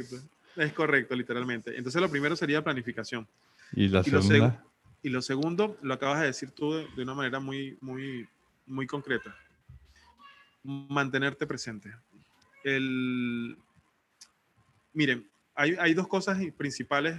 [0.57, 1.77] Es correcto, literalmente.
[1.77, 3.27] Entonces lo primero sería planificación.
[3.73, 4.39] Y la segunda.
[4.39, 8.27] Lo y lo segundo, lo acabas de decir tú de, de una manera muy, muy,
[8.67, 9.37] muy concreta
[10.65, 11.95] mantenerte presente.
[12.65, 13.57] El,
[14.93, 17.17] miren, hay, hay dos cosas principales.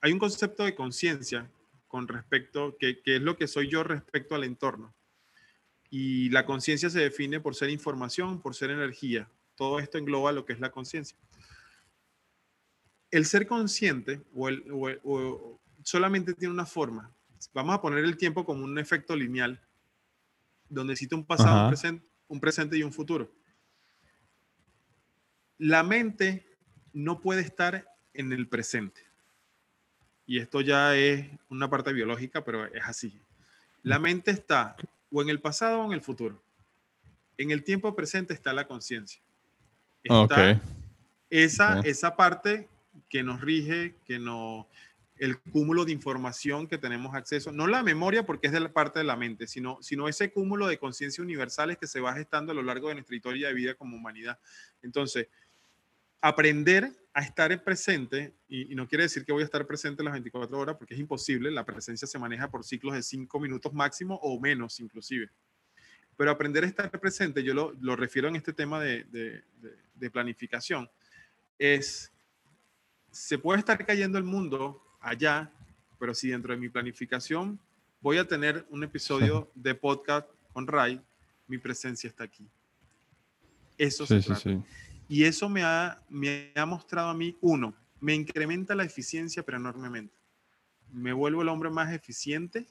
[0.00, 1.48] Hay un concepto de conciencia
[1.86, 4.92] con respecto, que, que es lo que soy yo respecto al entorno.
[5.90, 9.28] Y la conciencia se define por ser información, por ser energía.
[9.54, 11.16] Todo esto engloba lo que es la conciencia.
[13.10, 17.12] El ser consciente o, el, o solamente tiene una forma.
[17.54, 19.60] Vamos a poner el tiempo como un efecto lineal
[20.68, 23.32] donde existe un pasado, un presente, un presente y un futuro.
[25.58, 26.46] La mente
[26.92, 29.02] no puede estar en el presente.
[30.26, 33.20] Y esto ya es una parte biológica, pero es así.
[33.82, 34.76] La mente está
[35.16, 36.42] o en el pasado o en el futuro.
[37.38, 39.22] En el tiempo presente está la conciencia.
[40.02, 40.60] Está
[41.30, 42.68] esa, esa parte
[43.08, 44.66] que nos rige, que nos,
[45.16, 48.98] el cúmulo de información que tenemos acceso, no la memoria porque es de la parte
[48.98, 52.54] de la mente, sino, sino ese cúmulo de conciencia universales que se va gestando a
[52.54, 54.38] lo largo de nuestra historia de vida como humanidad.
[54.82, 55.28] Entonces,
[56.20, 60.58] aprender a estar presente, y, no quiere decir que voy a estar presente las 24
[60.58, 64.38] horas porque es imposible, la presencia se maneja por ciclos de 5 minutos máximo o
[64.38, 65.30] menos inclusive.
[66.14, 69.42] Pero aprender a estar presente, yo lo, lo refiero en este tema de, de,
[69.94, 70.90] de planificación,
[71.58, 72.12] es,
[73.10, 75.50] se puede estar cayendo el mundo allá,
[75.98, 77.58] pero si dentro de mi planificación
[78.02, 81.00] voy a tener un episodio de podcast con Ray,
[81.46, 82.46] mi presencia está aquí.
[83.78, 84.62] Eso se trata.
[85.08, 89.58] Y eso me ha, me ha mostrado a mí, uno, me incrementa la eficiencia, pero
[89.58, 90.14] enormemente.
[90.92, 92.66] Me vuelvo el hombre más eficiente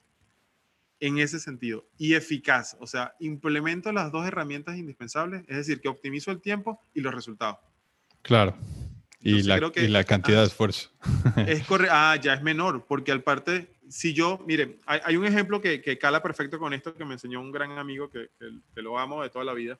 [0.99, 2.77] en ese sentido y eficaz.
[2.79, 7.13] O sea, implemento las dos herramientas indispensables, es decir, que optimizo el tiempo y los
[7.13, 7.57] resultados.
[8.21, 8.55] Claro.
[9.21, 10.91] Y, la, y la, cantidad de esfuerzo.
[11.47, 11.93] Es correcto.
[11.95, 15.97] Ah, ya es menor, porque al parte, si yo, mire, hay, un ejemplo que, que,
[15.97, 19.31] cala perfecto con esto que me enseñó un gran amigo que, que, lo amo de
[19.31, 19.79] toda la vida.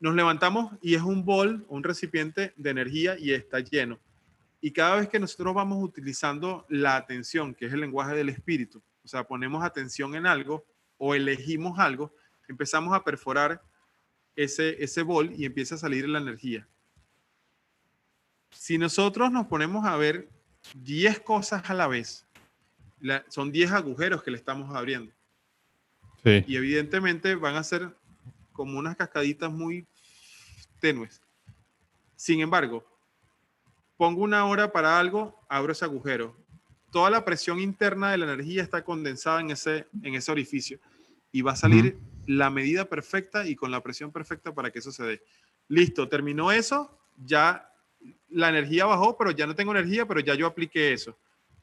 [0.00, 3.98] Nos levantamos y es un bol, un recipiente de energía y está lleno.
[4.60, 8.82] Y cada vez que nosotros vamos utilizando la atención, que es el lenguaje del espíritu,
[9.04, 10.64] o sea, ponemos atención en algo
[10.96, 12.12] o elegimos algo,
[12.48, 13.62] empezamos a perforar
[14.34, 16.66] ese, ese bol y empieza a salir la energía
[18.50, 20.28] si nosotros nos ponemos a ver
[20.74, 22.26] 10 cosas a la vez,
[23.28, 25.12] son 10 agujeros que le estamos abriendo.
[26.24, 27.94] Y evidentemente van a ser
[28.58, 29.86] como unas cascaditas muy
[30.80, 31.22] tenues.
[32.16, 32.84] Sin embargo,
[33.96, 36.36] pongo una hora para algo, abro ese agujero.
[36.90, 40.80] Toda la presión interna de la energía está condensada en ese, en ese orificio
[41.30, 44.90] y va a salir la medida perfecta y con la presión perfecta para que eso
[44.90, 45.22] se dé.
[45.68, 47.72] Listo, terminó eso, ya
[48.28, 51.16] la energía bajó, pero ya no tengo energía, pero ya yo apliqué eso.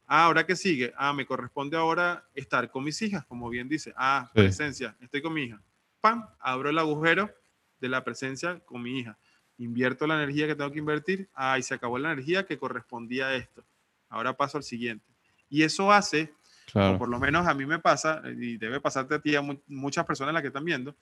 [0.08, 3.94] Ah, ahora que sigue, ah, me corresponde ahora estar con mis hijas, como bien dice.
[3.98, 5.62] Ah, presencia, estoy con mi hija.
[6.06, 7.32] Pam, abro el agujero
[7.80, 9.18] de la presencia con mi hija.
[9.58, 11.30] Invierto la energía que tengo que invertir.
[11.34, 13.64] Ah, y se acabó la energía que correspondía a esto.
[14.08, 15.04] Ahora paso al siguiente.
[15.50, 16.32] Y eso hace,
[16.76, 20.06] o por lo menos a mí me pasa, y debe pasarte a ti, a muchas
[20.06, 20.96] personas las que están viendo,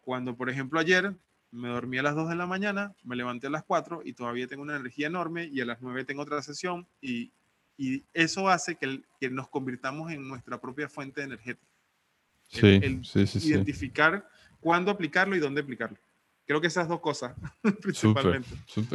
[0.00, 1.14] cuando, por ejemplo, ayer
[1.50, 4.46] me dormí a las 2 de la mañana, me levanté a las 4 y todavía
[4.46, 7.32] tengo una energía enorme y a las 9 tengo otra sesión y,
[7.76, 11.71] y eso hace que, que, nos convirtamos en nuestra propia fuente energética.
[12.52, 14.28] Sí, sí, sí, identificar
[14.60, 15.98] cuándo aplicarlo y dónde aplicarlo.
[16.46, 17.34] Creo que esas dos cosas,
[17.82, 18.48] principalmente.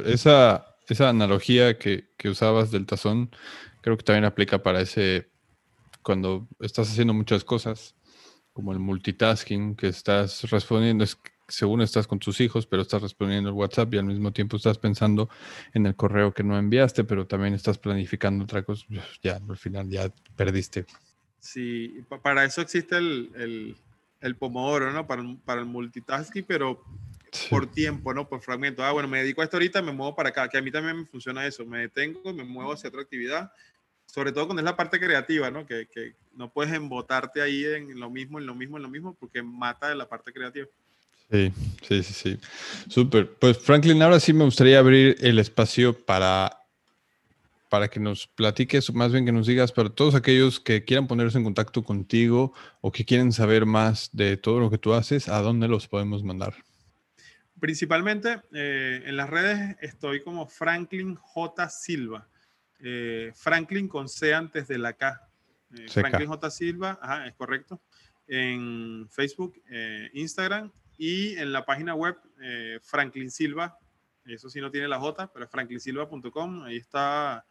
[0.05, 3.31] Esa, esa analogía que, que usabas del tazón,
[3.81, 5.31] creo que también aplica para ese,
[6.03, 7.95] cuando estás haciendo muchas cosas,
[8.53, 11.17] como el multitasking, que estás respondiendo, es
[11.47, 14.77] según estás con tus hijos, pero estás respondiendo el WhatsApp y al mismo tiempo estás
[14.77, 15.29] pensando
[15.73, 18.85] en el correo que no enviaste, pero también estás planificando otra cosa,
[19.21, 20.85] ya al final ya perdiste.
[21.39, 23.75] Sí, para eso existe el, el,
[24.21, 25.07] el pomodoro, ¿no?
[25.07, 26.83] Para, para el multitasking, pero
[27.49, 28.27] por tiempo, ¿no?
[28.27, 28.83] Por fragmento.
[28.83, 30.97] Ah, bueno, me dedico a esto ahorita, me muevo para acá, que a mí también
[30.97, 31.65] me funciona eso.
[31.65, 33.51] Me detengo, me muevo hacia otra actividad,
[34.05, 35.65] sobre todo cuando es la parte creativa, ¿no?
[35.65, 39.15] Que, que no puedes embotarte ahí en lo mismo, en lo mismo, en lo mismo,
[39.19, 40.67] porque mata de la parte creativa.
[41.29, 41.51] Sí,
[41.87, 42.39] sí, sí, sí.
[42.89, 43.29] Súper.
[43.33, 46.57] Pues Franklin, ahora sí me gustaría abrir el espacio para,
[47.69, 51.37] para que nos platiques, más bien que nos digas, para todos aquellos que quieran ponerse
[51.37, 55.41] en contacto contigo o que quieren saber más de todo lo que tú haces, ¿a
[55.41, 56.55] dónde los podemos mandar?
[57.59, 61.69] Principalmente eh, en las redes estoy como Franklin J.
[61.69, 62.27] Silva.
[62.79, 65.27] Eh, Franklin con C antes de la K.
[65.75, 66.51] Eh, Franklin J.
[66.51, 67.81] Silva, ajá, es correcto.
[68.27, 69.55] En Facebook,
[70.13, 72.17] Instagram y en la página web,
[72.81, 73.77] Franklin Silva,
[74.25, 77.45] eso sí no tiene la J, pero es franklinsilva.com, ahí está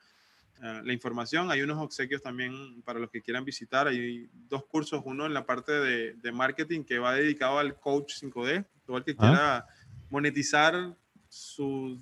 [0.62, 1.50] eh, la información.
[1.50, 3.88] Hay unos obsequios también para los que quieran visitar.
[3.88, 8.14] Hay dos cursos, uno en la parte de, de marketing que va dedicado al coach
[8.22, 9.66] 5D, todo el que quiera
[10.10, 10.96] monetizar
[11.28, 12.00] su...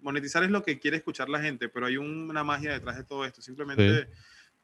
[0.00, 3.24] Monetizar es lo que quiere escuchar la gente, pero hay una magia detrás de todo
[3.24, 3.42] esto.
[3.42, 4.08] Simplemente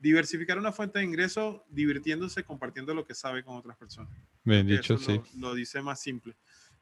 [0.03, 4.13] diversificar una fuente de ingreso divirtiéndose, compartiendo lo que sabe con otras personas.
[4.43, 5.21] Bien dicho, sí.
[5.39, 6.37] Lo, dice más simple.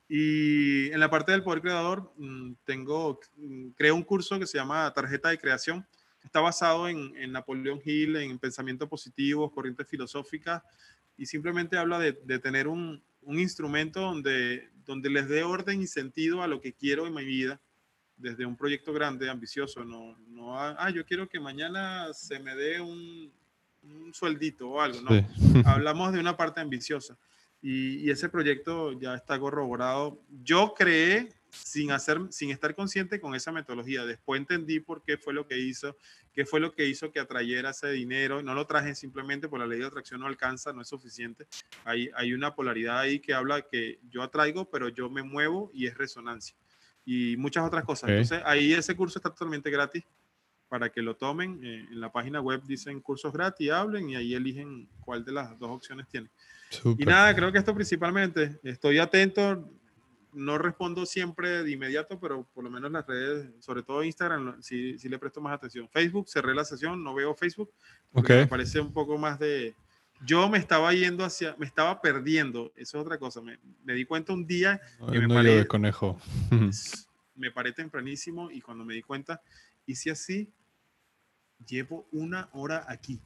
[0.09, 4.57] Y en la parte del poder creador, mm, tengo, mm, creo un curso que se
[4.57, 5.87] llama Tarjeta de Creación.
[6.25, 10.63] Está basado en, en Napoleón Hill, en pensamiento positivo, corrientes filosóficas,
[11.17, 15.87] y simplemente habla de, de tener un, un, instrumento donde, donde les dé orden y
[15.87, 17.61] sentido a lo que quiero en mi vida
[18.17, 22.81] desde un proyecto grande, ambicioso, no, no, ah, yo quiero que mañana se me dé
[22.81, 23.33] un,
[23.83, 25.11] un sueldito o algo, no.
[25.67, 27.17] Hablamos de una parte ambiciosa
[27.63, 30.21] y, y, ese proyecto ya está corroborado.
[30.43, 34.05] Yo creé sin, hacer, sin estar consciente con esa metodología.
[34.05, 35.97] Después entendí por qué fue lo que hizo,
[36.33, 38.43] qué fue lo que hizo que atrayera ese dinero.
[38.43, 41.47] No lo traje simplemente por la ley de atracción, no alcanza, no es suficiente.
[41.85, 45.87] Hay, hay una polaridad ahí que habla que yo atraigo, pero yo me muevo y
[45.87, 46.57] es resonancia.
[47.05, 48.11] Y muchas otras cosas.
[48.11, 50.05] Entonces, ahí ese curso está totalmente gratis
[50.71, 51.61] para que lo tomen.
[51.65, 55.59] Eh, en la página web dicen cursos gratis, hablen y ahí eligen cuál de las
[55.59, 56.31] dos opciones tienen.
[56.97, 59.69] Y nada, creo que esto principalmente, estoy atento,
[60.33, 64.99] no respondo siempre de inmediato, pero por lo menos las redes, sobre todo Instagram, sí,
[64.99, 65.89] sí le presto más atención.
[65.89, 67.73] Facebook, cerré la sesión, no veo Facebook,
[68.13, 69.75] porque me parece un poco más de...
[70.23, 74.05] Yo me estaba yendo hacia, me estaba perdiendo, eso es otra cosa, me, me di
[74.05, 74.81] cuenta un día
[75.11, 76.21] que me paré, de conejo.
[77.35, 79.41] me paré tempranísimo y cuando me di cuenta,
[79.87, 80.53] hice así,
[81.67, 83.23] llevo una hora aquí.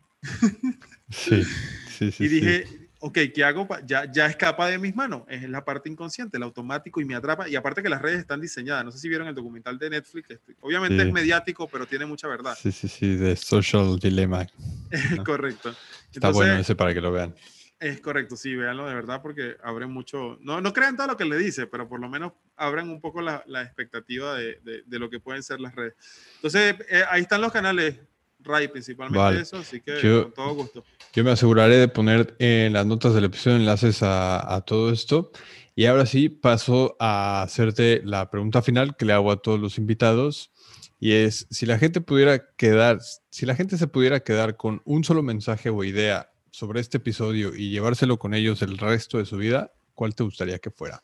[1.11, 1.43] Sí,
[1.89, 2.25] sí, sí.
[2.25, 3.69] y dije, ok, ¿qué hago?
[3.85, 5.25] Ya, ya escapa de mis manos.
[5.29, 7.47] Es la parte inconsciente, el automático y me atrapa.
[7.47, 8.83] Y aparte que las redes están diseñadas.
[8.83, 10.31] No sé si vieron el documental de Netflix.
[10.31, 12.57] Este, obviamente es mediático, pero tiene mucha verdad.
[12.59, 14.47] Sí, sí, sí, de Social Dilemma.
[15.27, 15.75] correcto.
[16.11, 17.35] Está bueno ese para que lo vean.
[17.79, 21.27] Es correcto, sí, véanlo de verdad porque abren mucho, no, no crean todo lo que
[21.27, 25.11] le dice, pero por lo menos abren un poco la, la expectativa de, de, lo
[25.11, 25.95] que pueden ser las redes.
[26.37, 27.99] Entonces, eh, ahí están los canales
[28.45, 30.85] Ray, principalmente eso, así que con todo gusto.
[31.13, 35.33] Yo me aseguraré de poner en las notas del episodio enlaces a, todo esto.
[35.75, 39.79] Y ahora sí, paso a hacerte la pregunta final que le hago a todos los
[39.79, 40.53] invitados.
[41.01, 42.99] Y es, si la gente pudiera quedar,
[43.31, 47.55] si la gente se pudiera quedar con un solo mensaje o idea sobre este episodio
[47.55, 51.03] y llevárselo con ellos el resto de su vida, ¿cuál te gustaría que fuera?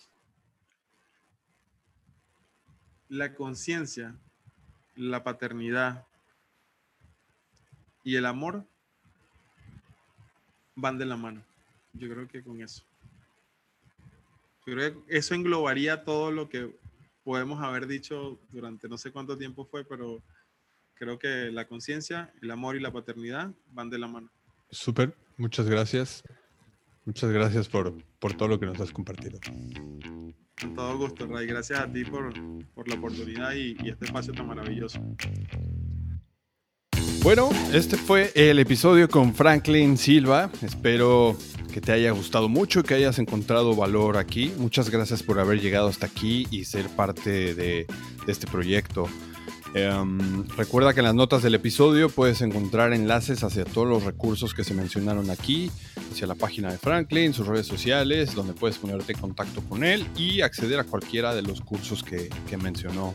[3.09, 4.17] La conciencia,
[4.95, 6.07] la paternidad,
[8.02, 8.64] y el amor
[10.74, 11.43] van de la mano.
[11.93, 12.82] Yo creo que con eso.
[14.66, 16.74] Yo creo que eso englobaría todo lo que
[17.24, 20.22] podemos haber dicho durante no sé cuánto tiempo fue, pero
[20.94, 24.31] creo que la conciencia, el amor y la paternidad van de la mano.
[24.70, 26.22] Súper, muchas gracias.
[27.05, 29.40] Muchas gracias por, por, todo lo que nos has compartido.
[30.60, 31.47] Con todo gusto, Ray.
[31.47, 32.32] Gracias a ti por,
[32.74, 35.01] por la oportunidad y, y este espacio tan maravilloso.
[37.23, 40.51] Bueno, este fue el episodio con Franklin Silva.
[40.63, 41.37] Espero
[41.71, 44.55] que te haya gustado mucho, que hayas encontrado valor aquí.
[44.57, 47.87] Muchas gracias por haber llegado hasta aquí y ser parte de,
[48.25, 49.07] de este proyecto.
[49.73, 54.53] Em, recuerda que en las notas del episodio puedes encontrar enlaces hacia todos los recursos
[54.53, 55.71] que se mencionaron aquí,
[56.11, 60.05] hacia la página de Franklin, sus redes sociales, donde puedes ponerte en contacto con él
[60.17, 62.31] y acceder a cualquiera de los cursos que,
[62.61, 63.15] mencionó.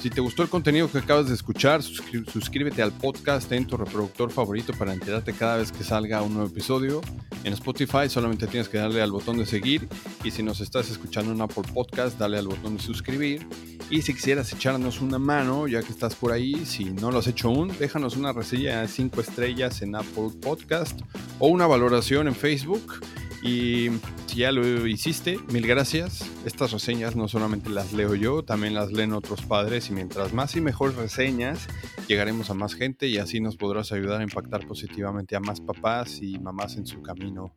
[0.00, 4.30] Si te gustó el contenido que acabas de escuchar, suscríbete al podcast en tu reproductor
[4.30, 7.00] favorito para enterarte cada vez que salga un nuevo episodio.
[7.42, 9.88] En Spotify solamente tienes que darle al botón de seguir
[10.24, 13.46] y si nos estás escuchando en Apple Podcast, dale al botón de suscribir.
[13.90, 17.26] Y si quisieras echarnos una mano, ya que estás por ahí, si no lo has
[17.26, 21.00] hecho aún, déjanos una reseña de 5 estrellas en Apple Podcast
[21.38, 23.00] o una valoración en Facebook.
[23.42, 23.88] Y
[24.26, 26.30] si ya lo hiciste, mil gracias.
[26.44, 30.54] Estas reseñas no solamente las leo yo, también las leen otros padres y mientras más
[30.54, 31.66] y mejor reseñas,
[32.08, 36.20] llegaremos a más gente y así nos podrás ayudar a impactar positivamente a más papás
[36.20, 37.54] y mamás en su camino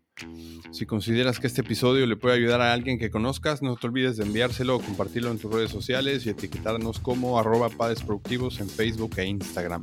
[0.71, 4.17] si consideras que este episodio le puede ayudar a alguien que conozcas, no te olvides
[4.17, 8.69] de enviárselo o compartirlo en tus redes sociales y etiquetarnos como arroba padres productivos en
[8.69, 9.81] Facebook e Instagram.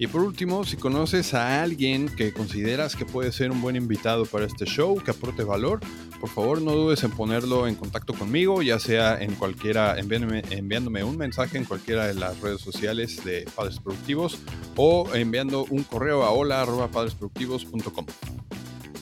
[0.00, 4.26] Y por último, si conoces a alguien que consideras que puede ser un buen invitado
[4.26, 5.80] para este show, que aporte valor,
[6.20, 11.02] por favor no dudes en ponerlo en contacto conmigo, ya sea en cualquiera, enviándome, enviándome
[11.02, 14.38] un mensaje en cualquiera de las redes sociales de Padres Productivos
[14.76, 18.06] o enviando un correo a hola.padresproductivos.com.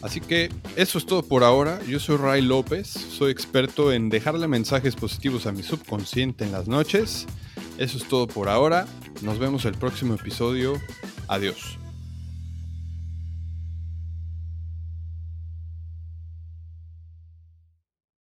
[0.03, 1.81] Así que eso es todo por ahora.
[1.85, 6.69] Yo soy Ray López, soy experto en dejarle mensajes positivos a mi subconsciente en las
[6.69, 7.27] noches.
[7.79, 8.87] Eso es todo por ahora.
[9.23, 10.81] Nos vemos el próximo episodio.
[11.29, 11.79] Adiós.